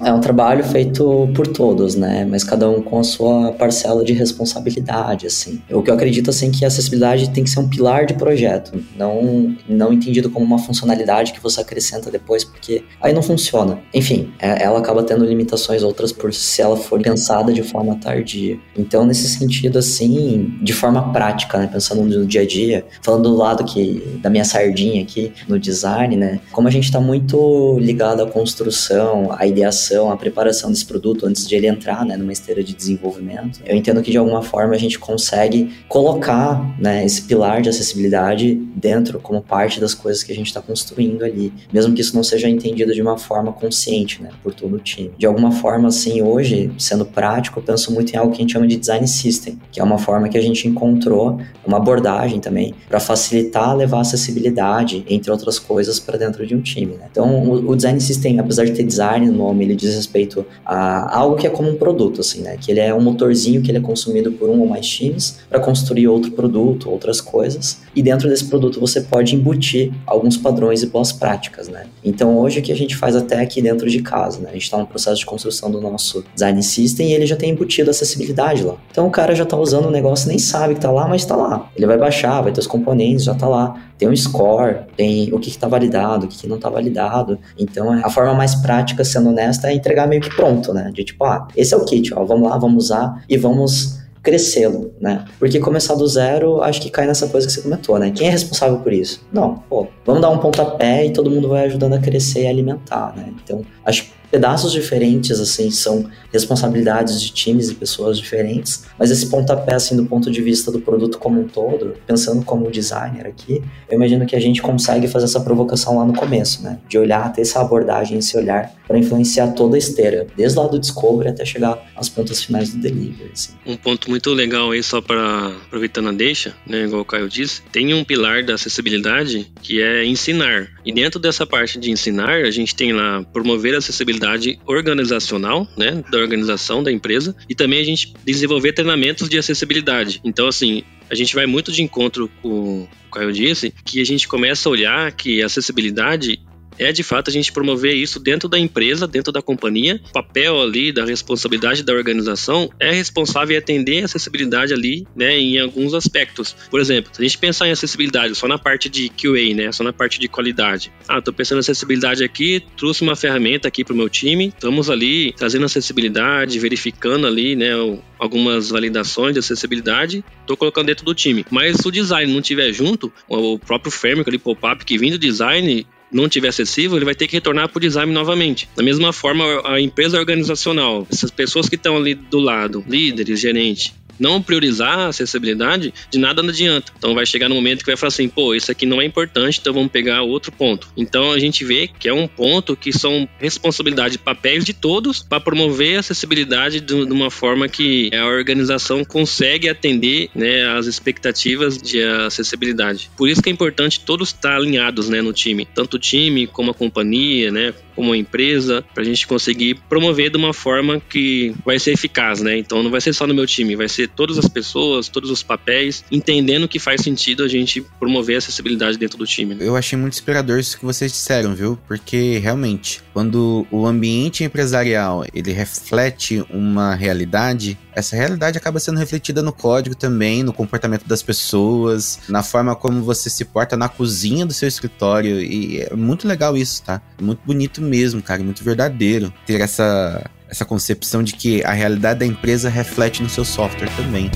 É 0.03 0.13
um 0.13 0.21
trabalho 0.21 0.65
feito 0.65 1.29
por 1.35 1.47
todos, 1.47 1.95
né? 1.95 2.27
Mas 2.29 2.45
cada 2.45 2.69
um 2.69 2.83
com 2.83 2.99
a 2.99 3.05
sua 3.05 3.53
parcela 3.53 4.05
de 4.05 4.13
responsabilidade, 4.13 5.27
assim. 5.27 5.61
O 5.71 5.83
que 5.83 5.91
eu 5.91 5.95
acredito, 5.95 6.31
assim, 6.31 6.51
que 6.51 6.65
a 6.65 6.69
acessibilidade 6.69 7.31
tem 7.31 7.45
que 7.45 7.51
ser 7.51 7.61
um 7.61 7.69
pilar 7.69 8.07
de 8.07 8.15
projeto, 8.15 8.73
não, 8.97 9.57
não 9.69 9.93
entendido 9.93 10.31
como 10.31 10.45
uma 10.45 10.59
funcionalidade 10.59 11.33
que 11.33 11.43
você 11.43 11.61
acrescenta 11.61 12.11
depois, 12.11 12.45
porque 12.45 12.85
aí 13.01 13.13
não 13.13 13.23
funciona. 13.23 13.79
Enfim, 13.93 14.33
é, 14.39 14.63
ela 14.63 14.79
acaba 14.79 15.03
tendo 15.03 15.25
limitações 15.25 15.83
outras 15.83 16.13
por 16.13 16.33
se 16.33 16.63
ela 16.63 16.77
for 16.77 17.01
pensada 17.01 17.53
de 17.53 17.63
forma 17.63 17.97
tardia. 17.97 18.59
Então, 18.77 19.05
nesse 19.05 19.29
sentido, 19.29 19.79
assim, 19.79 20.55
de 20.63 20.73
forma 20.73 21.13
prática, 21.13 21.59
né? 21.59 21.69
Pensando 21.73 22.03
no 22.03 22.27
dia 22.27 22.43
a 22.43 22.47
dia, 22.47 22.85
falando 23.03 23.31
do 23.31 23.37
lado 23.37 23.65
que 23.65 24.19
da 24.23 24.31
minha 24.31 24.45
sardinha 24.45 24.67
sardinha 24.67 25.03
aqui 25.03 25.33
no 25.49 25.59
design, 25.59 26.17
né? 26.17 26.41
Como 26.53 26.69
a 26.69 26.71
gente 26.71 26.85
está 26.85 27.01
muito 27.01 27.79
ligado 27.81 28.23
à 28.23 28.27
construção, 28.27 29.16
à 29.31 29.47
ideação, 29.47 30.11
à 30.11 30.17
preparação 30.17 30.71
desse 30.71 30.85
produto 30.85 31.27
antes 31.27 31.47
de 31.47 31.55
ele 31.55 31.67
entrar, 31.67 32.05
né, 32.05 32.17
numa 32.17 32.33
esteira 32.33 32.63
de 32.63 32.75
desenvolvimento, 32.75 33.61
eu 33.65 33.77
entendo 33.77 34.03
que 34.03 34.11
de 34.11 34.19
alguma 34.19 34.43
forma 34.43 34.75
a 34.75 34.79
gente 34.79 34.99
consegue 34.99 35.73
colocar, 35.89 36.75
né, 36.79 37.05
esse 37.05 37.23
pilar 37.23 37.63
de 37.63 37.69
acessibilidade 37.69 38.55
dentro 38.75 39.19
como 39.21 39.41
parte 39.43 39.81
das 39.81 39.95
coisas 39.95 40.23
que 40.23 40.33
a 40.33 40.35
gente 40.35 40.49
está 40.49 40.61
construindo 40.61 41.25
ali, 41.25 41.53
mesmo 41.73 41.95
que 41.95 42.01
isso 42.01 42.15
não 42.15 42.23
seja 42.23 42.49
entendido 42.49 42.93
de 42.93 43.03
uma 43.03 43.19
forma 43.19 43.53
consciente, 43.53 44.23
né, 44.23 44.31
por 44.43 44.55
todo 44.55 44.77
o 44.77 44.79
time. 44.79 45.11
De 45.19 45.27
alguma 45.27 45.53
forma, 45.53 45.89
assim, 45.89 46.23
hoje, 46.23 46.71
sendo 46.79 47.05
prático, 47.05 47.59
eu 47.59 47.63
penso 47.63 47.93
muito 47.93 48.13
em 48.13 48.17
algo 48.17 48.33
que 48.33 48.39
a 48.39 48.43
gente 48.43 48.53
chama 48.53 48.67
de 48.67 48.77
design 48.77 49.07
system, 49.07 49.59
que 49.71 49.81
é 49.81 49.85
uma 49.85 49.99
forma 49.99 50.29
que 50.29 50.39
a 50.39 50.43
gente 50.43 50.69
encontrou, 50.69 51.41
uma 51.67 51.79
abordagem 51.79 52.41
também, 52.41 52.75
para 52.89 53.01
facilitar 53.01 53.77
levar 53.77 54.01
acessibilidade 54.01 55.05
entre 55.09 55.31
outras 55.31 55.59
coisas, 55.59 55.99
para 55.99 56.19
dentro 56.19 56.47
de 56.47 56.55
um 56.55 56.61
time. 56.61 56.95
Né? 56.95 57.07
Então, 57.11 57.43
o, 57.43 57.71
o, 57.71 57.77
design 57.77 58.01
system, 58.01 58.39
apesar 58.39 58.65
de 58.65 58.73
ter 58.73 58.85
design 58.85 59.06
no 59.21 59.33
nome, 59.33 59.65
ele 59.65 59.75
diz 59.75 59.95
respeito 59.95 60.45
a 60.65 61.17
algo 61.19 61.37
que 61.37 61.47
é 61.47 61.51
como 61.51 61.71
um 61.71 61.77
produto, 61.77 62.21
assim, 62.21 62.43
né? 62.43 62.57
Que 62.61 62.71
ele 62.71 62.81
é 62.81 62.95
um 62.95 63.01
motorzinho 63.01 63.63
que 63.63 63.71
ele 63.71 63.79
é 63.79 63.81
consumido 63.81 64.33
por 64.33 64.49
um 64.49 64.61
ou 64.61 64.67
mais 64.67 64.87
times 64.87 65.39
para 65.49 65.61
construir 65.61 66.09
outro 66.09 66.33
produto, 66.33 66.91
outras 66.91 67.21
coisas. 67.21 67.81
E 67.95 68.03
dentro 68.03 68.29
desse 68.29 68.45
produto 68.45 68.81
você 68.81 69.01
pode 69.01 69.35
embutir 69.35 69.93
alguns 70.07 70.37
padrões 70.37 70.83
e 70.83 70.87
boas 70.87 71.13
práticas, 71.13 71.69
né? 71.69 71.87
Então, 72.05 72.39
hoje 72.39 72.61
o 72.61 72.63
que 72.63 72.73
a 72.73 72.77
gente 72.77 72.97
faz 72.97 73.17
até 73.17 73.41
aqui 73.41 73.63
dentro 73.63 73.89
de 73.89 74.03
casa, 74.03 74.41
né? 74.41 74.51
A 74.51 74.53
gente 74.53 74.65
está 74.65 74.79
no 74.79 74.87
processo 74.87 75.19
de 75.19 75.27
construção 75.27 75.71
do 75.71 75.81
nosso 75.81 76.25
design 76.35 76.63
system 76.63 77.11
e 77.11 77.15
ele 77.15 77.27
já 77.27 77.37
tem 77.37 77.51
embutido 77.51 77.91
acessibilidade 77.91 78.63
lá. 78.63 78.77
Então, 78.91 79.07
o 79.07 79.11
cara 79.11 79.35
já 79.35 79.45
está 79.45 79.57
usando 79.57 79.87
o 79.87 79.91
negócio, 79.91 80.29
nem 80.29 80.39
sabe 80.39 80.75
que 80.75 80.79
está 80.79 80.91
lá, 80.91 81.07
mas 81.07 81.23
está 81.23 81.37
lá. 81.37 81.71
Ele 81.77 81.87
vai 81.87 81.99
baixar, 81.99 82.41
vai 82.41 82.53
ter 82.53 82.61
os 82.61 82.67
componentes, 82.67 83.25
já 83.25 83.33
está 83.33 83.49
lá. 83.49 83.81
Tem 83.99 84.09
um 84.09 84.17
score, 84.17 84.81
tem 84.97 85.33
o 85.33 85.39
que 85.39 85.49
está 85.49 85.67
validado, 85.69 86.27
o 86.27 86.29
que, 86.29 86.39
que 86.39 86.47
não 86.47 86.57
está 86.57 86.69
validado. 86.69 87.39
Então, 87.59 87.93
a 87.93 88.11
forma 88.11 88.35
mais 88.35 88.55
prática, 88.55 89.05
sendo 89.05 89.31
honesta, 89.31 89.69
é 89.69 89.75
entregar 89.75 90.07
meio 90.07 90.21
que 90.21 90.35
pronto, 90.35 90.73
né? 90.73 90.91
De 90.93 91.05
tipo, 91.05 91.25
ah, 91.25 91.49
esse 91.57 91.75
é 91.75 91.77
o 91.77 91.85
kit, 91.85 92.13
ó, 92.15 92.25
vamos 92.25 92.49
lá, 92.49 92.59
vamos 92.59 92.85
usar 92.85 93.25
e 93.29 93.37
vamos 93.37 93.97
crescê-lo, 94.27 94.93
né? 95.01 95.25
Porque 95.39 95.61
começar 95.61 95.95
do 95.95 96.05
zero, 96.09 96.61
acho 96.61 96.81
que 96.81 96.91
cai 96.91 97.07
nessa 97.07 97.29
coisa 97.29 97.47
que 97.47 97.53
você 97.53 97.63
comentou, 97.63 97.97
né? 97.97 98.11
Quem 98.11 98.27
é 98.27 98.31
responsável 98.31 98.81
por 98.81 98.93
isso? 98.93 99.25
Não, 99.33 99.55
pô, 99.55 99.87
vamos 100.05 100.21
dar 100.21 100.31
um 100.31 100.39
pontapé 100.39 101.07
e 101.07 101.13
todo 101.13 101.31
mundo 101.31 101.49
vai 101.49 101.67
ajudando 101.67 101.93
a 101.93 101.99
crescer 102.01 102.43
e 102.43 102.47
alimentar, 102.49 103.15
né? 103.17 103.33
Então, 103.41 103.63
acho 103.85 104.03
que 104.03 104.11
pedaços 104.37 104.71
diferentes, 104.71 105.41
assim, 105.41 105.71
são 105.71 106.11
responsabilidades 106.31 107.23
de 107.23 107.33
times 107.33 107.71
e 107.71 107.75
pessoas 107.75 108.19
diferentes, 108.19 108.85
mas 108.99 109.11
esse 109.11 109.31
pontapé, 109.31 109.77
assim, 109.77 109.97
do 109.97 110.05
ponto 110.05 110.31
de 110.31 110.43
vista 110.43 110.71
do 110.71 110.79
produto 110.79 111.17
como 111.17 111.41
um 111.41 111.49
todo, 111.49 111.95
pensando 112.07 112.45
como 112.45 112.71
designer 112.71 113.27
aqui, 113.27 113.63
eu 113.89 113.97
imagino 113.97 114.27
que 114.27 114.37
a 114.37 114.41
gente 114.41 114.61
consegue 114.61 115.09
fazer 115.09 115.25
essa 115.25 115.41
provocação 115.41 115.97
lá 115.97 116.05
no 116.05 116.13
começo, 116.13 116.63
né? 116.63 116.79
De 116.87 116.99
olhar, 116.99 117.33
ter 117.33 117.41
essa 117.41 117.63
abordagem, 117.63 118.19
esse 118.19 118.37
olhar 118.37 118.75
para 118.87 118.99
influenciar 118.99 119.53
toda 119.53 119.75
a 119.75 119.79
esteira, 119.79 120.27
desde 120.37 120.59
lá 120.59 120.67
do 120.67 120.79
discovery 120.79 121.31
até 121.31 121.43
chegar 121.47 121.83
às 121.97 122.11
pontas 122.11 122.43
finais 122.43 122.75
do 122.75 122.79
delivery. 122.79 123.31
Assim. 123.33 123.55
Um 123.65 123.77
ponto 123.77 124.11
muito 124.11 124.35
legal 124.35 124.71
aí, 124.71 124.83
só 124.83 125.01
para 125.01 125.49
aproveitando 125.67 126.11
a 126.11 126.13
deixa, 126.13 126.55
né, 126.67 126.85
igual 126.85 127.01
o 127.01 127.07
Caio 127.07 127.27
disse, 127.27 127.63
tem 127.73 127.95
um 127.95 128.05
pilar 128.05 128.45
da 128.45 128.53
acessibilidade 128.53 129.51
que 129.63 129.81
é 129.81 130.05
ensinar. 130.05 130.69
E 130.87 130.93
dentro 130.93 131.19
dessa 131.19 131.45
parte 131.45 131.81
de 131.81 131.91
ensinar, 131.91 132.45
a 132.45 132.51
gente 132.53 132.73
tem 132.77 132.93
lá 132.93 133.25
promover 133.33 133.75
a 133.75 133.79
acessibilidade 133.79 134.57
organizacional, 134.65 135.67
né, 135.77 136.05
da 136.13 136.19
organização 136.19 136.81
da 136.81 136.93
empresa, 136.93 137.35
e 137.49 137.57
também 137.57 137.81
a 137.81 137.85
gente 137.85 138.15
desenvolver 138.25 138.73
treinamentos 138.73 139.29
de 139.29 139.37
acessibilidade. 139.37 140.21
Então, 140.25 140.47
assim, 140.47 140.85
a 141.11 141.15
gente 141.17 141.35
vai 141.35 141.45
muito 141.45 141.73
de 141.73 141.83
encontro 141.83 142.31
com 142.41 142.83
o 142.83 143.11
Caio 143.11 143.33
disse, 143.33 143.75
que 143.85 144.01
a 144.01 144.05
gente 144.05 144.29
começa 144.29 144.69
a 144.69 144.73
olhar 144.73 145.11
que 145.11 145.43
a 145.43 145.47
acessibilidade 145.47 146.39
é 146.79 146.93
de 146.93 147.03
fato 147.03 147.31
a 147.31 147.33
gente 147.33 147.53
promover 147.53 147.95
isso 147.95 148.19
dentro 148.19 148.49
da 148.49 148.59
empresa, 148.59 149.07
dentro 149.07 149.33
da 149.33 149.43
companhia. 149.43 150.01
O 150.09 150.13
papel 150.13 150.61
ali 150.61 150.93
da 150.93 151.05
responsabilidade 151.05 151.83
da 151.83 151.93
organização 151.93 152.71
é 152.79 152.91
responsável 152.93 153.55
em 153.55 153.59
atender 153.59 154.03
a 154.03 154.05
acessibilidade 154.07 154.73
ali, 154.73 155.07
né, 155.15 155.39
em 155.39 155.59
alguns 155.59 155.95
aspectos. 155.95 156.55
Por 156.71 156.81
exemplo, 156.81 157.11
se 157.15 157.21
a 157.21 157.25
gente 157.25 157.39
pensar 157.39 157.69
em 157.69 157.73
acessibilidade 157.73 158.35
só 158.35 158.49
na 158.49 158.59
parte 158.59 158.89
de 158.89 159.09
QA, 159.09 159.55
né, 159.55 159.73
só 159.73 159.83
na 159.83 159.93
parte 159.93 160.19
de 160.19 160.29
qualidade. 160.29 160.93
Ah, 161.09 161.21
tô 161.21 161.33
pensando 161.33 161.59
em 161.59 161.61
acessibilidade 161.61 162.25
aqui, 162.25 162.63
trouxe 162.77 163.03
uma 163.03 163.17
ferramenta 163.17 163.69
aqui 163.69 163.85
para 163.85 163.95
o 163.95 163.97
meu 163.97 164.09
time, 164.09 164.49
estamos 164.49 164.91
ali 164.91 165.33
trazendo 165.33 165.65
acessibilidade, 165.65 166.59
verificando 166.59 167.27
ali, 167.27 167.57
né, 167.57 167.71
algumas 168.19 168.71
validações 168.71 169.35
de 169.35 169.41
acessibilidade, 169.41 170.25
estou 170.41 170.57
colocando 170.57 170.87
dentro 170.87 171.05
do 171.05 171.15
time. 171.15 171.45
Mas 171.51 171.77
se 171.77 171.89
o 171.89 171.91
design 171.91 172.33
não 172.33 172.41
tiver 172.41 172.73
junto, 172.73 173.13
o 173.29 173.59
próprio 173.59 173.91
framework 173.91 174.29
ali, 174.29 174.39
pop-up 174.39 174.85
que 174.85 174.99
vem 174.99 175.11
do 175.11 175.19
design, 175.19 175.87
não 176.11 176.29
tiver 176.29 176.49
acessível, 176.49 176.97
ele 176.97 177.05
vai 177.05 177.15
ter 177.15 177.27
que 177.27 177.35
retornar 177.35 177.69
para 177.69 177.79
o 177.79 177.81
design 177.81 178.13
novamente. 178.13 178.69
Da 178.77 178.83
mesma 178.83 179.13
forma, 179.13 179.45
a 179.65 179.81
empresa 179.81 180.19
organizacional, 180.19 181.07
essas 181.11 181.31
pessoas 181.31 181.69
que 181.69 181.77
estão 181.77 181.97
ali 181.97 182.15
do 182.15 182.39
lado, 182.39 182.85
líderes, 182.89 183.41
gerente, 183.41 183.95
não 184.19 184.43
priorizar 184.43 184.99
a 184.99 185.07
acessibilidade, 185.09 185.93
de 186.11 186.19
nada 186.19 186.43
não 186.43 186.51
adianta. 186.51 186.93
Então 186.97 187.15
vai 187.15 187.27
chegar 187.27 187.49
no 187.49 187.55
momento 187.55 187.81
que 187.81 187.91
vai 187.91 187.97
falar 187.97 188.09
assim, 188.09 188.29
pô, 188.29 188.55
isso 188.55 188.71
aqui 188.71 188.87
não 188.87 189.01
é 189.01 189.05
importante, 189.05 189.59
então 189.61 189.73
vamos 189.73 189.91
pegar 189.91 190.23
outro 190.23 190.53
ponto. 190.53 190.89
Então 190.97 191.33
a 191.33 191.39
gente 191.39 191.65
vê 191.65 191.89
que 191.89 192.09
é 192.09 192.13
um 192.13 192.27
ponto 192.27 192.77
que 192.77 192.93
são 192.93 193.29
responsabilidade, 193.39 194.19
papéis 194.19 194.65
de 194.65 194.73
todos 194.73 195.23
para 195.23 195.41
promover 195.41 195.97
a 195.97 196.01
acessibilidade 196.01 196.81
de, 196.81 196.95
uma 196.95 197.31
forma 197.31 197.69
que 197.69 198.11
a 198.15 198.27
organização 198.27 199.05
consegue 199.05 199.69
atender 199.69 200.29
né, 200.35 200.67
as 200.77 200.87
expectativas 200.87 201.79
de 201.79 202.03
acessibilidade. 202.03 203.11
Por 203.17 203.29
isso 203.29 203.43
que 203.43 203.49
é 203.49 203.53
importante 203.53 204.01
todos 204.01 204.29
estar 204.29 204.57
alinhados 204.57 205.09
né, 205.09 205.23
no 205.23 205.33
time, 205.33 205.67
tanto 205.75 205.95
o 205.95 205.99
time 205.99 206.47
como 206.47 206.71
a 206.71 206.75
companhia, 206.75 207.51
né, 207.51 207.75
como 207.97 208.15
empresa, 208.15 208.85
para 208.95 209.03
a 209.03 209.07
gente 209.07 209.27
conseguir 209.27 209.81
promover 209.89 210.31
de 210.31 210.37
uma 210.37 210.53
forma 210.53 211.01
que 211.01 211.55
vai 211.65 211.79
ser 211.79 211.93
eficaz, 211.93 212.43
né? 212.43 212.59
Então 212.59 212.83
não 212.83 212.91
vai 212.91 213.01
ser 213.01 213.15
só 213.15 213.27
no 213.27 213.35
meu 213.35 213.47
time, 213.47 213.75
vai 213.75 213.89
ser 213.89 214.09
todas 214.09 214.39
as 214.39 214.47
pessoas, 214.47 215.09
todos 215.09 215.31
os 215.31 215.43
papéis, 215.43 216.05
entendendo 216.13 216.69
que 216.69 216.79
faz 216.79 217.01
sentido 217.01 217.43
a 217.43 217.49
gente 217.49 217.81
promover 217.99 218.37
a 218.37 218.39
acessibilidade 218.39 218.99
dentro 218.99 219.17
do 219.17 219.27
time. 219.27 219.55
Né? 219.55 219.67
Eu 219.67 219.75
achei 219.77 219.99
muito 219.99 220.13
inspirador 220.13 220.59
isso 220.59 220.79
que 220.79 220.85
vocês 220.85 221.11
disseram, 221.11 221.55
viu? 221.55 221.79
Porque 221.89 222.39
realmente, 222.39 223.03
quando 223.13 223.67
o 223.71 223.87
ambiente 223.87 224.45
empresarial 224.45 225.25
ele 225.33 225.53
reflete 225.53 226.45
uma 226.51 226.95
realidade, 226.95 227.79
essa 227.93 228.15
realidade 228.15 228.59
acaba 228.59 228.79
sendo 228.79 228.99
refletida 228.99 229.43
no 229.43 229.53
código 229.53 229.95
também, 229.95 230.43
no 230.43 230.53
comportamento 230.53 231.07
das 231.07 231.23
pessoas, 231.23 232.21
na 232.29 232.43
forma 232.43 232.77
como 232.77 233.03
você 233.03 233.31
se 233.31 233.45
porta 233.45 233.75
na 233.75 233.89
cozinha 233.89 234.45
do 234.45 234.53
seu 234.53 234.69
escritório. 234.69 235.41
E 235.41 235.81
é 235.81 235.95
muito 235.95 236.29
legal 236.29 236.57
isso, 236.57 236.83
tá? 236.83 237.01
Muito 237.21 237.41
bonito 237.45 237.81
mesmo, 237.87 238.21
cara, 238.21 238.43
muito 238.43 238.63
verdadeiro 238.63 239.33
ter 239.47 239.61
essa, 239.61 240.29
essa 240.49 240.65
concepção 240.65 241.23
de 241.23 241.35
que 241.35 241.65
a 241.65 241.73
realidade 241.73 242.21
da 242.21 242.27
empresa 242.27 242.69
reflete 242.69 243.23
no 243.23 243.29
seu 243.29 243.45
software 243.45 243.91
também. 243.97 244.31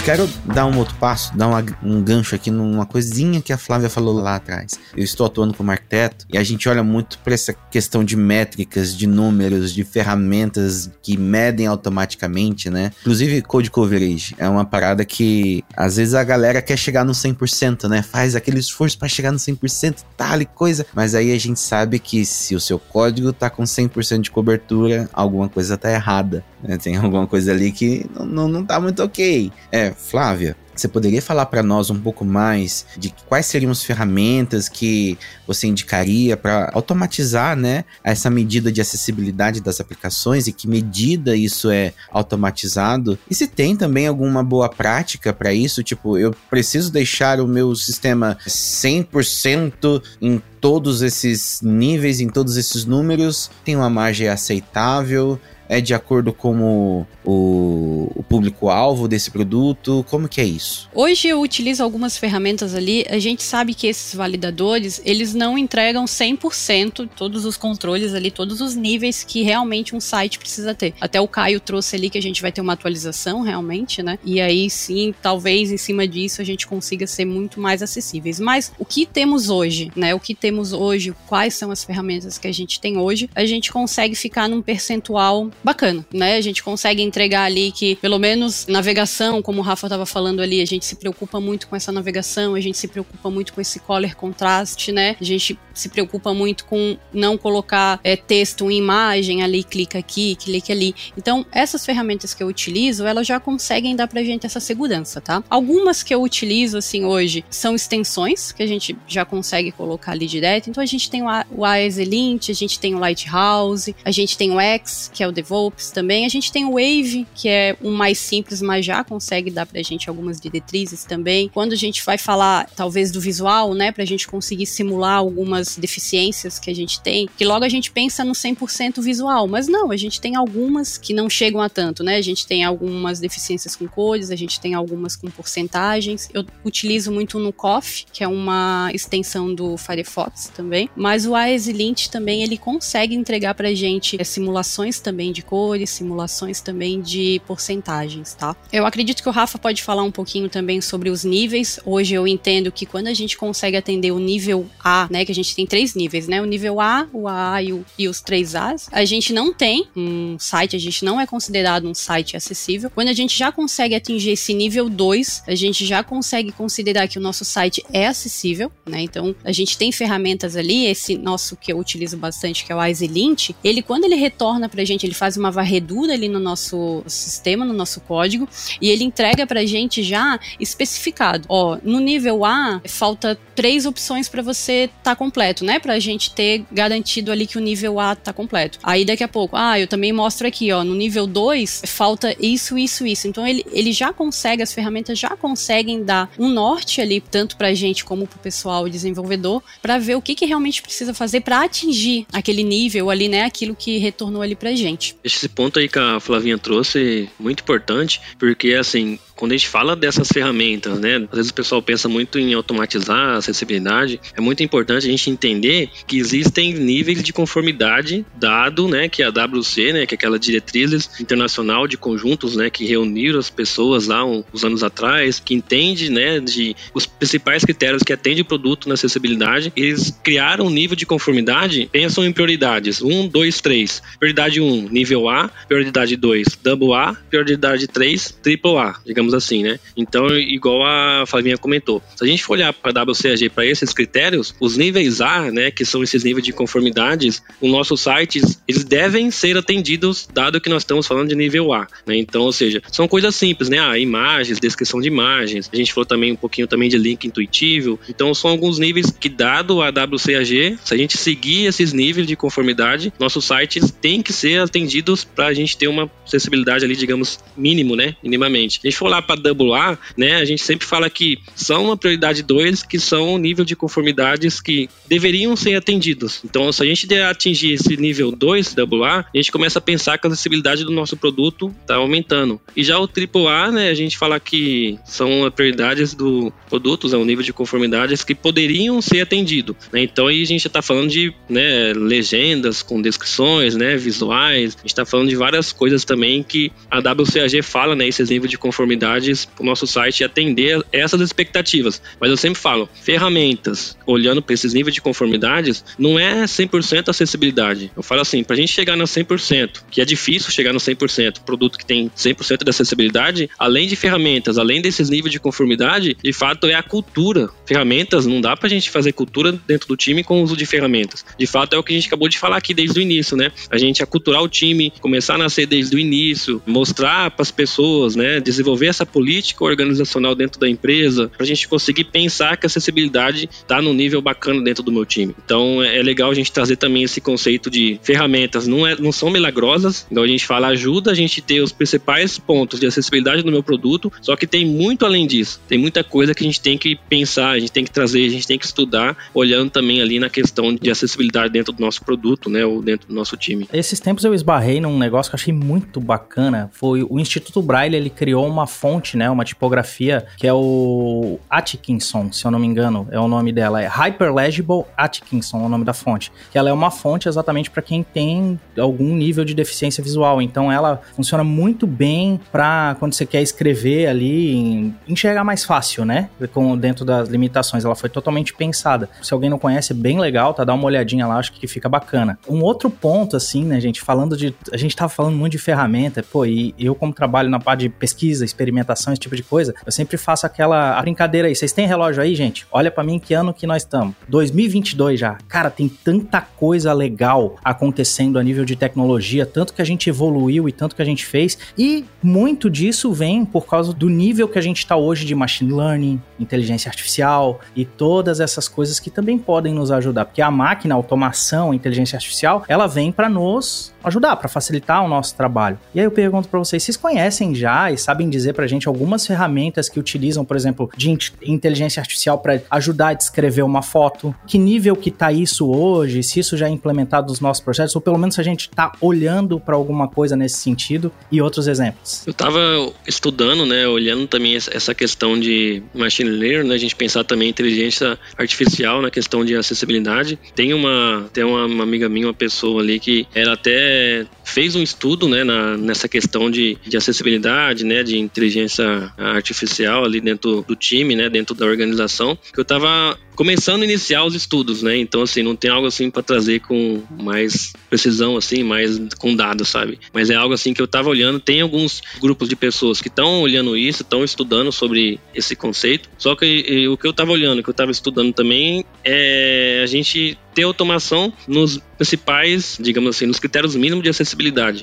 Eu 0.00 0.04
quero 0.04 0.30
dar 0.46 0.64
um 0.64 0.78
outro 0.78 0.94
passo, 0.94 1.36
dar 1.36 1.46
uma, 1.46 1.62
um 1.82 2.02
gancho 2.02 2.34
aqui 2.34 2.50
numa 2.50 2.86
coisinha 2.86 3.38
que 3.42 3.52
a 3.52 3.58
Flávia 3.58 3.90
falou 3.90 4.14
lá 4.14 4.36
atrás. 4.36 4.80
Eu 4.96 5.04
estou 5.04 5.26
atuando 5.26 5.52
como 5.52 5.70
arquiteto 5.70 6.24
e 6.32 6.38
a 6.38 6.42
gente 6.42 6.66
olha 6.70 6.82
muito 6.82 7.18
para 7.18 7.34
essa 7.34 7.52
questão 7.52 8.02
de 8.02 8.16
métricas, 8.16 8.96
de 8.96 9.06
números, 9.06 9.74
de 9.74 9.84
ferramentas 9.84 10.90
que 11.02 11.18
medem 11.18 11.66
automaticamente, 11.66 12.70
né? 12.70 12.92
Inclusive 13.02 13.42
code 13.42 13.70
coverage 13.70 14.34
é 14.38 14.48
uma 14.48 14.64
parada 14.64 15.04
que 15.04 15.62
às 15.80 15.96
vezes 15.96 16.14
a 16.14 16.22
galera 16.22 16.60
quer 16.60 16.76
chegar 16.76 17.04
no 17.04 17.12
100%, 17.12 17.88
né? 17.88 18.02
Faz 18.02 18.36
aquele 18.36 18.58
esforço 18.58 18.98
para 18.98 19.08
chegar 19.08 19.32
no 19.32 19.38
100%, 19.38 20.04
tal 20.14 20.42
e 20.42 20.44
coisa, 20.44 20.84
mas 20.94 21.14
aí 21.14 21.32
a 21.32 21.38
gente 21.40 21.58
sabe 21.58 21.98
que 21.98 22.22
se 22.26 22.54
o 22.54 22.60
seu 22.60 22.78
código 22.78 23.32
tá 23.32 23.48
com 23.48 23.62
100% 23.62 24.20
de 24.20 24.30
cobertura, 24.30 25.08
alguma 25.10 25.48
coisa 25.48 25.78
tá 25.78 25.90
errada. 25.90 26.44
Né? 26.62 26.76
Tem 26.76 26.96
alguma 26.96 27.26
coisa 27.26 27.52
ali 27.52 27.72
que 27.72 28.04
não, 28.14 28.26
não, 28.26 28.48
não 28.48 28.64
tá 28.64 28.78
muito 28.78 29.02
ok. 29.02 29.50
É, 29.72 29.90
Flávia, 29.92 30.54
você 30.80 30.88
poderia 30.88 31.20
falar 31.20 31.46
para 31.46 31.62
nós 31.62 31.90
um 31.90 31.98
pouco 31.98 32.24
mais 32.24 32.86
de 32.96 33.14
quais 33.28 33.46
seriam 33.46 33.70
as 33.70 33.82
ferramentas 33.82 34.68
que 34.68 35.18
você 35.46 35.66
indicaria 35.66 36.36
para 36.36 36.70
automatizar, 36.72 37.56
né, 37.56 37.84
essa 38.02 38.30
medida 38.30 38.72
de 38.72 38.80
acessibilidade 38.80 39.60
das 39.60 39.80
aplicações 39.80 40.46
e 40.46 40.52
que 40.52 40.66
medida 40.66 41.36
isso 41.36 41.70
é 41.70 41.92
automatizado? 42.10 43.18
E 43.28 43.34
se 43.34 43.46
tem 43.46 43.76
também 43.76 44.06
alguma 44.06 44.42
boa 44.42 44.68
prática 44.68 45.32
para 45.32 45.52
isso, 45.52 45.82
tipo, 45.82 46.16
eu 46.16 46.34
preciso 46.48 46.90
deixar 46.90 47.40
o 47.40 47.46
meu 47.46 47.74
sistema 47.76 48.38
100% 48.46 50.02
em 50.20 50.40
todos 50.60 51.02
esses 51.02 51.60
níveis, 51.62 52.20
em 52.20 52.28
todos 52.28 52.56
esses 52.56 52.84
números, 52.84 53.50
tem 53.64 53.76
uma 53.76 53.90
margem 53.90 54.28
aceitável? 54.28 55.38
É 55.70 55.80
de 55.80 55.94
acordo 55.94 56.32
com 56.32 57.06
o, 57.24 58.10
o 58.16 58.24
público-alvo 58.24 59.06
desse 59.06 59.30
produto? 59.30 60.04
Como 60.10 60.28
que 60.28 60.40
é 60.40 60.44
isso? 60.44 60.90
Hoje 60.92 61.28
eu 61.28 61.40
utilizo 61.40 61.84
algumas 61.84 62.18
ferramentas 62.18 62.74
ali. 62.74 63.06
A 63.08 63.20
gente 63.20 63.44
sabe 63.44 63.72
que 63.72 63.86
esses 63.86 64.12
validadores, 64.12 65.00
eles 65.04 65.32
não 65.32 65.56
entregam 65.56 66.06
100% 66.06 67.08
todos 67.16 67.44
os 67.44 67.56
controles 67.56 68.14
ali, 68.14 68.32
todos 68.32 68.60
os 68.60 68.74
níveis 68.74 69.22
que 69.22 69.44
realmente 69.44 69.94
um 69.94 70.00
site 70.00 70.40
precisa 70.40 70.74
ter. 70.74 70.92
Até 71.00 71.20
o 71.20 71.28
Caio 71.28 71.60
trouxe 71.60 71.94
ali 71.94 72.10
que 72.10 72.18
a 72.18 72.22
gente 72.22 72.42
vai 72.42 72.50
ter 72.50 72.60
uma 72.60 72.72
atualização 72.72 73.42
realmente, 73.42 74.02
né? 74.02 74.18
E 74.24 74.40
aí 74.40 74.68
sim, 74.68 75.14
talvez 75.22 75.70
em 75.70 75.76
cima 75.76 76.06
disso 76.08 76.42
a 76.42 76.44
gente 76.44 76.66
consiga 76.66 77.06
ser 77.06 77.24
muito 77.24 77.60
mais 77.60 77.80
acessíveis. 77.80 78.40
Mas 78.40 78.72
o 78.76 78.84
que 78.84 79.06
temos 79.06 79.48
hoje, 79.48 79.92
né? 79.94 80.16
O 80.16 80.18
que 80.18 80.34
temos 80.34 80.72
hoje, 80.72 81.14
quais 81.28 81.54
são 81.54 81.70
as 81.70 81.84
ferramentas 81.84 82.38
que 82.38 82.48
a 82.48 82.52
gente 82.52 82.80
tem 82.80 82.98
hoje, 82.98 83.30
a 83.36 83.46
gente 83.46 83.70
consegue 83.70 84.16
ficar 84.16 84.48
num 84.48 84.60
percentual 84.60 85.48
bacana, 85.62 86.04
né? 86.12 86.36
A 86.36 86.40
gente 86.40 86.62
consegue 86.62 87.02
entregar 87.02 87.44
ali 87.44 87.72
que, 87.72 87.96
pelo 87.96 88.18
menos, 88.18 88.66
navegação, 88.66 89.42
como 89.42 89.60
o 89.60 89.62
Rafa 89.62 89.86
estava 89.86 90.06
falando 90.06 90.40
ali, 90.40 90.60
a 90.60 90.66
gente 90.66 90.84
se 90.84 90.96
preocupa 90.96 91.40
muito 91.40 91.68
com 91.68 91.76
essa 91.76 91.92
navegação, 91.92 92.54
a 92.54 92.60
gente 92.60 92.78
se 92.78 92.88
preocupa 92.88 93.30
muito 93.30 93.52
com 93.52 93.60
esse 93.60 93.80
color 93.80 94.14
contraste, 94.14 94.92
né? 94.92 95.16
A 95.20 95.24
gente 95.24 95.58
se 95.74 95.88
preocupa 95.88 96.34
muito 96.34 96.64
com 96.64 96.96
não 97.12 97.36
colocar 97.36 98.00
é, 98.04 98.16
texto 98.16 98.70
em 98.70 98.78
imagem 98.78 99.42
ali, 99.42 99.62
clica 99.62 99.98
aqui, 99.98 100.36
clica 100.36 100.72
ali. 100.72 100.94
Então, 101.16 101.44
essas 101.52 101.84
ferramentas 101.84 102.34
que 102.34 102.42
eu 102.42 102.46
utilizo, 102.46 103.04
elas 103.04 103.26
já 103.26 103.40
conseguem 103.40 103.96
dar 103.96 104.06
pra 104.06 104.22
gente 104.22 104.46
essa 104.46 104.60
segurança, 104.60 105.20
tá? 105.20 105.42
Algumas 105.48 106.02
que 106.02 106.14
eu 106.14 106.22
utilizo, 106.22 106.78
assim, 106.78 107.04
hoje, 107.04 107.44
são 107.50 107.74
extensões, 107.74 108.52
que 108.52 108.62
a 108.62 108.66
gente 108.66 108.96
já 109.06 109.24
consegue 109.24 109.72
colocar 109.72 110.12
ali 110.12 110.26
direto. 110.26 110.68
Então, 110.70 110.82
a 110.82 110.86
gente 110.86 111.10
tem 111.10 111.22
o 111.22 111.64
AES-Lint, 111.64 112.50
a 112.50 112.54
gente 112.54 112.78
tem 112.78 112.94
o 112.94 112.98
Lighthouse, 112.98 113.94
a 114.04 114.10
gente 114.10 114.36
tem 114.36 114.50
o 114.52 114.60
X, 114.60 115.10
que 115.12 115.22
é 115.22 115.28
o 115.28 115.32
DevOps 115.50 115.90
também. 115.90 116.24
A 116.24 116.28
gente 116.28 116.52
tem 116.52 116.64
o 116.64 116.72
Wave, 116.72 117.26
que 117.34 117.48
é 117.48 117.76
um 117.82 117.90
mais 117.90 118.18
simples, 118.18 118.62
mas 118.62 118.86
já 118.86 119.02
consegue 119.02 119.50
dar 119.50 119.66
pra 119.66 119.82
gente 119.82 120.08
algumas 120.08 120.40
diretrizes 120.40 121.04
também. 121.04 121.48
Quando 121.48 121.72
a 121.72 121.76
gente 121.76 122.04
vai 122.04 122.16
falar, 122.16 122.70
talvez, 122.76 123.10
do 123.10 123.20
visual, 123.20 123.74
né, 123.74 123.90
pra 123.90 124.04
gente 124.04 124.28
conseguir 124.28 124.66
simular 124.66 125.16
algumas 125.16 125.76
deficiências 125.76 126.58
que 126.58 126.70
a 126.70 126.74
gente 126.74 127.00
tem, 127.00 127.28
que 127.36 127.44
logo 127.44 127.64
a 127.64 127.68
gente 127.68 127.90
pensa 127.90 128.24
no 128.24 128.32
100% 128.32 129.02
visual, 129.02 129.48
mas 129.48 129.66
não, 129.66 129.90
a 129.90 129.96
gente 129.96 130.20
tem 130.20 130.36
algumas 130.36 130.96
que 130.96 131.12
não 131.12 131.28
chegam 131.28 131.60
a 131.60 131.68
tanto, 131.68 132.04
né? 132.04 132.16
A 132.16 132.22
gente 132.22 132.46
tem 132.46 132.64
algumas 132.64 133.18
deficiências 133.18 133.74
com 133.74 133.88
cores, 133.88 134.30
a 134.30 134.36
gente 134.36 134.60
tem 134.60 134.74
algumas 134.74 135.16
com 135.16 135.28
porcentagens. 135.28 136.28
Eu 136.32 136.44
utilizo 136.64 137.10
muito 137.10 137.38
no 137.38 137.52
COF, 137.52 138.06
que 138.12 138.22
é 138.22 138.28
uma 138.28 138.90
extensão 138.94 139.52
do 139.54 139.76
Firefox 139.76 140.50
também, 140.54 140.88
mas 140.94 141.26
o 141.26 141.34
AES-Lint 141.34 142.08
também 142.08 142.42
ele 142.42 142.56
consegue 142.56 143.14
entregar 143.14 143.54
pra 143.54 143.74
gente 143.74 144.20
é, 144.20 144.24
simulações 144.24 145.00
também 145.00 145.32
de 145.32 145.39
de 145.40 145.44
cores, 145.46 145.90
simulações 145.90 146.60
também 146.60 147.00
de 147.00 147.40
porcentagens, 147.46 148.34
tá? 148.34 148.54
Eu 148.72 148.86
acredito 148.86 149.22
que 149.22 149.28
o 149.28 149.32
Rafa 149.32 149.58
pode 149.58 149.82
falar 149.82 150.02
um 150.02 150.10
pouquinho 150.10 150.48
também 150.48 150.80
sobre 150.80 151.10
os 151.10 151.24
níveis. 151.24 151.80
Hoje 151.84 152.14
eu 152.14 152.26
entendo 152.26 152.70
que 152.70 152.86
quando 152.86 153.08
a 153.08 153.14
gente 153.14 153.36
consegue 153.36 153.76
atender 153.76 154.12
o 154.12 154.18
nível 154.18 154.68
A, 154.82 155.08
né, 155.10 155.24
que 155.24 155.32
a 155.32 155.34
gente 155.34 155.54
tem 155.54 155.66
três 155.66 155.94
níveis, 155.94 156.28
né, 156.28 156.40
o 156.40 156.44
nível 156.44 156.80
A, 156.80 157.08
o 157.12 157.26
AA 157.26 157.62
e, 157.62 157.72
o, 157.72 157.84
e 157.98 158.08
os 158.08 158.20
três 158.20 158.54
As, 158.54 158.88
a 158.92 159.04
gente 159.04 159.32
não 159.32 159.52
tem 159.52 159.88
um 159.96 160.38
site, 160.38 160.76
a 160.76 160.78
gente 160.78 161.04
não 161.04 161.20
é 161.20 161.26
considerado 161.26 161.88
um 161.88 161.94
site 161.94 162.36
acessível. 162.36 162.90
Quando 162.90 163.08
a 163.08 163.12
gente 163.12 163.36
já 163.36 163.50
consegue 163.50 163.94
atingir 163.94 164.30
esse 164.30 164.52
nível 164.52 164.88
2, 164.88 165.44
a 165.46 165.54
gente 165.54 165.86
já 165.86 166.04
consegue 166.04 166.52
considerar 166.52 167.08
que 167.08 167.18
o 167.18 167.20
nosso 167.20 167.44
site 167.44 167.82
é 167.92 168.06
acessível, 168.06 168.70
né? 168.86 169.00
Então, 169.00 169.34
a 169.44 169.52
gente 169.52 169.78
tem 169.78 169.90
ferramentas 169.90 170.56
ali, 170.56 170.86
esse 170.86 171.16
nosso 171.16 171.56
que 171.56 171.72
eu 171.72 171.78
utilizo 171.78 172.16
bastante, 172.16 172.64
que 172.64 172.72
é 172.72 172.76
o 172.76 172.82
EasyLint, 172.82 173.50
ele 173.64 173.82
quando 173.82 174.04
ele 174.04 174.16
retorna 174.16 174.68
pra 174.68 174.84
gente, 174.84 175.06
ele 175.06 175.14
faz 175.14 175.29
faz 175.30 175.36
uma 175.36 175.50
varredura 175.50 176.12
ali 176.12 176.28
no 176.28 176.40
nosso 176.40 177.04
sistema, 177.06 177.64
no 177.64 177.72
nosso 177.72 178.00
código, 178.00 178.48
e 178.80 178.88
ele 178.88 179.04
entrega 179.04 179.46
pra 179.46 179.64
gente 179.64 180.02
já 180.02 180.40
especificado. 180.58 181.44
Ó, 181.48 181.78
no 181.84 182.00
nível 182.00 182.44
A, 182.44 182.80
falta 182.88 183.38
três 183.54 183.86
opções 183.86 184.28
para 184.28 184.42
você 184.42 184.84
estar 184.84 185.10
tá 185.10 185.16
completo, 185.16 185.64
né? 185.64 185.78
Pra 185.78 185.98
gente 186.00 186.34
ter 186.34 186.64
garantido 186.72 187.30
ali 187.30 187.46
que 187.46 187.58
o 187.58 187.60
nível 187.60 188.00
A 188.00 188.16
tá 188.16 188.32
completo. 188.32 188.78
Aí 188.82 189.04
daqui 189.04 189.22
a 189.22 189.28
pouco, 189.28 189.56
ah, 189.56 189.78
eu 189.78 189.86
também 189.86 190.12
mostro 190.12 190.48
aqui, 190.48 190.72
ó, 190.72 190.82
no 190.82 190.94
nível 190.94 191.26
2, 191.26 191.82
falta 191.86 192.34
isso, 192.40 192.76
isso, 192.76 193.06
isso. 193.06 193.28
Então 193.28 193.46
ele, 193.46 193.64
ele 193.70 193.92
já 193.92 194.12
consegue, 194.12 194.62
as 194.62 194.72
ferramentas 194.72 195.18
já 195.18 195.36
conseguem 195.36 196.02
dar 196.02 196.30
um 196.38 196.48
norte 196.48 197.00
ali, 197.00 197.20
tanto 197.20 197.56
pra 197.56 197.72
gente 197.72 198.04
como 198.04 198.26
pro 198.26 198.38
pessoal 198.38 198.88
desenvolvedor, 198.88 199.62
para 199.80 199.98
ver 199.98 200.16
o 200.16 200.22
que, 200.22 200.34
que 200.34 200.46
realmente 200.46 200.82
precisa 200.82 201.14
fazer 201.14 201.42
para 201.42 201.62
atingir 201.62 202.26
aquele 202.32 202.64
nível 202.64 203.10
ali, 203.10 203.28
né? 203.28 203.44
Aquilo 203.44 203.76
que 203.76 203.98
retornou 203.98 204.42
ali 204.42 204.56
pra 204.56 204.74
gente. 204.74 205.09
Esse 205.22 205.48
ponto 205.48 205.78
aí 205.78 205.88
que 205.88 205.98
a 205.98 206.20
Flavinha 206.20 206.58
trouxe 206.58 207.28
é 207.28 207.42
muito 207.42 207.60
importante, 207.60 208.20
porque 208.38 208.74
assim, 208.74 209.18
quando 209.40 209.52
a 209.52 209.56
gente 209.56 209.68
fala 209.68 209.96
dessas 209.96 210.28
ferramentas, 210.28 211.00
né, 211.00 211.26
às 211.30 211.36
vezes 211.36 211.50
o 211.50 211.54
pessoal 211.54 211.80
pensa 211.80 212.08
muito 212.10 212.38
em 212.38 212.52
automatizar 212.52 213.16
a 213.16 213.36
acessibilidade, 213.38 214.20
é 214.36 214.40
muito 214.40 214.62
importante 214.62 215.06
a 215.06 215.10
gente 215.10 215.30
entender 215.30 215.88
que 216.06 216.18
existem 216.18 216.74
níveis 216.74 217.22
de 217.22 217.32
conformidade 217.32 218.24
dado, 218.36 218.86
né, 218.86 219.08
que 219.08 219.22
é 219.22 219.26
a 219.26 219.30
WC, 219.30 219.94
né, 219.94 220.06
que 220.06 220.14
é 220.14 220.16
aquela 220.16 220.38
diretrizes 220.38 221.08
internacional 221.18 221.88
de 221.88 221.96
conjuntos, 221.96 222.54
né, 222.54 222.68
que 222.68 222.84
reuniram 222.84 223.38
as 223.38 223.48
pessoas 223.48 224.08
lá 224.08 224.22
uns 224.26 224.62
anos 224.62 224.84
atrás, 224.84 225.40
que 225.40 225.54
entende, 225.54 226.10
né, 226.10 226.38
de 226.38 226.76
os 226.92 227.06
principais 227.06 227.64
critérios 227.64 228.02
que 228.02 228.12
atende 228.12 228.42
o 228.42 228.44
produto 228.44 228.88
na 228.88 228.94
acessibilidade, 228.94 229.72
eles 229.74 230.10
criaram 230.22 230.66
um 230.66 230.70
nível 230.70 230.94
de 230.94 231.06
conformidade, 231.06 231.88
pensam 231.90 232.26
em 232.26 232.32
prioridades, 232.32 233.00
um, 233.00 233.26
dois, 233.26 233.58
três. 233.60 234.02
Prioridade 234.18 234.60
1, 234.60 234.64
um, 234.64 234.88
nível 234.88 235.30
A, 235.30 235.48
prioridade 235.66 236.14
2, 236.14 236.58
double 236.62 236.92
A, 236.92 237.14
prioridade 237.30 237.86
3, 237.86 238.38
triple 238.42 238.76
A, 238.76 238.96
digamos 239.06 239.29
digamos 239.30 239.34
assim, 239.34 239.62
né? 239.62 239.78
Então, 239.96 240.28
igual 240.36 240.84
a 240.84 241.24
Flavinha 241.26 241.56
comentou, 241.56 242.02
se 242.16 242.24
a 242.24 242.26
gente 242.26 242.42
for 242.42 242.54
olhar 242.54 242.72
para 242.72 243.00
a 243.00 243.04
WCAG 243.04 243.48
para 243.50 243.64
esses 243.64 243.92
critérios, 243.92 244.54
os 244.60 244.76
níveis 244.76 245.20
A, 245.20 245.50
né, 245.50 245.70
que 245.70 245.84
são 245.84 246.02
esses 246.02 246.24
níveis 246.24 246.44
de 246.44 246.52
conformidades, 246.52 247.42
os 247.60 247.70
nossos 247.70 248.00
sites, 248.00 248.60
eles 248.66 248.84
devem 248.84 249.30
ser 249.30 249.56
atendidos, 249.56 250.28
dado 250.32 250.60
que 250.60 250.68
nós 250.68 250.82
estamos 250.82 251.06
falando 251.06 251.28
de 251.28 251.36
nível 251.36 251.72
A, 251.72 251.86
né? 252.06 252.16
Então, 252.16 252.42
ou 252.42 252.52
seja, 252.52 252.82
são 252.90 253.06
coisas 253.06 253.34
simples, 253.34 253.68
né? 253.68 253.78
Ah, 253.78 253.98
imagens, 253.98 254.58
descrição 254.58 255.00
de 255.00 255.08
imagens. 255.08 255.70
A 255.72 255.76
gente 255.76 255.92
falou 255.92 256.06
também 256.06 256.32
um 256.32 256.36
pouquinho 256.36 256.66
também 256.66 256.88
de 256.88 256.98
link 256.98 257.24
intuitivo. 257.26 257.98
Então, 258.08 258.34
são 258.34 258.50
alguns 258.50 258.78
níveis 258.78 259.10
que, 259.10 259.28
dado 259.28 259.82
a 259.82 259.88
WCAG, 259.88 260.78
se 260.82 260.94
a 260.94 260.96
gente 260.96 261.16
seguir 261.16 261.66
esses 261.66 261.92
níveis 261.92 262.26
de 262.26 262.36
conformidade, 262.36 263.12
nossos 263.18 263.44
sites 263.44 263.90
têm 263.90 264.22
que 264.22 264.32
ser 264.32 264.60
atendidos 264.60 265.24
para 265.24 265.46
a 265.46 265.54
gente 265.54 265.76
ter 265.76 265.88
uma 265.88 266.10
acessibilidade 266.24 266.84
ali, 266.84 266.96
digamos, 266.96 267.38
mínimo, 267.56 267.94
né? 267.94 268.16
Minimamente. 268.22 268.80
A 268.82 268.86
gente 268.86 268.96
for 268.96 269.08
lá 269.08 269.19
para 269.22 269.40
Double 269.40 269.72
A, 269.74 269.98
né, 270.16 270.36
a 270.36 270.44
gente 270.44 270.62
sempre 270.62 270.86
fala 270.86 271.10
que 271.10 271.38
são 271.54 271.86
uma 271.86 271.96
prioridade 271.96 272.42
2, 272.42 272.82
que 272.82 272.98
são 272.98 273.34
o 273.34 273.38
nível 273.38 273.64
de 273.64 273.76
conformidades 273.76 274.60
que 274.60 274.88
deveriam 275.08 275.56
ser 275.56 275.74
atendidos. 275.74 276.40
Então, 276.44 276.70
se 276.72 276.82
a 276.82 276.86
gente 276.86 277.12
atingir 277.14 277.72
esse 277.72 277.96
nível 277.96 278.30
2, 278.30 278.74
Double 278.74 279.04
A, 279.04 279.24
gente 279.34 279.52
começa 279.52 279.78
a 279.78 279.82
pensar 279.82 280.18
que 280.18 280.26
a 280.26 280.30
acessibilidade 280.30 280.84
do 280.84 280.90
nosso 280.90 281.16
produto 281.16 281.74
está 281.80 281.96
aumentando. 281.96 282.60
E 282.76 282.82
já 282.82 282.98
o 282.98 283.08
Triple 283.08 283.46
A, 283.46 283.70
né, 283.70 283.90
a 283.90 283.94
gente 283.94 284.16
fala 284.16 284.38
que 284.38 284.98
são 285.04 285.50
prioridades 285.54 286.14
do 286.14 286.52
produtos, 286.68 287.12
é 287.12 287.16
um 287.16 287.24
nível 287.24 287.44
de 287.44 287.52
conformidades 287.52 288.22
que 288.22 288.34
poderiam 288.34 289.02
ser 289.02 289.20
atendidos. 289.20 289.76
Né? 289.92 290.02
Então, 290.02 290.28
aí 290.28 290.42
a 290.42 290.46
gente 290.46 290.66
está 290.66 290.80
falando 290.80 291.10
de 291.10 291.34
né, 291.48 291.92
legendas 291.92 292.82
com 292.82 293.02
descrições, 293.02 293.74
né, 293.74 293.96
visuais, 293.96 294.76
a 294.76 294.80
gente 294.82 294.86
está 294.86 295.04
falando 295.04 295.28
de 295.28 295.36
várias 295.36 295.72
coisas 295.72 296.04
também 296.04 296.42
que 296.42 296.70
a 296.90 296.98
WCAG 296.98 297.62
fala, 297.62 297.96
né, 297.96 298.08
níveis 298.30 298.50
de 298.50 298.58
conformidade 298.58 299.09
para 299.56 299.62
o 299.62 299.66
nosso 299.66 299.86
site 299.86 300.20
e 300.20 300.24
atender 300.24 300.82
essas 300.92 301.20
expectativas. 301.20 302.00
Mas 302.20 302.30
eu 302.30 302.36
sempre 302.36 302.60
falo, 302.60 302.88
ferramentas, 303.02 303.96
olhando 304.06 304.42
para 304.42 304.54
esses 304.54 304.74
níveis 304.74 304.94
de 304.94 305.00
conformidades, 305.00 305.84
não 305.98 306.18
é 306.18 306.44
100% 306.44 307.08
acessibilidade. 307.08 307.90
Eu 307.96 308.02
falo 308.02 308.20
assim, 308.20 308.44
para 308.44 308.54
a 308.54 308.56
gente 308.56 308.72
chegar 308.72 308.96
no 308.96 309.04
100%, 309.04 309.82
que 309.90 310.00
é 310.00 310.04
difícil 310.04 310.50
chegar 310.50 310.72
no 310.72 310.78
100%, 310.78 311.40
produto 311.44 311.78
que 311.78 311.86
tem 311.86 312.10
100% 312.16 312.64
de 312.64 312.70
acessibilidade, 312.70 313.50
além 313.58 313.88
de 313.88 313.96
ferramentas, 313.96 314.58
além 314.58 314.80
desses 314.80 315.10
níveis 315.10 315.32
de 315.32 315.40
conformidade, 315.40 316.16
de 316.22 316.32
fato 316.32 316.66
é 316.66 316.74
a 316.74 316.82
cultura. 316.82 317.48
Ferramentas, 317.66 318.26
não 318.26 318.40
dá 318.40 318.56
para 318.56 318.66
a 318.66 318.70
gente 318.70 318.90
fazer 318.90 319.12
cultura 319.12 319.52
dentro 319.66 319.88
do 319.88 319.96
time 319.96 320.22
com 320.22 320.40
o 320.40 320.42
uso 320.42 320.56
de 320.56 320.66
ferramentas. 320.66 321.24
De 321.38 321.46
fato 321.46 321.74
é 321.74 321.78
o 321.78 321.82
que 321.82 321.92
a 321.92 321.96
gente 321.96 322.06
acabou 322.06 322.28
de 322.28 322.38
falar 322.38 322.56
aqui 322.56 322.74
desde 322.74 322.98
o 322.98 323.02
início, 323.02 323.36
né? 323.36 323.52
A 323.70 323.78
gente 323.78 324.02
aculturar 324.02 324.42
o 324.42 324.48
time, 324.48 324.92
começar 325.00 325.34
a 325.34 325.38
nascer 325.38 325.66
desde 325.66 325.96
o 325.96 325.98
início, 325.98 326.62
mostrar 326.66 327.30
para 327.30 327.42
as 327.42 327.50
pessoas, 327.50 328.16
né, 328.16 328.40
desenvolver 328.40 328.86
essa 328.86 328.99
política 329.06 329.64
organizacional 329.64 330.34
dentro 330.34 330.60
da 330.60 330.68
empresa, 330.68 331.28
para 331.28 331.44
a 331.44 331.46
gente 331.46 331.68
conseguir 331.68 332.04
pensar 332.04 332.56
que 332.56 332.66
a 332.66 332.68
acessibilidade 332.68 333.48
está 333.50 333.80
no 333.80 333.92
nível 333.92 334.20
bacana 334.20 334.62
dentro 334.62 334.82
do 334.82 334.92
meu 334.92 335.04
time. 335.04 335.34
Então 335.44 335.82
é, 335.82 335.98
é 335.98 336.02
legal 336.02 336.30
a 336.30 336.34
gente 336.34 336.52
trazer 336.52 336.76
também 336.76 337.02
esse 337.02 337.20
conceito 337.20 337.70
de 337.70 337.98
ferramentas, 338.02 338.66
não, 338.66 338.86
é, 338.86 338.96
não 338.96 339.12
são 339.12 339.30
milagrosas, 339.30 340.06
então 340.10 340.22
a 340.22 340.26
gente 340.26 340.46
fala 340.46 340.68
ajuda 340.68 341.10
a 341.10 341.14
gente 341.14 341.40
ter 341.40 341.60
os 341.60 341.72
principais 341.72 342.38
pontos 342.38 342.80
de 342.80 342.86
acessibilidade 342.86 343.44
no 343.44 343.50
meu 343.50 343.62
produto, 343.62 344.12
só 344.20 344.36
que 344.36 344.46
tem 344.46 344.64
muito 344.64 345.04
além 345.04 345.26
disso, 345.26 345.60
tem 345.68 345.78
muita 345.78 346.02
coisa 346.02 346.34
que 346.34 346.42
a 346.42 346.46
gente 346.46 346.60
tem 346.60 346.76
que 346.76 346.96
pensar, 347.08 347.50
a 347.50 347.58
gente 347.58 347.72
tem 347.72 347.84
que 347.84 347.90
trazer, 347.90 348.26
a 348.26 348.30
gente 348.30 348.46
tem 348.46 348.58
que 348.58 348.66
estudar, 348.66 349.16
olhando 349.34 349.70
também 349.70 350.00
ali 350.00 350.18
na 350.18 350.28
questão 350.28 350.74
de 350.74 350.90
acessibilidade 350.90 351.52
dentro 351.52 351.72
do 351.72 351.80
nosso 351.80 352.04
produto, 352.04 352.48
né, 352.48 352.64
ou 352.64 352.82
dentro 352.82 353.08
do 353.08 353.14
nosso 353.14 353.36
time. 353.36 353.68
Esses 353.72 354.00
tempos 354.00 354.24
eu 354.24 354.34
esbarrei 354.34 354.80
num 354.80 354.98
negócio 354.98 355.30
que 355.30 355.34
eu 355.34 355.40
achei 355.40 355.52
muito 355.52 356.00
bacana, 356.00 356.70
foi 356.72 357.02
o 357.08 357.18
Instituto 357.18 357.62
Braille, 357.62 357.96
ele 357.96 358.10
criou 358.10 358.46
uma 358.46 358.66
fonte, 358.80 359.14
né, 359.14 359.28
uma 359.28 359.44
tipografia, 359.44 360.24
que 360.38 360.46
é 360.46 360.52
o 360.54 361.38
Atkinson, 361.50 362.32
se 362.32 362.46
eu 362.46 362.50
não 362.50 362.58
me 362.58 362.66
engano, 362.66 363.06
é 363.10 363.20
o 363.20 363.28
nome 363.28 363.52
dela, 363.52 363.82
é 363.82 363.86
Hyperlegible 363.86 364.84
Atkinson, 364.96 365.62
é 365.62 365.66
o 365.66 365.68
nome 365.68 365.84
da 365.84 365.92
fonte. 365.92 366.32
Que 366.50 366.56
ela 366.56 366.70
é 366.70 366.72
uma 366.72 366.90
fonte 366.90 367.28
exatamente 367.28 367.70
para 367.70 367.82
quem 367.82 368.02
tem 368.02 368.58
algum 368.78 369.14
nível 369.14 369.44
de 369.44 369.52
deficiência 369.52 370.02
visual. 370.02 370.40
Então 370.40 370.72
ela 370.72 371.02
funciona 371.14 371.44
muito 371.44 371.86
bem 371.86 372.40
para 372.50 372.96
quando 372.98 373.12
você 373.12 373.26
quer 373.26 373.42
escrever 373.42 374.06
ali, 374.06 374.94
enxergar 375.06 375.44
mais 375.44 375.64
fácil, 375.64 376.04
né? 376.06 376.30
Com, 376.52 376.76
dentro 376.76 377.04
das 377.04 377.28
limitações. 377.28 377.84
Ela 377.84 377.94
foi 377.94 378.08
totalmente 378.08 378.54
pensada. 378.54 379.10
Se 379.20 379.34
alguém 379.34 379.50
não 379.50 379.58
conhece, 379.58 379.92
é 379.92 379.96
bem 379.96 380.18
legal, 380.18 380.54
tá? 380.54 380.64
Dá 380.64 380.72
uma 380.72 380.84
olhadinha 380.84 381.26
lá, 381.26 381.36
acho 381.36 381.52
que 381.52 381.66
fica 381.66 381.88
bacana. 381.88 382.38
Um 382.48 382.62
outro 382.62 382.88
ponto, 382.88 383.36
assim, 383.36 383.64
né, 383.64 383.78
gente, 383.80 384.00
falando 384.00 384.36
de. 384.36 384.54
A 384.72 384.76
gente 384.76 384.96
tava 384.96 385.10
falando 385.10 385.36
muito 385.36 385.52
de 385.52 385.58
ferramenta, 385.58 386.22
pô, 386.22 386.46
e 386.46 386.74
eu, 386.78 386.94
como 386.94 387.12
trabalho 387.12 387.50
na 387.50 387.60
parte 387.60 387.80
de 387.80 387.88
pesquisa, 387.88 388.44
experimentação, 388.70 389.12
esse 389.12 389.20
tipo 389.20 389.36
de 389.36 389.42
coisa, 389.42 389.74
eu 389.84 389.92
sempre 389.92 390.16
faço 390.16 390.46
aquela 390.46 391.00
brincadeira 391.02 391.48
aí. 391.48 391.54
Vocês 391.54 391.72
têm 391.72 391.86
relógio 391.86 392.22
aí, 392.22 392.34
gente? 392.34 392.66
Olha 392.70 392.90
para 392.90 393.04
mim 393.04 393.18
que 393.18 393.34
ano 393.34 393.52
que 393.52 393.66
nós 393.66 393.82
estamos. 393.82 394.14
2022 394.28 395.18
já. 395.20 395.36
Cara, 395.48 395.70
tem 395.70 395.88
tanta 395.88 396.40
coisa 396.40 396.92
legal 396.92 397.56
acontecendo 397.64 398.38
a 398.38 398.42
nível 398.42 398.64
de 398.64 398.76
tecnologia, 398.76 399.44
tanto 399.44 399.74
que 399.74 399.82
a 399.82 399.84
gente 399.84 400.08
evoluiu 400.08 400.68
e 400.68 400.72
tanto 400.72 400.94
que 400.94 401.02
a 401.02 401.04
gente 401.04 401.26
fez, 401.26 401.58
e 401.76 402.04
muito 402.22 402.70
disso 402.70 403.12
vem 403.12 403.44
por 403.44 403.66
causa 403.66 403.92
do 403.92 404.08
nível 404.08 404.48
que 404.48 404.58
a 404.58 404.62
gente 404.62 404.78
está 404.78 404.96
hoje 404.96 405.24
de 405.24 405.34
machine 405.34 405.72
learning, 405.72 406.22
inteligência 406.38 406.88
artificial 406.88 407.60
e 407.74 407.84
todas 407.84 408.40
essas 408.40 408.68
coisas 408.68 409.00
que 409.00 409.10
também 409.10 409.38
podem 409.38 409.74
nos 409.74 409.90
ajudar, 409.90 410.24
porque 410.24 410.42
a 410.42 410.50
máquina, 410.50 410.94
a 410.94 410.96
automação, 410.96 411.72
a 411.72 411.74
inteligência 411.74 412.16
artificial, 412.16 412.64
ela 412.68 412.86
vem 412.86 413.10
para 413.10 413.28
nos 413.28 413.92
ajudar, 414.04 414.36
para 414.36 414.48
facilitar 414.48 415.04
o 415.04 415.08
nosso 415.08 415.34
trabalho. 415.36 415.78
E 415.94 416.00
aí 416.00 416.06
eu 416.06 416.10
pergunto 416.10 416.48
para 416.48 416.58
vocês, 416.58 416.82
vocês 416.82 416.96
conhecem 416.96 417.54
já 417.54 417.90
e 417.90 417.98
sabem 417.98 418.28
dizer 418.28 418.54
pra 418.54 418.66
gente 418.66 418.88
algumas 418.88 419.26
ferramentas 419.26 419.88
que 419.88 419.98
utilizam, 419.98 420.44
por 420.44 420.56
exemplo, 420.56 420.90
de 420.96 421.10
inteligência 421.42 422.00
artificial 422.00 422.38
para 422.38 422.60
ajudar 422.70 423.08
a 423.08 423.14
descrever 423.14 423.62
uma 423.62 423.82
foto? 423.82 424.34
Que 424.46 424.58
nível 424.58 424.96
que 424.96 425.10
tá 425.10 425.32
isso 425.32 425.70
hoje? 425.70 426.22
Se 426.22 426.40
isso 426.40 426.56
já 426.56 426.66
é 426.66 426.70
implementado 426.70 427.28
nos 427.28 427.40
nossos 427.40 427.62
projetos 427.62 427.94
ou 427.94 428.00
pelo 428.00 428.18
menos 428.18 428.34
se 428.34 428.40
a 428.40 428.44
gente 428.44 428.68
tá 428.70 428.92
olhando 429.00 429.58
para 429.58 429.74
alguma 429.74 430.08
coisa 430.08 430.36
nesse 430.36 430.58
sentido 430.58 431.12
e 431.30 431.40
outros 431.40 431.68
exemplos? 431.68 432.26
Eu 432.26 432.34
tava 432.34 432.60
estudando, 433.06 433.66
né, 433.66 433.86
olhando 433.86 434.26
também 434.26 434.56
essa 434.56 434.94
questão 434.94 435.38
de 435.38 435.82
machine 435.94 436.30
learning, 436.30 436.68
né, 436.68 436.74
a 436.74 436.78
gente 436.78 436.96
pensar 436.96 437.24
também 437.24 437.48
em 437.48 437.50
inteligência 437.50 438.18
artificial 438.38 439.02
na 439.02 439.10
questão 439.10 439.44
de 439.44 439.54
acessibilidade. 439.54 440.38
Tem 440.54 440.72
uma 440.72 441.28
tem 441.32 441.44
uma 441.44 441.82
amiga 441.82 442.08
minha, 442.08 442.26
uma 442.26 442.34
pessoa 442.34 442.82
ali 442.82 442.98
que 442.98 443.26
ela 443.34 443.54
até 443.54 443.89
David. 443.90 444.39
Fez 444.50 444.74
um 444.74 444.82
estudo 444.82 445.28
né, 445.28 445.44
na, 445.44 445.76
nessa 445.76 446.08
questão 446.08 446.50
de, 446.50 446.76
de 446.84 446.96
acessibilidade, 446.96 447.84
né, 447.84 448.02
de 448.02 448.18
inteligência 448.18 449.12
artificial 449.16 450.04
ali 450.04 450.20
dentro 450.20 450.64
do 450.66 450.74
time, 450.74 451.14
né, 451.14 451.28
dentro 451.28 451.54
da 451.54 451.64
organização, 451.66 452.36
que 452.52 452.58
eu 452.58 452.62
estava 452.62 453.16
começando 453.40 453.80
a 453.80 453.84
iniciar 453.86 454.22
os 454.22 454.34
estudos, 454.34 454.82
né? 454.82 454.98
Então, 454.98 455.22
assim, 455.22 455.42
não 455.42 455.56
tem 455.56 455.70
algo 455.70 455.86
assim 455.86 456.10
para 456.10 456.22
trazer 456.22 456.60
com 456.60 457.02
mais 457.10 457.72
precisão, 457.88 458.36
assim, 458.36 458.62
mais 458.62 458.98
com 459.18 459.34
dados, 459.34 459.70
sabe? 459.70 459.98
Mas 460.12 460.28
é 460.28 460.34
algo 460.34 460.52
assim 460.52 460.74
que 460.74 460.82
eu 460.82 460.86
tava 460.86 461.08
olhando. 461.08 461.40
Tem 461.40 461.62
alguns 461.62 462.02
grupos 462.20 462.50
de 462.50 462.54
pessoas 462.54 463.00
que 463.00 463.08
estão 463.08 463.40
olhando 463.40 463.78
isso, 463.78 464.02
estão 464.02 464.22
estudando 464.22 464.70
sobre 464.70 465.18
esse 465.34 465.56
conceito. 465.56 466.10
Só 466.18 466.36
que 466.36 466.44
e, 466.44 466.86
o 466.86 466.98
que 466.98 467.06
eu 467.06 467.14
tava 467.14 467.32
olhando, 467.32 467.62
que 467.62 467.70
eu 467.70 467.74
tava 467.74 467.90
estudando 467.90 468.30
também, 468.34 468.84
é 469.02 469.80
a 469.82 469.86
gente 469.86 470.36
ter 470.54 470.64
automação 470.64 471.32
nos 471.48 471.80
principais, 471.96 472.76
digamos 472.80 473.16
assim, 473.16 473.26
nos 473.26 473.38
critérios 473.38 473.74
mínimos 473.74 474.02
de 474.02 474.10
acessibilidade. 474.10 474.39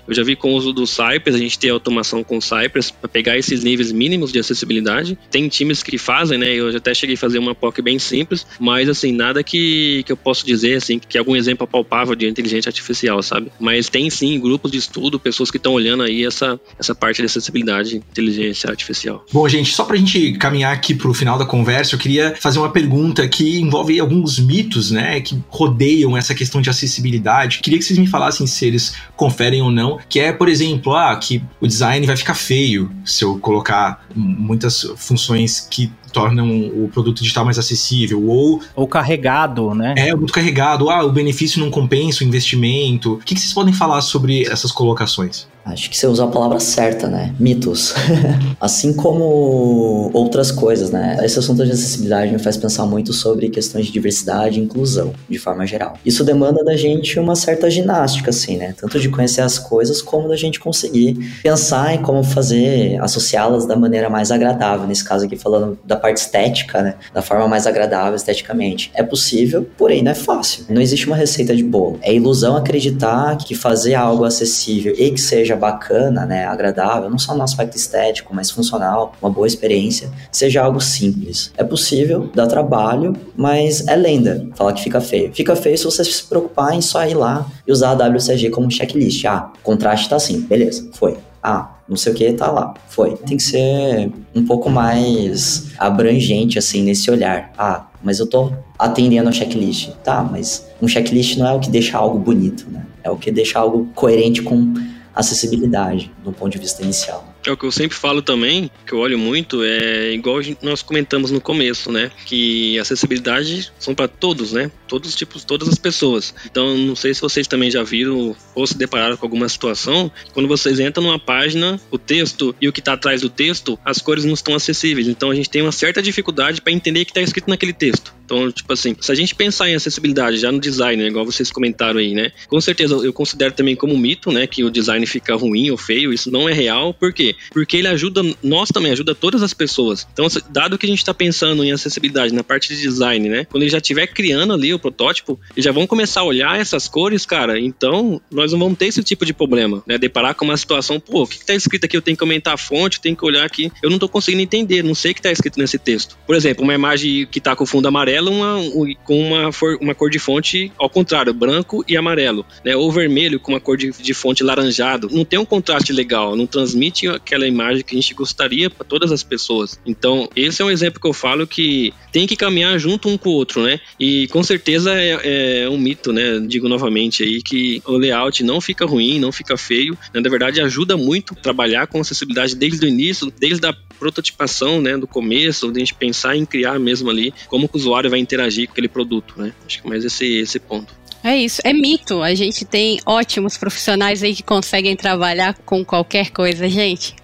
Eu 0.07 0.13
já 0.13 0.23
vi 0.23 0.35
com 0.35 0.53
o 0.53 0.55
uso 0.55 0.71
do 0.71 0.85
Cypress, 0.85 1.35
a 1.35 1.39
gente 1.39 1.57
ter 1.57 1.69
automação 1.69 2.23
com 2.23 2.37
o 2.37 2.41
Cypress 2.41 2.91
para 2.91 3.07
pegar 3.07 3.37
esses 3.37 3.63
níveis 3.63 3.91
mínimos 3.91 4.31
de 4.31 4.39
acessibilidade. 4.39 5.17
Tem 5.31 5.47
times 5.47 5.81
que 5.81 5.97
fazem, 5.97 6.37
né? 6.37 6.49
Eu 6.53 6.75
até 6.75 6.93
cheguei 6.93 7.15
a 7.15 7.17
fazer 7.17 7.39
uma 7.39 7.55
POC 7.55 7.81
bem 7.81 7.99
simples, 7.99 8.45
mas 8.59 8.89
assim, 8.89 9.11
nada 9.11 9.43
que, 9.43 10.03
que 10.05 10.11
eu 10.11 10.17
posso 10.17 10.45
dizer 10.45 10.75
assim, 10.75 10.99
que 10.99 11.17
é 11.17 11.19
algum 11.19 11.35
exemplo 11.35 11.67
palpável 11.67 12.15
de 12.15 12.27
inteligência 12.27 12.69
artificial, 12.69 13.21
sabe? 13.23 13.51
Mas 13.59 13.89
tem 13.89 14.09
sim 14.09 14.39
grupos 14.39 14.71
de 14.71 14.77
estudo, 14.77 15.19
pessoas 15.19 15.49
que 15.49 15.57
estão 15.57 15.73
olhando 15.73 16.03
aí 16.03 16.25
essa, 16.25 16.59
essa 16.77 16.93
parte 16.93 17.17
de 17.17 17.25
acessibilidade 17.25 17.89
de 17.89 17.95
inteligência 17.97 18.69
artificial. 18.69 19.25
Bom, 19.31 19.47
gente, 19.47 19.73
só 19.73 19.83
pra 19.85 19.95
gente 19.95 20.33
caminhar 20.33 20.73
aqui 20.73 20.93
pro 20.93 21.13
final 21.13 21.37
da 21.37 21.45
conversa, 21.45 21.95
eu 21.95 21.99
queria 21.99 22.35
fazer 22.39 22.59
uma 22.59 22.71
pergunta 22.71 23.27
que 23.27 23.59
envolve 23.59 23.99
alguns 23.99 24.39
mitos, 24.39 24.91
né, 24.91 25.21
que 25.21 25.37
rodeiam 25.49 26.17
essa 26.17 26.33
questão 26.35 26.61
de 26.61 26.69
acessibilidade. 26.69 27.59
Queria 27.59 27.79
que 27.79 27.85
vocês 27.85 27.99
me 27.99 28.07
falassem 28.07 28.45
se 28.45 28.65
eles 28.65 28.95
conferem 29.37 29.61
ou 29.61 29.71
não, 29.71 29.99
que 30.09 30.19
é, 30.19 30.33
por 30.33 30.49
exemplo, 30.49 30.95
ah, 30.95 31.15
que 31.15 31.43
o 31.61 31.67
design 31.67 32.05
vai 32.07 32.17
ficar 32.17 32.33
feio 32.33 32.91
se 33.05 33.23
eu 33.23 33.37
colocar 33.37 34.03
muitas 34.15 34.81
funções 34.97 35.67
que 35.69 35.91
tornam 36.17 36.49
o 36.49 36.89
produto 36.91 37.21
digital 37.21 37.45
mais 37.45 37.59
acessível, 37.59 38.27
ou... 38.27 38.61
Ou 38.75 38.87
carregado, 38.87 39.73
né? 39.73 39.93
É, 39.97 40.15
muito 40.15 40.33
carregado. 40.33 40.89
Ah, 40.89 41.05
o 41.05 41.11
benefício 41.11 41.59
não 41.59 41.69
compensa 41.69 42.23
o 42.23 42.27
investimento. 42.27 43.13
O 43.13 43.17
que, 43.17 43.35
que 43.35 43.41
vocês 43.41 43.53
podem 43.53 43.73
falar 43.73 44.01
sobre 44.01 44.43
essas 44.47 44.71
colocações? 44.71 45.47
Acho 45.67 45.89
que 45.89 45.97
você 45.97 46.07
usou 46.07 46.27
a 46.27 46.31
palavra 46.31 46.59
certa, 46.59 47.07
né? 47.07 47.35
Mitos. 47.37 47.93
assim 48.59 48.93
como 48.93 50.09
outras 50.13 50.49
coisas, 50.49 50.91
né? 50.91 51.17
Esse 51.21 51.39
assunto 51.39 51.65
de 51.65 51.71
acessibilidade 51.71 52.31
me 52.31 52.39
faz 52.39 52.55
pensar 52.55 52.85
muito 52.85 53.11
sobre 53.11 53.49
questões 53.49 53.85
de 53.85 53.91
diversidade 53.91 54.59
e 54.59 54.63
inclusão, 54.63 55.13
de 55.29 55.37
forma 55.37 55.67
geral. 55.67 55.97
Isso 56.05 56.23
demanda 56.23 56.63
da 56.63 56.77
gente 56.77 57.19
uma 57.19 57.35
certa 57.35 57.69
ginástica, 57.69 58.29
assim, 58.29 58.55
né? 58.55 58.73
Tanto 58.79 58.97
de 58.97 59.09
conhecer 59.09 59.41
as 59.41 59.59
coisas, 59.59 60.01
como 60.01 60.29
da 60.29 60.37
gente 60.37 60.59
conseguir 60.59 61.37
pensar 61.43 61.93
em 61.93 62.01
como 62.01 62.23
fazer, 62.23 62.97
associá-las 63.01 63.65
da 63.65 63.75
maneira 63.75 64.09
mais 64.09 64.31
agradável. 64.31 64.87
Nesse 64.87 65.03
caso 65.03 65.25
aqui, 65.25 65.35
falando 65.35 65.77
da 65.83 65.97
parte 65.97 66.06
estética, 66.15 66.81
né? 66.81 66.95
Da 67.13 67.21
forma 67.21 67.47
mais 67.47 67.67
agradável 67.67 68.15
esteticamente. 68.15 68.91
É 68.93 69.03
possível, 69.03 69.67
porém 69.77 70.01
não 70.01 70.11
é 70.11 70.15
fácil. 70.15 70.65
Não 70.69 70.81
existe 70.81 71.07
uma 71.07 71.15
receita 71.15 71.55
de 71.55 71.63
bolo. 71.63 71.99
É 72.01 72.13
ilusão 72.13 72.55
acreditar 72.55 73.37
que 73.37 73.55
fazer 73.55 73.95
algo 73.95 74.23
acessível 74.23 74.93
e 74.97 75.11
que 75.11 75.21
seja 75.21 75.55
bacana, 75.55 76.25
né, 76.25 76.45
agradável, 76.45 77.09
não 77.09 77.17
só 77.17 77.35
no 77.35 77.43
aspecto 77.43 77.75
estético, 77.75 78.33
mas 78.33 78.51
funcional, 78.51 79.13
uma 79.21 79.29
boa 79.29 79.47
experiência, 79.47 80.09
seja 80.31 80.63
algo 80.63 80.79
simples. 80.79 81.51
É 81.57 81.63
possível, 81.63 82.29
dá 82.33 82.47
trabalho, 82.47 83.15
mas 83.35 83.87
é 83.87 83.95
lenda 83.95 84.47
falar 84.55 84.73
que 84.73 84.83
fica 84.83 85.01
feio. 85.01 85.33
Fica 85.33 85.55
feio 85.55 85.77
se 85.77 85.85
você 85.85 86.03
se 86.03 86.23
preocupar 86.23 86.73
em 86.73 86.81
só 86.81 87.05
ir 87.05 87.13
lá 87.13 87.45
e 87.67 87.71
usar 87.71 87.91
a 87.91 88.07
WCG 88.07 88.49
como 88.49 88.71
checklist. 88.71 89.25
Ah, 89.25 89.51
contraste 89.63 90.09
tá 90.09 90.15
assim, 90.15 90.41
beleza, 90.41 90.89
foi. 90.93 91.17
Ah, 91.41 91.76
não 91.87 91.95
sei 91.95 92.11
o 92.11 92.15
que, 92.15 92.33
tá 92.33 92.51
lá, 92.51 92.73
foi. 92.89 93.15
Tem 93.15 93.37
que 93.37 93.43
ser 93.43 94.11
um 94.35 94.45
pouco 94.45 94.69
mais 94.69 95.67
abrangente, 95.77 96.59
assim, 96.59 96.83
nesse 96.83 97.09
olhar. 97.09 97.51
Ah, 97.57 97.87
mas 98.03 98.19
eu 98.19 98.27
tô 98.27 98.51
atendendo 98.77 99.29
a 99.29 99.31
checklist. 99.31 99.91
Tá, 100.03 100.21
mas 100.23 100.67
um 100.81 100.87
checklist 100.87 101.37
não 101.37 101.47
é 101.47 101.53
o 101.53 101.59
que 101.59 101.69
deixa 101.69 101.97
algo 101.97 102.19
bonito, 102.19 102.67
né? 102.69 102.85
É 103.03 103.09
o 103.09 103.15
que 103.15 103.31
deixa 103.31 103.59
algo 103.59 103.87
coerente 103.95 104.41
com 104.41 104.73
acessibilidade 105.15 106.11
do 106.23 106.31
ponto 106.31 106.51
de 106.51 106.59
vista 106.59 106.83
inicial. 106.83 107.25
É 107.47 107.51
o 107.51 107.55
que 107.55 107.63
eu 107.63 107.71
sempre 107.71 107.95
falo 107.95 108.21
também, 108.21 108.69
que 108.85 108.91
eu 108.91 108.99
olho 108.99 109.17
muito, 109.17 109.63
é 109.63 110.11
igual 110.11 110.41
nós 110.61 110.81
comentamos 110.81 111.31
no 111.31 111.39
começo, 111.39 111.89
né? 111.89 112.11
Que 112.25 112.77
acessibilidade 112.77 113.71
são 113.79 113.95
para 113.95 114.09
todos, 114.09 114.51
né? 114.51 114.69
Todos 114.85 115.11
os 115.11 115.15
tipos, 115.15 115.45
todas 115.45 115.69
as 115.69 115.77
pessoas. 115.77 116.35
Então, 116.45 116.77
não 116.77 116.93
sei 116.93 117.13
se 117.13 117.21
vocês 117.21 117.47
também 117.47 117.71
já 117.71 117.83
viram 117.83 118.35
ou 118.53 118.67
se 118.67 118.77
depararam 118.77 119.15
com 119.15 119.25
alguma 119.25 119.47
situação, 119.47 120.11
quando 120.33 120.49
vocês 120.49 120.77
entram 120.77 121.05
numa 121.05 121.17
página, 121.17 121.79
o 121.89 121.97
texto 121.97 122.53
e 122.59 122.67
o 122.67 122.73
que 122.73 122.81
está 122.81 122.91
atrás 122.91 123.21
do 123.21 123.29
texto, 123.29 123.79
as 123.85 123.99
cores 123.99 124.25
não 124.25 124.33
estão 124.33 124.53
acessíveis. 124.53 125.07
Então, 125.07 125.31
a 125.31 125.35
gente 125.35 125.49
tem 125.49 125.61
uma 125.61 125.71
certa 125.71 126.01
dificuldade 126.01 126.61
para 126.61 126.73
entender 126.73 127.03
o 127.03 127.05
que 127.05 127.11
está 127.11 127.21
escrito 127.21 127.49
naquele 127.49 127.71
texto. 127.71 128.13
Então, 128.27 128.51
tipo 128.51 128.71
assim, 128.73 128.93
se 128.99 129.09
a 129.09 129.15
gente 129.15 129.33
pensar 129.33 129.69
em 129.69 129.75
acessibilidade 129.75 130.37
já 130.37 130.51
no 130.51 130.59
design, 130.59 131.01
né, 131.01 131.07
igual 131.07 131.25
vocês 131.25 131.49
comentaram 131.49 131.97
aí, 131.99 132.13
né? 132.13 132.33
Com 132.47 132.59
certeza 132.59 132.93
eu 132.95 133.13
considero 133.13 133.53
também 133.53 133.73
como 133.73 133.97
mito, 133.97 134.33
né, 134.33 134.45
que 134.45 134.65
o 134.65 134.69
design 134.69 135.05
fica 135.05 135.33
ruim 135.33 135.71
ou 135.71 135.77
feio, 135.77 136.11
isso 136.11 136.29
não 136.29 136.49
é 136.49 136.53
real. 136.53 136.93
Por 136.93 137.13
quê? 137.13 137.35
Porque 137.51 137.77
ele 137.77 137.87
ajuda, 137.87 138.21
nós 138.43 138.67
também, 138.67 138.91
ajuda 138.91 139.15
todas 139.15 139.41
as 139.41 139.53
pessoas. 139.53 140.05
Então, 140.11 140.27
dado 140.49 140.77
que 140.77 140.85
a 140.85 140.89
gente 140.89 140.99
está 140.99 141.13
pensando 141.13 141.63
em 141.63 141.71
acessibilidade 141.71 142.33
na 142.33 142.43
parte 142.43 142.75
de 142.75 142.81
design, 142.81 143.29
né, 143.29 143.45
quando 143.45 143.63
ele 143.63 143.71
já 143.71 143.77
estiver 143.77 144.07
criando 144.07 144.51
ali 144.51 144.73
o 144.73 144.79
protótipo, 144.79 145.39
eles 145.55 145.63
já 145.63 145.71
vão 145.71 145.87
começar 145.87 146.21
a 146.21 146.25
olhar 146.25 146.59
essas 146.59 146.89
cores, 146.89 147.25
cara, 147.25 147.57
então 147.57 148.21
nós 148.29 148.51
não 148.51 148.59
vamos 148.59 148.77
ter 148.77 148.87
esse 148.87 149.01
tipo 149.03 149.25
de 149.25 149.33
problema, 149.33 149.81
né? 149.87 149.97
Deparar 149.97 150.35
com 150.35 150.43
uma 150.43 150.57
situação, 150.57 150.99
pô, 150.99 151.23
o 151.23 151.27
que, 151.27 151.37
está 151.37 151.53
escrito 151.53 151.85
aqui? 151.85 151.95
Eu 151.95 152.01
tenho 152.01 152.17
que 152.17 152.23
aumentar 152.23 152.53
a 152.53 152.57
fonte, 152.57 152.99
tenho 152.99 153.15
que 153.15 153.23
olhar 153.23 153.45
aqui. 153.45 153.71
Eu 153.81 153.89
não 153.89 153.95
estou 153.95 154.09
conseguindo 154.09 154.43
entender, 154.43 154.83
não 154.83 154.95
sei 154.95 155.11
o 155.11 155.13
que 155.13 155.19
está 155.19 155.31
escrito 155.31 155.57
nesse 155.59 155.77
texto. 155.77 156.17
Por 156.25 156.35
exemplo, 156.35 156.63
uma 156.63 156.73
imagem 156.73 157.27
que 157.29 157.39
está 157.39 157.55
com 157.55 157.65
fundo 157.65 157.87
amarelo 157.87 158.16
amarelo 158.17 158.31
uma, 158.31 158.95
com 159.03 159.19
uma, 159.19 159.49
uma 159.79 159.95
cor 159.95 160.09
de 160.09 160.19
fonte 160.19 160.71
ao 160.77 160.89
contrário, 160.89 161.33
branco 161.33 161.83
e 161.87 161.95
amarelo, 161.95 162.45
né? 162.63 162.75
Ou 162.75 162.91
vermelho 162.91 163.39
com 163.39 163.53
uma 163.53 163.59
cor 163.59 163.77
de, 163.77 163.91
de 163.91 164.13
fonte 164.13 164.43
laranjado. 164.43 165.09
Não 165.11 165.23
tem 165.23 165.39
um 165.39 165.45
contraste 165.45 165.93
legal, 165.93 166.35
não 166.35 166.47
transmite 166.47 167.07
aquela 167.07 167.47
imagem 167.47 167.83
que 167.83 167.95
a 167.95 167.99
gente 167.99 168.13
gostaria 168.13 168.69
para 168.69 168.85
todas 168.85 169.11
as 169.11 169.23
pessoas. 169.23 169.79
Então, 169.85 170.29
esse 170.35 170.61
é 170.61 170.65
um 170.65 170.71
exemplo 170.71 170.99
que 170.99 171.07
eu 171.07 171.13
falo 171.13 171.45
que 171.45 171.93
tem 172.11 172.25
que 172.25 172.35
caminhar 172.35 172.77
junto 172.79 173.09
um 173.09 173.17
com 173.17 173.29
o 173.29 173.33
outro, 173.33 173.61
né? 173.63 173.79
E 173.99 174.27
com 174.27 174.43
certeza 174.43 174.93
é, 174.93 175.63
é 175.63 175.69
um 175.69 175.77
mito, 175.77 176.11
né? 176.11 176.39
Digo 176.39 176.67
novamente 176.67 177.23
aí 177.23 177.41
que 177.41 177.81
o 177.85 177.97
layout 177.97 178.43
não 178.43 178.59
fica 178.59 178.85
ruim, 178.85 179.19
não 179.19 179.31
fica 179.31 179.57
feio. 179.57 179.97
Na 180.13 180.29
verdade, 180.29 180.61
ajuda 180.61 180.97
muito 180.97 181.35
trabalhar 181.35 181.87
com 181.87 182.01
acessibilidade 182.01 182.55
desde 182.55 182.85
o 182.85 182.89
início, 182.89 183.31
desde 183.39 183.65
a 183.67 183.75
prototipação, 183.97 184.81
né? 184.81 184.97
Do 184.97 185.07
começo, 185.07 185.71
de 185.71 185.77
a 185.77 185.79
gente 185.79 185.93
pensar 185.93 186.35
em 186.35 186.45
criar 186.45 186.79
mesmo 186.79 187.09
ali 187.09 187.33
como 187.47 187.69
o 187.71 187.77
usuário 187.77 188.09
vai 188.09 188.19
interagir 188.19 188.67
com 188.67 188.73
aquele 188.73 188.87
produto, 188.87 189.35
né? 189.37 189.53
Acho 189.65 189.81
que 189.81 189.87
mais 189.87 190.05
esse, 190.05 190.25
esse 190.25 190.59
ponto. 190.59 190.93
É 191.23 191.35
isso, 191.35 191.61
é 191.63 191.73
mito. 191.73 192.21
A 192.21 192.33
gente 192.33 192.63
tem 192.63 192.99
ótimos 193.05 193.57
profissionais 193.57 194.23
aí 194.23 194.35
que 194.35 194.43
conseguem 194.43 194.95
trabalhar 194.95 195.55
com 195.65 195.83
qualquer 195.83 196.31
coisa, 196.31 196.69
gente. 196.69 197.15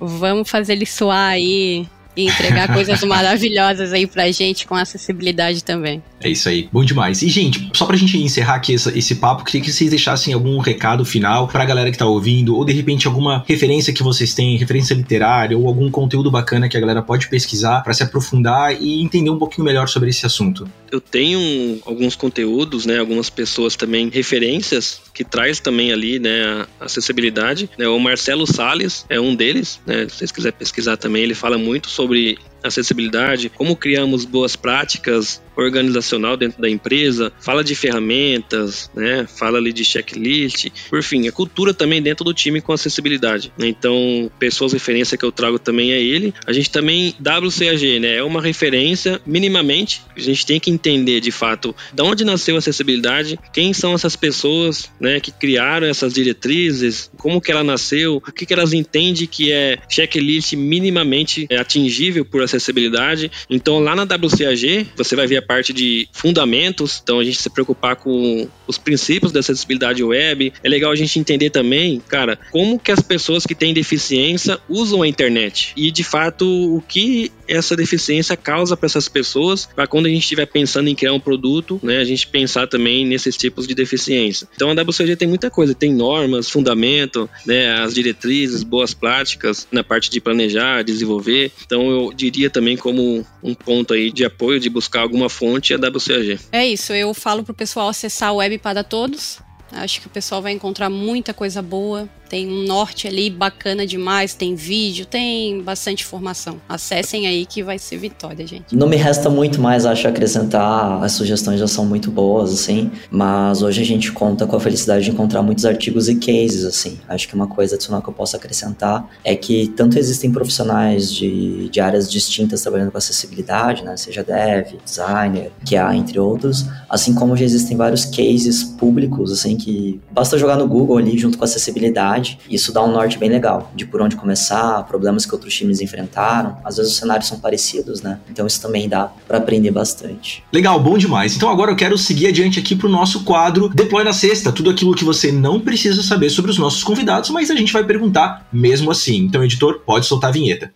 Vamos 0.00 0.50
fazer 0.50 0.72
ele 0.72 0.86
suar 0.86 1.32
aí 1.32 1.86
e 2.16 2.26
entregar 2.26 2.72
coisas 2.72 3.02
maravilhosas 3.04 3.92
aí 3.92 4.06
pra 4.06 4.30
gente 4.30 4.66
com 4.66 4.74
acessibilidade 4.74 5.62
também. 5.62 6.02
É 6.22 6.30
isso 6.30 6.48
aí, 6.48 6.68
bom 6.72 6.84
demais. 6.84 7.20
E, 7.22 7.28
gente, 7.28 7.68
só 7.74 7.84
pra 7.84 7.96
gente 7.96 8.16
encerrar 8.16 8.54
aqui 8.54 8.72
esse, 8.72 8.96
esse 8.96 9.16
papo, 9.16 9.44
queria 9.44 9.60
que 9.60 9.72
vocês 9.72 9.90
deixassem 9.90 10.32
algum 10.32 10.58
recado 10.58 11.04
final 11.04 11.48
pra 11.48 11.64
galera 11.64 11.90
que 11.90 11.98
tá 11.98 12.06
ouvindo, 12.06 12.56
ou 12.56 12.64
de 12.64 12.72
repente 12.72 13.06
alguma 13.06 13.44
referência 13.46 13.92
que 13.92 14.02
vocês 14.02 14.34
têm, 14.34 14.56
referência 14.56 14.94
literária, 14.94 15.58
ou 15.58 15.66
algum 15.66 15.90
conteúdo 15.90 16.30
bacana 16.30 16.68
que 16.68 16.76
a 16.76 16.80
galera 16.80 17.02
pode 17.02 17.28
pesquisar 17.28 17.80
para 17.82 17.92
se 17.92 18.02
aprofundar 18.02 18.80
e 18.80 19.02
entender 19.02 19.30
um 19.30 19.38
pouquinho 19.38 19.64
melhor 19.64 19.88
sobre 19.88 20.10
esse 20.10 20.24
assunto. 20.24 20.68
Eu 20.90 21.00
tenho 21.00 21.80
alguns 21.84 22.14
conteúdos, 22.14 22.86
né, 22.86 22.98
algumas 22.98 23.28
pessoas 23.30 23.74
também, 23.74 24.08
referências, 24.08 25.00
que 25.12 25.24
traz 25.24 25.58
também 25.58 25.92
ali, 25.92 26.18
né, 26.18 26.66
a 26.80 26.84
acessibilidade. 26.84 27.68
Né, 27.78 27.88
o 27.88 27.98
Marcelo 27.98 28.46
Sales 28.46 29.04
é 29.08 29.20
um 29.20 29.34
deles, 29.34 29.80
né, 29.86 30.06
se 30.08 30.16
vocês 30.16 30.30
quiserem 30.30 30.58
pesquisar 30.58 30.96
também, 30.96 31.22
ele 31.22 31.34
fala 31.34 31.58
muito 31.58 31.88
sobre 31.88 32.38
acessibilidade, 32.62 33.48
como 33.48 33.76
criamos 33.76 34.24
boas 34.24 34.56
práticas 34.56 35.42
organizacional 35.56 36.36
dentro 36.36 36.60
da 36.60 36.68
empresa, 36.68 37.32
fala 37.40 37.62
de 37.62 37.74
ferramentas, 37.74 38.90
né? 38.94 39.26
Fala 39.26 39.58
ali 39.58 39.72
de 39.72 39.84
checklist, 39.84 40.68
por 40.88 41.02
fim, 41.02 41.28
a 41.28 41.32
cultura 41.32 41.74
também 41.74 42.00
dentro 42.00 42.24
do 42.24 42.32
time 42.32 42.60
com 42.60 42.72
acessibilidade. 42.72 43.52
Né? 43.58 43.68
Então, 43.68 44.30
pessoas 44.38 44.72
referência 44.72 45.18
que 45.18 45.24
eu 45.24 45.32
trago 45.32 45.58
também 45.58 45.92
é 45.92 46.00
ele. 46.00 46.32
A 46.46 46.52
gente 46.52 46.70
também 46.70 47.14
WCAG, 47.20 48.00
né? 48.00 48.16
É 48.16 48.22
uma 48.22 48.40
referência 48.40 49.20
minimamente. 49.26 50.02
A 50.16 50.20
gente 50.20 50.46
tem 50.46 50.58
que 50.58 50.70
entender 50.70 51.20
de 51.20 51.30
fato 51.30 51.74
de 51.92 52.02
onde 52.02 52.24
nasceu 52.24 52.56
a 52.56 52.58
acessibilidade, 52.58 53.38
quem 53.52 53.72
são 53.72 53.94
essas 53.94 54.16
pessoas, 54.16 54.90
né? 55.00 55.20
Que 55.20 55.30
criaram 55.30 55.86
essas 55.86 56.14
diretrizes, 56.14 57.10
como 57.18 57.40
que 57.40 57.52
ela 57.52 57.64
nasceu, 57.64 58.16
o 58.16 58.32
que 58.32 58.46
que 58.46 58.52
elas 58.54 58.72
entendem 58.72 59.02
que 59.26 59.52
é 59.52 59.78
checklist 59.88 60.52
minimamente 60.54 61.46
atingível 61.58 62.24
por 62.24 62.42
acessibilidade. 62.56 63.30
Então, 63.48 63.78
lá 63.78 63.94
na 63.94 64.02
WCAG, 64.02 64.88
você 64.96 65.16
vai 65.16 65.26
ver 65.26 65.38
a 65.38 65.42
parte 65.42 65.72
de 65.72 66.08
fundamentos, 66.12 67.00
então 67.02 67.18
a 67.18 67.24
gente 67.24 67.40
se 67.40 67.50
preocupar 67.50 67.96
com 67.96 68.48
os 68.66 68.78
princípios 68.78 69.32
da 69.32 69.40
acessibilidade 69.40 70.02
web. 70.02 70.52
É 70.62 70.68
legal 70.68 70.92
a 70.92 70.96
gente 70.96 71.18
entender 71.18 71.50
também, 71.50 72.00
cara, 72.08 72.38
como 72.50 72.78
que 72.78 72.92
as 72.92 73.00
pessoas 73.00 73.46
que 73.46 73.54
têm 73.54 73.74
deficiência 73.74 74.58
usam 74.68 75.02
a 75.02 75.08
internet 75.08 75.72
e 75.76 75.90
de 75.90 76.04
fato 76.04 76.46
o 76.46 76.80
que 76.80 77.30
essa 77.48 77.76
deficiência 77.76 78.36
causa 78.36 78.76
para 78.76 78.86
essas 78.86 79.08
pessoas, 79.08 79.66
para 79.66 79.86
quando 79.86 80.06
a 80.06 80.08
gente 80.08 80.22
estiver 80.22 80.46
pensando 80.46 80.88
em 80.88 80.94
criar 80.94 81.12
um 81.12 81.20
produto, 81.20 81.78
né, 81.82 81.98
a 81.98 82.04
gente 82.04 82.26
pensar 82.26 82.66
também 82.66 83.04
nesses 83.04 83.36
tipos 83.36 83.66
de 83.66 83.74
deficiência. 83.74 84.48
Então 84.54 84.70
a 84.70 84.72
WCG 84.72 85.16
tem 85.16 85.28
muita 85.28 85.50
coisa, 85.50 85.74
tem 85.74 85.92
normas, 85.92 86.48
fundamento, 86.48 87.28
né, 87.46 87.74
as 87.80 87.94
diretrizes, 87.94 88.62
boas 88.62 88.94
práticas 88.94 89.66
na 89.70 89.84
parte 89.84 90.10
de 90.10 90.20
planejar, 90.20 90.82
desenvolver. 90.82 91.52
Então 91.64 91.90
eu 91.90 92.12
diria 92.12 92.41
também 92.50 92.76
como 92.76 93.26
um 93.42 93.54
ponto 93.54 93.94
aí 93.94 94.10
de 94.10 94.24
apoio 94.24 94.60
de 94.60 94.70
buscar 94.70 95.00
alguma 95.00 95.28
fonte 95.28 95.72
é 95.72 95.76
a 95.76 95.78
WCAG. 95.78 96.38
É 96.50 96.66
isso, 96.66 96.92
eu 96.92 97.12
falo 97.14 97.42
pro 97.42 97.54
pessoal 97.54 97.88
acessar 97.88 98.32
o 98.32 98.36
Web 98.36 98.58
para 98.58 98.84
Todos. 98.84 99.38
Acho 99.72 100.00
que 100.00 100.06
o 100.06 100.10
pessoal 100.10 100.42
vai 100.42 100.52
encontrar 100.52 100.90
muita 100.90 101.32
coisa 101.32 101.62
boa 101.62 102.08
tem 102.32 102.48
um 102.48 102.64
norte 102.64 103.06
ali 103.06 103.28
bacana 103.28 103.86
demais, 103.86 104.32
tem 104.32 104.54
vídeo, 104.54 105.04
tem 105.04 105.60
bastante 105.60 106.02
informação. 106.02 106.56
Acessem 106.66 107.26
aí 107.26 107.44
que 107.44 107.62
vai 107.62 107.78
ser 107.78 107.98
vitória, 107.98 108.46
gente. 108.46 108.74
Não 108.74 108.88
me 108.88 108.96
resta 108.96 109.28
muito 109.28 109.60
mais, 109.60 109.84
acho, 109.84 110.08
acrescentar. 110.08 111.04
As 111.04 111.12
sugestões 111.12 111.60
já 111.60 111.66
são 111.66 111.84
muito 111.84 112.10
boas, 112.10 112.50
assim. 112.50 112.90
Mas 113.10 113.60
hoje 113.60 113.82
a 113.82 113.84
gente 113.84 114.10
conta 114.12 114.46
com 114.46 114.56
a 114.56 114.60
felicidade 114.60 115.04
de 115.04 115.10
encontrar 115.10 115.42
muitos 115.42 115.66
artigos 115.66 116.08
e 116.08 116.14
cases, 116.14 116.64
assim. 116.64 116.98
Acho 117.06 117.28
que 117.28 117.34
uma 117.34 117.46
coisa 117.46 117.74
adicional 117.74 118.00
que 118.00 118.08
eu 118.08 118.14
posso 118.14 118.34
acrescentar 118.34 119.06
é 119.22 119.36
que 119.36 119.68
tanto 119.76 119.98
existem 119.98 120.32
profissionais 120.32 121.12
de, 121.12 121.68
de 121.68 121.80
áreas 121.82 122.10
distintas 122.10 122.62
trabalhando 122.62 122.90
com 122.90 122.96
acessibilidade, 122.96 123.84
né? 123.84 123.94
Seja 123.98 124.24
dev, 124.24 124.78
designer, 124.82 125.52
que 125.66 125.76
há, 125.76 125.94
entre 125.94 126.18
outros. 126.18 126.64
Assim 126.88 127.14
como 127.14 127.36
já 127.36 127.44
existem 127.44 127.76
vários 127.76 128.06
cases 128.06 128.64
públicos, 128.64 129.30
assim, 129.30 129.54
que 129.54 130.00
basta 130.10 130.38
jogar 130.38 130.56
no 130.56 130.66
Google 130.66 130.96
ali 130.96 131.18
junto 131.18 131.36
com 131.36 131.44
acessibilidade. 131.44 132.21
Isso 132.48 132.72
dá 132.72 132.82
um 132.82 132.90
norte 132.90 133.18
bem 133.18 133.30
legal 133.30 133.70
de 133.74 133.84
por 133.86 134.00
onde 134.00 134.16
começar, 134.16 134.82
problemas 134.84 135.26
que 135.26 135.34
outros 135.34 135.54
times 135.54 135.80
enfrentaram. 135.80 136.56
Às 136.64 136.76
vezes 136.76 136.92
os 136.92 136.98
cenários 136.98 137.28
são 137.28 137.38
parecidos, 137.38 138.02
né? 138.02 138.18
Então 138.30 138.46
isso 138.46 138.60
também 138.60 138.88
dá 138.88 139.10
para 139.26 139.38
aprender 139.38 139.70
bastante. 139.70 140.42
Legal, 140.52 140.78
bom 140.80 140.96
demais. 140.96 141.36
Então 141.36 141.50
agora 141.50 141.70
eu 141.70 141.76
quero 141.76 141.96
seguir 141.98 142.28
adiante 142.28 142.58
aqui 142.58 142.74
pro 142.74 142.88
nosso 142.88 143.24
quadro 143.24 143.68
Deploy 143.68 144.04
na 144.04 144.12
Sexta, 144.12 144.52
tudo 144.52 144.70
aquilo 144.70 144.94
que 144.94 145.04
você 145.04 145.32
não 145.32 145.60
precisa 145.60 146.02
saber 146.02 146.30
sobre 146.30 146.50
os 146.50 146.58
nossos 146.58 146.84
convidados, 146.84 147.30
mas 147.30 147.50
a 147.50 147.54
gente 147.54 147.72
vai 147.72 147.84
perguntar 147.84 148.46
mesmo 148.52 148.90
assim. 148.90 149.16
Então, 149.16 149.42
editor, 149.42 149.80
pode 149.84 150.06
soltar 150.06 150.30
a 150.30 150.32
vinheta. 150.32 150.72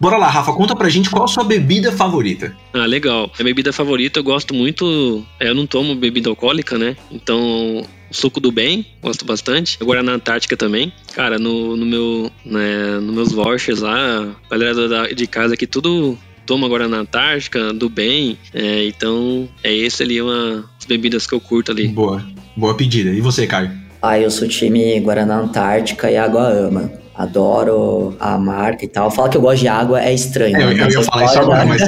Bora 0.00 0.16
lá, 0.16 0.28
Rafa, 0.28 0.52
conta 0.52 0.76
pra 0.76 0.88
gente 0.88 1.10
qual 1.10 1.24
a 1.24 1.28
sua 1.28 1.42
bebida 1.42 1.90
favorita. 1.90 2.56
Ah, 2.72 2.86
legal. 2.86 3.30
A 3.38 3.42
bebida 3.42 3.72
favorita 3.72 4.20
eu 4.20 4.24
gosto 4.24 4.54
muito. 4.54 5.24
é, 5.40 5.48
Eu 5.48 5.54
não 5.54 5.66
tomo 5.66 5.94
bebida 5.96 6.30
alcoólica, 6.30 6.78
né? 6.78 6.96
Então, 7.10 7.84
suco 8.10 8.38
do 8.38 8.52
bem, 8.52 8.86
gosto 9.02 9.24
bastante. 9.24 9.76
Agora 9.80 10.00
na 10.02 10.12
Antártica 10.12 10.56
também. 10.56 10.92
Cara, 11.14 11.36
no, 11.38 11.76
no 11.76 11.84
meu, 11.84 12.30
né, 12.44 13.00
nos 13.00 13.14
meus 13.14 13.32
vouchers 13.32 13.80
lá, 13.80 14.28
a 14.48 14.56
galera 14.56 14.88
da- 14.88 15.08
de 15.08 15.26
casa 15.26 15.54
aqui 15.54 15.66
tudo 15.66 16.16
toma 16.46 16.66
agora 16.66 16.86
na 16.86 16.98
Antártica, 16.98 17.72
do 17.74 17.88
bem. 17.88 18.38
É, 18.54 18.84
então, 18.86 19.48
é 19.64 19.74
esse 19.74 20.02
ali 20.04 20.22
uma 20.22 20.64
as 20.78 20.84
bebidas 20.86 21.26
que 21.26 21.34
eu 21.34 21.40
curto 21.40 21.72
ali. 21.72 21.88
Boa, 21.88 22.24
boa 22.56 22.74
pedida. 22.76 23.10
E 23.10 23.20
você, 23.20 23.48
Caio? 23.48 23.72
Ah, 24.00 24.16
eu 24.18 24.30
sou 24.30 24.46
time 24.46 25.00
Guaraná 25.00 25.40
Antártica 25.40 26.08
e 26.08 26.16
Água 26.16 26.48
Ama. 26.48 26.92
Adoro 27.18 28.16
a 28.20 28.38
marca 28.38 28.84
e 28.84 28.88
tal. 28.88 29.10
Falar 29.10 29.28
que 29.28 29.36
eu 29.36 29.40
gosto 29.40 29.58
de 29.58 29.66
água 29.66 30.00
é 30.00 30.14
estranho. 30.14 30.56
É, 30.56 30.62
eu, 30.62 30.68
né? 30.68 30.84
eu 30.84 30.88
ia 30.88 31.02
falar 31.02 31.24
isso 31.24 31.38
agora, 31.40 31.64
mas. 31.66 31.82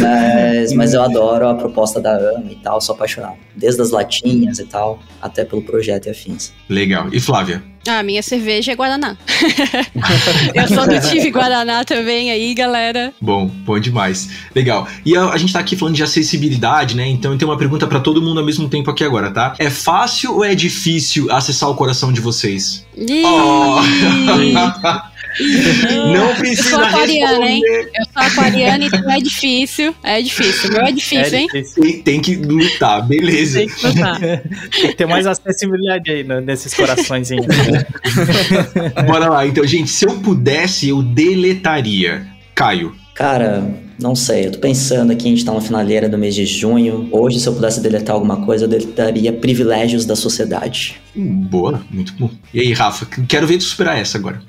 mas, 0.00 0.72
mas 0.72 0.94
eu 0.94 1.02
adoro 1.02 1.46
a 1.46 1.54
proposta 1.54 2.00
da 2.00 2.16
AMA 2.16 2.50
e 2.50 2.56
tal, 2.56 2.80
sou 2.80 2.94
apaixonado. 2.94 3.36
Desde 3.54 3.82
as 3.82 3.90
latinhas 3.90 4.58
e 4.58 4.64
tal, 4.64 4.98
até 5.20 5.44
pelo 5.44 5.60
projeto 5.60 6.06
e 6.06 6.10
afins. 6.10 6.54
Legal. 6.66 7.08
E 7.12 7.20
Flávia? 7.20 7.62
Ah, 7.86 8.02
minha 8.02 8.22
cerveja 8.22 8.72
é 8.72 8.74
Guaraná. 8.74 9.16
eu 10.54 10.68
sou 10.68 10.86
do 10.86 11.00
time 11.00 11.30
Guaraná 11.30 11.84
também 11.84 12.30
aí, 12.30 12.54
galera. 12.54 13.12
Bom, 13.20 13.46
bom 13.46 13.78
demais. 13.78 14.28
Legal. 14.54 14.86
E 15.04 15.16
a, 15.16 15.30
a 15.30 15.36
gente 15.38 15.52
tá 15.52 15.60
aqui 15.60 15.76
falando 15.76 15.94
de 15.94 16.02
acessibilidade, 16.02 16.96
né? 16.96 17.06
Então 17.08 17.32
eu 17.32 17.38
tenho 17.38 17.50
uma 17.50 17.56
pergunta 17.56 17.86
pra 17.86 18.00
todo 18.00 18.20
mundo 18.20 18.40
ao 18.40 18.46
mesmo 18.46 18.68
tempo 18.68 18.90
aqui 18.90 19.04
agora, 19.04 19.30
tá? 19.30 19.54
É 19.58 19.70
fácil 19.70 20.34
ou 20.34 20.44
é 20.44 20.54
difícil 20.54 21.30
acessar 21.32 21.70
o 21.70 21.74
coração 21.74 22.12
de 22.12 22.20
vocês? 22.20 22.84
Ih, 22.96 23.22
Oh. 23.24 23.78
Não 26.14 26.34
precisa 26.34 26.70
sou 26.70 26.80
aquariana, 26.80 27.46
hein? 27.46 27.62
Eu 27.64 28.04
sou 28.12 28.22
aquariana, 28.22 28.84
então 28.84 29.10
é 29.10 29.18
difícil. 29.18 29.94
É 30.02 30.22
difícil. 30.22 30.70
O 30.70 30.72
meu 30.72 30.82
é 30.82 30.92
difícil, 30.92 31.38
hein? 31.38 31.46
difícil. 31.52 31.82
Tem, 31.82 32.02
tem 32.02 32.20
que 32.20 32.36
lutar, 32.36 33.06
beleza. 33.06 33.58
Tem 33.58 33.68
que 33.68 33.82
botar. 33.82 34.18
Tem 34.18 34.90
que 34.90 34.94
ter 34.94 35.06
mais 35.06 35.26
acessibilidade 35.26 36.10
aí 36.10 36.24
né, 36.24 36.40
nesses 36.40 36.74
coraçõezinhos. 36.74 37.46
Bora 39.06 39.28
lá. 39.28 39.46
Então, 39.46 39.66
gente, 39.66 39.90
se 39.90 40.06
eu 40.06 40.18
pudesse, 40.20 40.88
eu 40.88 41.02
deletaria. 41.02 42.26
Caio. 42.54 42.94
Cara, 43.14 43.68
não 44.00 44.14
sei, 44.14 44.46
eu 44.46 44.52
tô 44.52 44.58
pensando 44.60 45.12
aqui, 45.12 45.26
a 45.26 45.30
gente 45.30 45.44
tá 45.44 45.52
na 45.52 45.60
finaleira 45.60 46.08
do 46.08 46.16
mês 46.16 46.36
de 46.36 46.46
junho. 46.46 47.08
Hoje, 47.10 47.40
se 47.40 47.48
eu 47.48 47.52
pudesse 47.52 47.80
deletar 47.80 48.14
alguma 48.14 48.44
coisa, 48.44 48.64
eu 48.64 48.68
deletaria 48.68 49.32
privilégios 49.32 50.04
da 50.04 50.14
sociedade. 50.14 51.00
Hum, 51.16 51.40
Boa, 51.50 51.82
muito 51.90 52.12
bom. 52.14 52.30
E 52.54 52.60
aí, 52.60 52.72
Rafa, 52.72 53.06
quero 53.26 53.46
ver 53.46 53.58
tu 53.58 53.64
superar 53.64 53.98
essa 53.98 54.16
agora. 54.16 54.40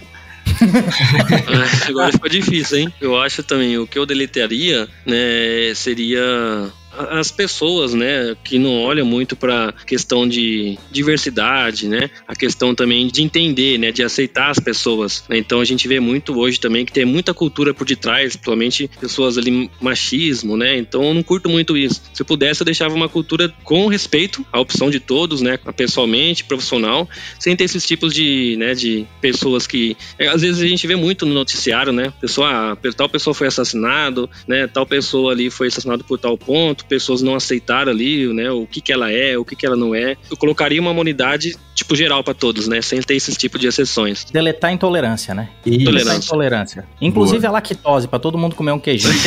Agora 1.88 2.12
ficou 2.12 2.30
difícil, 2.30 2.80
hein? 2.80 2.94
Eu 3.00 3.20
acho 3.20 3.44
também, 3.44 3.78
o 3.78 3.88
que 3.88 3.98
eu 3.98 4.06
deletaria, 4.06 4.88
né, 5.06 5.74
seria 5.76 6.72
as 7.00 7.32
pessoas, 7.32 7.94
né, 7.94 8.36
que 8.44 8.60
não 8.60 8.82
olham 8.82 9.06
muito 9.06 9.36
para 9.36 9.74
questão 9.86 10.28
de 10.28 10.78
diversidade, 10.92 11.88
né, 11.88 12.10
a 12.28 12.36
questão 12.36 12.76
também 12.76 13.08
de 13.08 13.22
entender, 13.22 13.78
né, 13.78 13.92
de 13.92 14.04
aceitar 14.04 14.50
as 14.50 14.60
pessoas. 14.60 15.24
né? 15.30 15.38
Então 15.38 15.62
a 15.62 15.66
gente 15.66 15.88
vê 15.88 16.00
muito 16.00 16.38
hoje 16.38 16.60
também 16.60 16.86
que 16.86 16.92
tem 16.92 17.06
muita 17.06 17.34
cultura 17.34 17.74
por 17.74 17.86
detrás, 17.86 18.36
principalmente 18.36 18.90
pessoas 19.00 19.38
ali 19.38 19.70
machismo, 19.82 20.58
né. 20.58 20.78
Então 20.78 21.04
eu 21.04 21.14
não 21.14 21.24
curto 21.24 21.50
muito 21.50 21.78
isso. 21.78 22.02
Se 22.14 22.22
eu 22.22 22.26
pudesse, 22.26 22.62
eu 22.62 22.66
deixava 22.66 22.94
uma 22.94 23.10
cultura 23.10 23.54
com 23.64 23.88
respeito 23.88 24.46
à 24.52 24.60
opção 24.60 24.90
de 24.90 25.00
todos, 25.00 25.42
né, 25.42 25.58
pessoalmente, 25.76 26.44
profissional, 26.44 27.08
sem 27.40 27.56
ter 27.56 27.64
esses 27.64 27.86
tipos 27.86 28.14
de, 28.14 28.56
né, 28.58 28.74
de 28.74 29.08
pessoas 29.22 29.66
que 29.66 29.96
é, 30.18 30.28
às 30.28 30.42
vezes 30.42 30.62
a 30.62 30.68
gente 30.68 30.86
vê 30.86 30.96
muito 30.96 31.26
no 31.26 31.34
noticiário, 31.34 31.92
né? 31.92 32.14
Pessoa, 32.20 32.74
ah, 32.74 32.92
tal 32.96 33.10
pessoa 33.10 33.34
foi 33.34 33.48
assassinado, 33.48 34.30
né? 34.48 34.68
Tal 34.68 34.86
pessoa 34.86 35.32
ali 35.32 35.50
foi 35.50 35.68
assassinado 35.68 36.04
por 36.04 36.18
tal 36.18 36.38
ponto, 36.38 36.86
pessoas 36.90 37.22
não 37.22 37.36
aceitaram 37.36 37.92
ali, 37.92 38.34
né? 38.34 38.52
O 38.52 38.66
que 38.66 38.82
que 38.82 38.92
ela 38.92 39.12
é, 39.12 39.38
o 39.38 39.46
que 39.46 39.56
que 39.56 39.66
ela 39.66 39.76
não 39.76 39.96
é. 39.96 40.18
Eu 40.30 40.36
colocaria 40.36 40.82
uma 40.82 40.92
imunidade 40.92 41.56
tipo 41.80 41.96
geral 41.96 42.24
pra 42.24 42.34
todos, 42.34 42.68
né? 42.68 42.82
Sem 42.82 43.02
ter 43.02 43.16
esses 43.16 43.36
tipos 43.36 43.60
de 43.60 43.68
exceções. 43.68 44.26
Deletar 44.32 44.70
a 44.70 44.74
intolerância, 44.74 45.34
né? 45.34 45.50
Isso. 45.66 45.86
Deletar 45.86 46.14
a 46.14 46.18
Intolerância. 46.18 46.86
Inclusive 47.02 47.46
a 47.48 47.52
lactose, 47.52 48.08
pra 48.08 48.20
todo 48.20 48.38
mundo 48.38 48.56
comer 48.56 48.72
um 48.72 48.80
queijinho. 48.80 49.14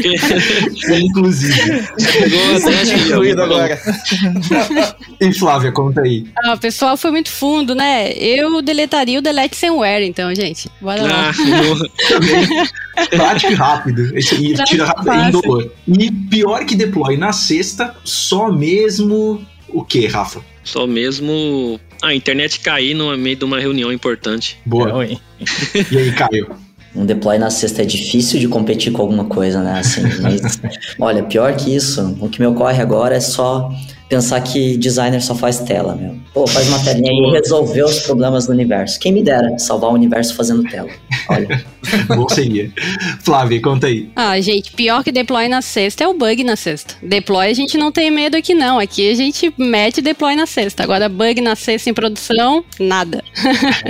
Inclusive. 1.00 1.86
Que- 1.96 2.94
Incluído 3.08 3.42
agora. 3.42 3.78
E 5.20 5.34
Flávia, 5.34 5.70
conta 5.70 6.00
aí. 6.00 6.26
Ah, 6.42 6.54
o 6.54 6.58
pessoal 6.58 6.96
foi 6.96 7.10
muito 7.10 7.28
fundo, 7.30 7.74
né? 7.74 8.10
Eu 8.12 8.62
deletaria 8.62 9.18
o 9.18 9.22
Delete 9.22 9.54
Somewhere, 9.54 10.02
então, 10.06 10.34
gente. 10.34 10.70
Bora 10.80 11.02
lá. 11.02 11.28
Ah, 11.30 11.32
boa. 11.62 13.06
Prático 13.10 13.52
e 13.52 13.54
rápido. 13.54 14.16
Esse 14.16 14.34
Prático 14.36 14.64
tira 14.64 14.84
e 14.84 14.86
rápido 14.86 15.12
e 15.12 15.28
indolor. 15.28 15.70
E 15.86 16.10
pior 16.10 16.64
que 16.64 16.74
deploy 16.74 17.18
na 17.18 17.32
sexta, 17.32 17.94
só 18.30 18.52
mesmo. 18.52 19.44
O 19.68 19.84
que, 19.84 20.06
Rafa? 20.06 20.40
Só 20.62 20.86
mesmo 20.86 21.80
a 22.00 22.14
internet 22.14 22.60
cair 22.60 22.94
no 22.94 23.16
meio 23.16 23.36
de 23.36 23.44
uma 23.44 23.58
reunião 23.58 23.92
importante. 23.92 24.56
Boa. 24.64 25.04
É. 25.04 25.16
E 25.90 25.98
aí, 25.98 26.12
Caio? 26.12 26.48
Um 26.94 27.06
deploy 27.06 27.38
na 27.38 27.50
sexta 27.50 27.82
é 27.82 27.84
difícil 27.84 28.40
de 28.40 28.48
competir 28.48 28.92
com 28.92 29.02
alguma 29.02 29.24
coisa, 29.24 29.62
né? 29.62 29.78
Assim, 29.78 30.02
mas, 30.20 30.60
olha, 30.98 31.22
pior 31.22 31.54
que 31.56 31.74
isso, 31.74 32.16
o 32.20 32.28
que 32.28 32.40
me 32.40 32.46
ocorre 32.46 32.80
agora 32.80 33.16
é 33.16 33.20
só 33.20 33.70
pensar 34.10 34.40
que 34.40 34.76
designer 34.76 35.22
só 35.22 35.36
faz 35.36 35.60
tela, 35.60 35.94
meu. 35.94 36.16
Pô, 36.34 36.46
faz 36.46 36.68
uma 36.68 36.80
telinha 36.80 37.12
e 37.12 37.32
resolveu 37.32 37.86
os 37.86 38.00
problemas 38.00 38.46
do 38.46 38.52
universo. 38.52 38.98
Quem 38.98 39.12
me 39.12 39.22
dera 39.22 39.56
salvar 39.58 39.90
o 39.90 39.94
universo 39.94 40.34
fazendo 40.34 40.64
tela. 40.64 40.90
Olha, 41.28 41.64
Bom 42.08 42.28
seria. 42.28 42.70
Flávia, 43.20 43.62
conta 43.62 43.86
aí. 43.86 44.10
Ah, 44.16 44.38
gente, 44.40 44.72
pior 44.72 45.04
que 45.04 45.12
deploy 45.12 45.48
na 45.48 45.62
sexta 45.62 46.04
é 46.04 46.08
o 46.08 46.14
bug 46.14 46.42
na 46.42 46.56
sexta. 46.56 46.96
Deploy 47.00 47.48
a 47.48 47.54
gente 47.54 47.78
não 47.78 47.92
tem 47.92 48.10
medo 48.10 48.36
aqui, 48.36 48.52
não. 48.52 48.80
Aqui 48.80 49.10
a 49.10 49.14
gente 49.14 49.54
mete 49.56 50.02
deploy 50.02 50.34
na 50.34 50.46
sexta. 50.46 50.82
Agora, 50.82 51.08
bug 51.08 51.40
na 51.40 51.54
sexta 51.54 51.88
em 51.88 51.94
produção, 51.94 52.64
nada. 52.80 53.22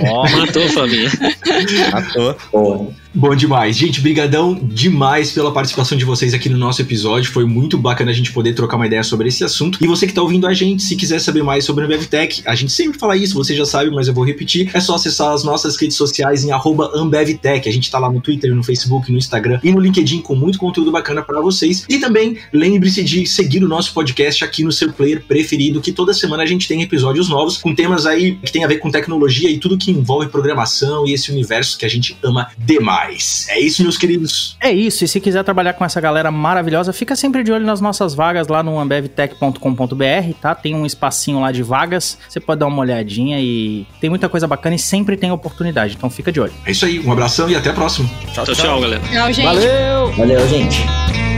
Ó, 0.07 0.29
Matou, 0.31 0.69
Flavinha. 0.69 1.11
Matou. 1.93 2.37
boa. 2.53 3.00
Bom 3.13 3.35
demais. 3.35 3.77
Gente, 3.77 4.01
brigadão 4.01 4.55
demais 4.55 5.33
pela 5.33 5.53
participação 5.53 5.99
de 5.99 6.05
vocês 6.05 6.33
aqui 6.33 6.49
no 6.49 6.57
nosso 6.57 6.81
episódio. 6.81 7.33
Foi 7.33 7.45
muito 7.45 7.77
bacana 7.77 8.13
a 8.13 8.15
gente 8.15 8.33
poder 8.33 8.55
trocar 8.55 8.77
uma 8.77 8.87
ideia 8.87 9.03
sobre 9.03 9.29
esse 9.29 9.43
assunto. 9.43 9.79
E 9.83 9.87
você 9.87 10.07
que 10.07 10.13
tá 10.13 10.23
ouvindo 10.23 10.47
a 10.47 10.55
gente, 10.55 10.85
se 10.85 10.95
quiser 10.95 11.19
saber 11.19 11.43
mais 11.43 11.65
sobre 11.65 11.83
a 11.83 11.87
AmbevTech, 11.89 12.43
a 12.47 12.55
gente 12.55 12.71
sempre 12.71 13.01
fala 13.01 13.17
isso, 13.17 13.35
você 13.35 13.55
já 13.57 13.67
sabe, 13.67 13.91
mas 13.91 14.07
eu 14.07 14.15
vou 14.15 14.25
repetir. 14.25 14.71
É 14.73 14.79
só 14.79 14.95
acessar 14.95 15.33
as 15.33 15.43
nossas 15.43 15.77
redes 15.77 15.97
sociais 15.97 16.45
em 16.45 16.51
AmbevTech. 16.53 17.69
A 17.69 17.73
gente 17.73 17.91
tá 17.91 17.99
lá 17.99 18.09
no 18.09 18.21
Twitter, 18.21 18.55
no 18.55 18.63
Facebook, 18.63 19.11
no 19.11 19.19
Instagram 19.19 19.59
e 19.65 19.73
no 19.73 19.81
LinkedIn 19.81 20.21
com 20.21 20.37
muito 20.37 20.57
conteúdo 20.57 20.93
bacana 20.93 21.21
para 21.21 21.41
vocês. 21.41 21.85
E 21.89 21.99
também 21.99 22.39
lembre-se 22.53 23.03
de 23.03 23.27
seguir 23.27 23.65
o 23.65 23.69
nosso 23.69 23.93
podcast 23.93 24.45
aqui 24.45 24.63
no 24.63 24.71
seu 24.71 24.93
player 24.93 25.25
preferido, 25.27 25.81
que 25.81 25.91
toda 25.91 26.15
semana 26.15 26.45
a 26.45 26.47
gente 26.47 26.69
tem 26.69 26.81
episódios 26.81 27.29
novos 27.29 27.57
com 27.57 27.75
temas 27.75 28.07
aí 28.07 28.37
que 28.37 28.53
tem 28.53 28.63
a 28.63 28.69
ver 28.69 28.79
com 28.79 28.89
tecnologia 28.89 29.51
e 29.51 29.59
tudo 29.59 29.77
que 29.77 29.91
envolve 29.91 30.29
programação 30.29 31.05
e 31.09 31.13
esse 31.13 31.33
universo 31.33 31.77
que 31.77 31.85
a 31.85 31.89
gente 31.89 32.17
ama 32.23 32.47
demais. 32.57 33.00
Mais. 33.01 33.47
É 33.49 33.59
isso, 33.59 33.83
meus 33.83 33.97
queridos. 33.97 34.57
É 34.61 34.71
isso, 34.71 35.05
e 35.05 35.09
se 35.09 35.21
quiser 35.21 35.43
trabalhar 35.43 35.73
com 35.73 35.85
essa 35.85 36.01
galera 36.01 36.31
maravilhosa, 36.31 36.93
fica 36.93 37.17
sempre 37.17 37.43
de 37.43 37.51
olho 37.51 37.65
nas 37.65 37.81
nossas 37.81 38.15
vagas 38.15 38.49
lá 38.49 38.63
no 38.63 38.79
ambevtech.com.br, 38.79 40.35
tá? 40.41 40.55
Tem 40.55 40.75
um 40.75 40.85
espacinho 40.85 41.41
lá 41.41 41.51
de 41.51 41.63
vagas, 41.63 42.19
você 42.29 42.41
pode 42.41 42.61
dar 42.61 42.67
uma 42.67 42.81
olhadinha 42.81 43.39
e 43.41 43.87
tem 44.01 44.11
muita 44.11 44.29
coisa 44.29 44.47
bacana 44.47 44.77
e 44.77 44.79
sempre 44.79 45.17
tem 45.17 45.31
oportunidade, 45.31 45.95
então 45.97 46.11
fica 46.11 46.31
de 46.31 46.41
olho. 46.41 46.53
É 46.65 46.71
isso 46.71 46.85
aí, 46.85 47.01
um 47.01 47.13
abração 47.13 47.49
e 47.49 47.57
até 47.57 47.71
a 47.71 47.75
próxima. 47.75 48.09
Tchau, 48.33 48.45
tchau, 48.45 48.81
galera. 48.81 49.03
Tchau, 49.11 49.33
gente. 49.33 49.45
Valeu! 49.45 50.13
Valeu, 50.13 50.49
gente. 50.49 51.30